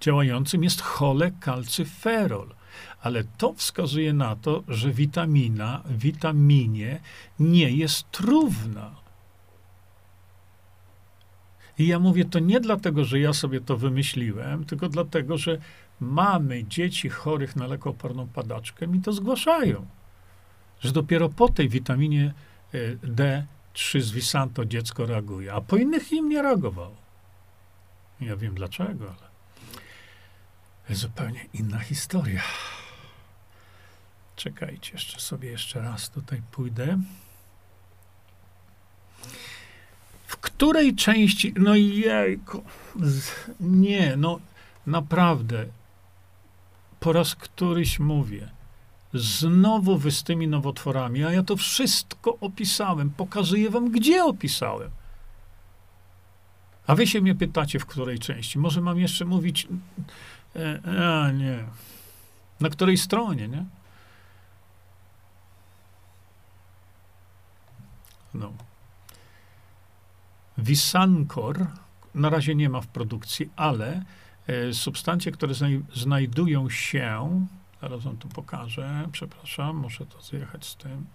działającym 0.00 0.64
jest 0.64 0.80
cholekalcyferol. 0.80 2.54
Ale 3.02 3.24
to 3.24 3.52
wskazuje 3.52 4.12
na 4.12 4.36
to, 4.36 4.62
że 4.68 4.90
witamina 4.90 5.82
witaminie 5.90 7.00
nie 7.38 7.70
jest 7.70 8.10
trówna. 8.10 9.00
I 11.78 11.86
ja 11.86 11.98
mówię 11.98 12.24
to 12.24 12.38
nie 12.38 12.60
dlatego, 12.60 13.04
że 13.04 13.20
ja 13.20 13.32
sobie 13.32 13.60
to 13.60 13.76
wymyśliłem, 13.76 14.64
tylko 14.64 14.88
dlatego, 14.88 15.38
że 15.38 15.58
mamy 16.00 16.64
dzieci 16.64 17.08
chorych 17.08 17.56
na 17.56 17.66
lekooporną 17.66 18.26
padaczkę 18.26 18.86
mi 18.86 19.00
to 19.00 19.12
zgłaszają. 19.12 19.86
Że 20.80 20.92
dopiero 20.92 21.28
po 21.28 21.48
tej 21.48 21.68
witaminie 21.68 22.32
e, 22.74 22.96
D3 22.96 24.00
z 24.00 24.10
Visanto 24.10 24.64
dziecko 24.64 25.06
reaguje, 25.06 25.52
a 25.52 25.60
po 25.60 25.76
innych 25.76 26.12
im 26.12 26.28
nie 26.28 26.42
reagowało. 26.42 26.96
Ja 28.20 28.36
wiem 28.36 28.54
dlaczego, 28.54 29.14
ale 30.88 30.96
zupełnie 30.96 31.46
inna 31.54 31.78
historia. 31.78 32.42
Czekajcie, 34.40 34.92
jeszcze 34.92 35.20
sobie 35.20 35.50
jeszcze 35.50 35.80
raz 35.80 36.10
tutaj 36.10 36.42
pójdę. 36.50 36.98
W 40.26 40.36
której 40.36 40.94
części, 40.94 41.54
no 41.56 41.74
jejku, 41.74 42.64
nie, 43.60 44.16
no 44.16 44.40
naprawdę, 44.86 45.66
po 47.00 47.12
raz 47.12 47.34
któryś 47.34 47.98
mówię, 47.98 48.48
znowu 49.14 49.98
wy 49.98 50.10
z 50.10 50.22
tymi 50.22 50.48
nowotworami, 50.48 51.24
a 51.24 51.32
ja 51.32 51.42
to 51.42 51.56
wszystko 51.56 52.38
opisałem, 52.40 53.10
pokazuję 53.10 53.70
wam, 53.70 53.90
gdzie 53.90 54.24
opisałem. 54.24 54.90
A 56.86 56.94
wy 56.94 57.06
się 57.06 57.20
mnie 57.20 57.34
pytacie, 57.34 57.78
w 57.78 57.86
której 57.86 58.18
części. 58.18 58.58
Może 58.58 58.80
mam 58.80 58.98
jeszcze 58.98 59.24
mówić, 59.24 59.68
e, 60.56 60.80
a 61.24 61.30
nie, 61.30 61.64
na 62.60 62.70
której 62.70 62.96
stronie, 62.96 63.48
nie? 63.48 63.79
No. 68.34 68.52
Wisankor 70.58 71.66
na 72.14 72.30
razie 72.30 72.54
nie 72.54 72.68
ma 72.68 72.80
w 72.80 72.86
produkcji, 72.86 73.50
ale 73.56 74.04
e, 74.46 74.72
substancje, 74.74 75.32
które 75.32 75.54
znaj 75.54 75.82
znajdują 75.94 76.70
się, 76.70 77.46
zaraz 77.82 78.02
wam 78.02 78.16
tu 78.16 78.28
pokażę, 78.28 79.08
przepraszam, 79.12 79.76
muszę 79.76 80.06
to 80.06 80.22
zjechać 80.22 80.66
z 80.66 80.76
tym. 80.76 81.06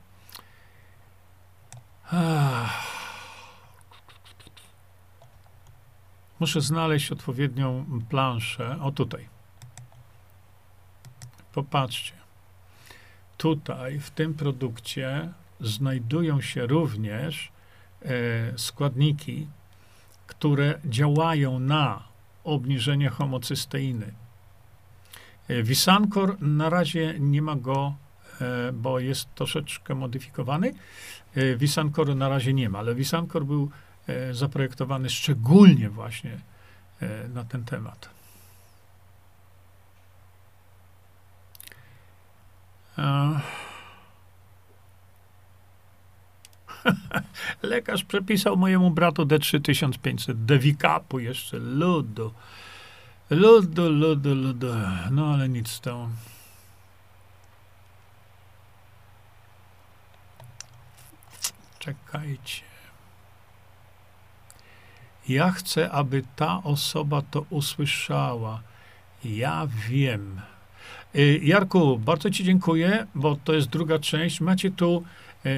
Ach. 2.12 3.06
Muszę 6.40 6.62
znaleźć 6.62 7.12
odpowiednią 7.12 7.86
planszę. 8.10 8.78
O 8.82 8.92
tutaj. 8.92 9.28
Popatrzcie. 11.54 12.14
Tutaj, 13.38 14.00
w 14.00 14.10
tym 14.10 14.34
produkcie, 14.34 15.34
znajdują 15.61 16.41
się 16.41 16.68
również 16.68 17.52
e, 18.02 18.10
składniki, 18.57 19.48
które 20.27 20.80
działają 20.86 21.60
na 21.60 22.03
obniżenie 22.44 23.10
homocysteiny. 23.10 24.14
E, 25.48 25.64
Wisankor 25.64 26.41
na 26.41 26.69
razie 26.69 27.15
nie 27.19 27.41
ma 27.41 27.56
go, 27.56 27.95
e, 28.41 28.72
bo 28.72 28.99
jest 28.99 29.36
troszeczkę 29.36 29.95
modyfikowany. 29.95 30.73
Wisankoru 31.57 32.15
na 32.15 32.30
razie 32.30 32.53
nie 32.53 32.69
ma, 32.69 32.80
ale 32.80 32.95
Wisankor 32.95 33.45
był 33.45 33.69
zaprojektowany 34.32 35.10
szczególnie 35.10 35.90
właśnie 35.90 36.38
na 37.34 37.44
ten 37.44 37.64
temat. 37.65 38.10
Lekarz 47.64 48.03
przepisał 48.03 48.57
mojemu 48.57 48.91
bratu 48.91 49.26
D3500, 49.26 50.34
Devikapu 50.34 51.20
jeszcze, 51.20 51.57
ludu. 51.57 52.34
Ludu, 53.30 53.90
ludu, 53.90 54.36
ludu. 54.36 54.68
No 55.12 55.34
ale 55.34 55.49
nic 55.49 55.68
z 55.68 55.82
tego. 55.82 56.10
Czekajcie. 61.80 62.62
Ja 65.30 65.52
chcę, 65.52 65.91
aby 65.91 66.24
ta 66.36 66.64
osoba 66.64 67.22
to 67.22 67.45
usłyszała. 67.49 68.62
Ja 69.24 69.68
wiem. 69.90 70.41
Y, 71.16 71.40
Jarku, 71.44 71.98
bardzo 71.98 72.30
Ci 72.30 72.44
dziękuję, 72.44 73.07
bo 73.16 73.36
to 73.44 73.53
jest 73.53 73.68
druga 73.68 73.99
część. 73.99 74.41
Macie 74.41 74.72
tu 74.72 75.03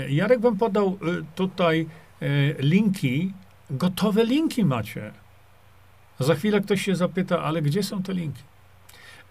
Jarek 0.10 0.42
wam 0.42 0.58
podał 0.58 0.88
e, 0.88 0.96
tutaj 1.36 1.88
e, 2.22 2.28
linki, 2.60 3.34
gotowe 3.70 4.26
linki 4.26 4.66
macie. 4.66 5.12
Za 6.20 6.36
chwilę 6.36 6.62
ktoś 6.62 6.82
się 6.82 6.96
zapyta, 6.96 7.44
ale 7.44 7.62
gdzie 7.62 7.84
są 7.84 8.04
te 8.04 8.14
linki? 8.14 8.44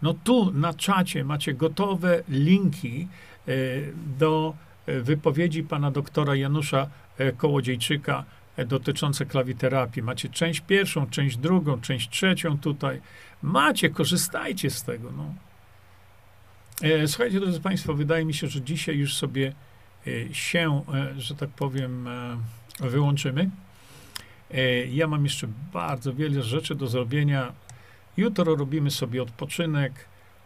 No 0.03 0.15
tu 0.15 0.51
na 0.51 0.75
czacie 0.75 1.25
macie 1.25 1.55
gotowe 1.55 2.23
linki 2.29 3.09
do 4.19 4.55
wypowiedzi 4.87 5.63
pana 5.63 5.91
doktora 5.91 6.35
Janusza 6.35 6.89
Kołodziejczyka 7.37 8.25
dotyczące 8.67 9.27
klawiterapii. 9.27 10.03
Macie 10.03 10.29
część 10.29 10.61
pierwszą, 10.61 11.07
część 11.07 11.37
drugą, 11.37 11.81
część 11.81 12.11
trzecią 12.11 12.59
tutaj. 12.59 13.01
Macie, 13.43 13.91
korzystajcie 13.91 14.71
z 14.71 14.83
tego. 14.83 15.13
No. 15.17 15.35
Słuchajcie, 17.07 17.41
drodzy 17.41 17.61
Państwo, 17.61 17.95
wydaje 17.95 18.25
mi 18.25 18.35
się, 18.35 18.47
że 18.47 18.63
dzisiaj 18.63 18.97
już 18.97 19.15
sobie 19.15 19.53
się, 20.33 20.83
e, 20.95 21.21
że 21.21 21.35
tak 21.35 21.51
powiem, 21.51 22.09
e, 22.09 22.39
wyłączymy. 22.81 23.51
E, 24.51 24.87
ja 24.87 25.07
mam 25.07 25.25
jeszcze 25.25 25.47
bardzo 25.73 26.15
wiele 26.15 26.43
rzeczy 26.43 26.75
do 26.75 26.87
zrobienia. 26.87 27.53
Jutro 28.17 28.57
robimy 28.57 28.91
sobie 28.91 29.23
odpoczynek, 29.23 29.93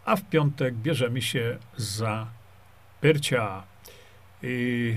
a 0.04 0.16
w 0.16 0.28
piątek 0.28 0.74
bierzemy 0.74 1.22
się 1.22 1.58
za 1.76 2.26
Pyrcia. 3.00 3.62
I, 4.42 4.96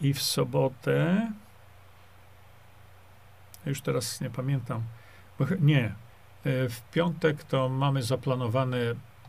I 0.00 0.14
w 0.14 0.22
sobotę, 0.22 1.32
już 3.66 3.80
teraz 3.80 4.20
nie 4.20 4.30
pamiętam, 4.30 4.82
nie, 5.60 5.94
w 6.44 6.76
piątek 6.92 7.44
to 7.44 7.68
mamy 7.68 8.02
zaplanowane 8.02 8.78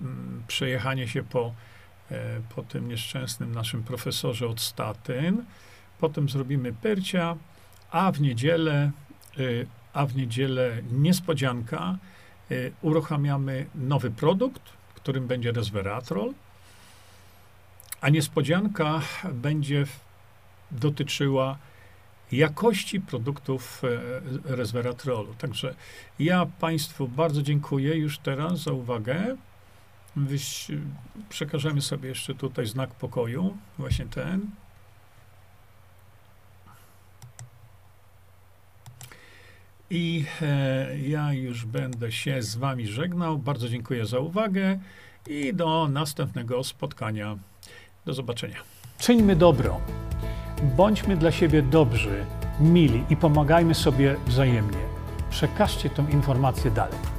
mm, 0.02 0.44
przejechanie 0.48 1.08
się 1.08 1.24
po 1.24 1.54
po 2.56 2.64
tym 2.64 2.88
nieszczęsnym 2.88 3.56
naszym 3.56 3.84
profesorze 3.84 4.48
od 4.48 4.62
statyn. 4.62 5.44
Potem 6.00 6.30
zrobimy 6.30 6.74
Pyrcia, 6.74 7.36
a 7.92 8.12
w 8.12 8.22
niedzielę, 8.22 8.92
e, 9.38 9.42
a 9.94 10.06
w 10.06 10.16
niedzielę 10.16 10.78
niespodzianka, 10.92 11.98
e, 12.52 12.56
uruchamiamy 12.82 13.66
nowy 13.76 14.12
produkt, 14.12 14.62
którym 14.96 15.28
będzie 15.28 15.52
resveratrol, 15.52 16.34
a 18.02 18.10
niespodzianka 18.10 19.02
będzie 19.34 19.86
dotyczyła 20.72 21.58
jakości 22.32 23.02
produktów 23.02 23.82
e, 23.84 24.56
resveratrolu. 24.56 25.34
Także 25.38 25.76
ja 26.20 26.46
Państwu 26.60 27.08
bardzo 27.08 27.42
dziękuję 27.42 27.96
już 27.96 28.20
teraz 28.20 28.60
za 28.60 28.72
uwagę. 28.72 29.36
Wyś, 30.26 30.68
przekażemy 31.30 31.82
sobie 31.82 32.10
jeszcze 32.10 32.36
tutaj 32.36 32.66
znak 32.66 32.90
pokoju, 32.90 33.58
właśnie 33.78 34.06
ten. 34.06 34.50
I 39.90 40.26
e, 40.42 41.00
ja 41.00 41.34
już 41.34 41.66
będę 41.66 42.12
się 42.12 42.42
z 42.42 42.56
Wami 42.56 42.88
żegnał. 42.88 43.38
Bardzo 43.38 43.70
dziękuję 43.70 44.06
za 44.06 44.20
uwagę 44.20 44.80
i 45.28 45.54
do 45.54 45.88
następnego 45.88 46.64
spotkania. 46.64 47.38
Do 48.06 48.14
zobaczenia. 48.14 48.58
Czyńmy 49.00 49.36
dobro. 49.36 49.82
Bądźmy 50.78 51.18
dla 51.18 51.32
siebie 51.32 51.62
dobrzy, 51.62 52.26
mili 52.60 53.04
i 53.10 53.16
pomagajmy 53.16 53.76
sobie 53.76 54.16
wzajemnie. 54.28 54.80
Przekażcie 55.30 55.90
tę 55.90 56.06
informację 56.12 56.72
dalej. 56.72 57.19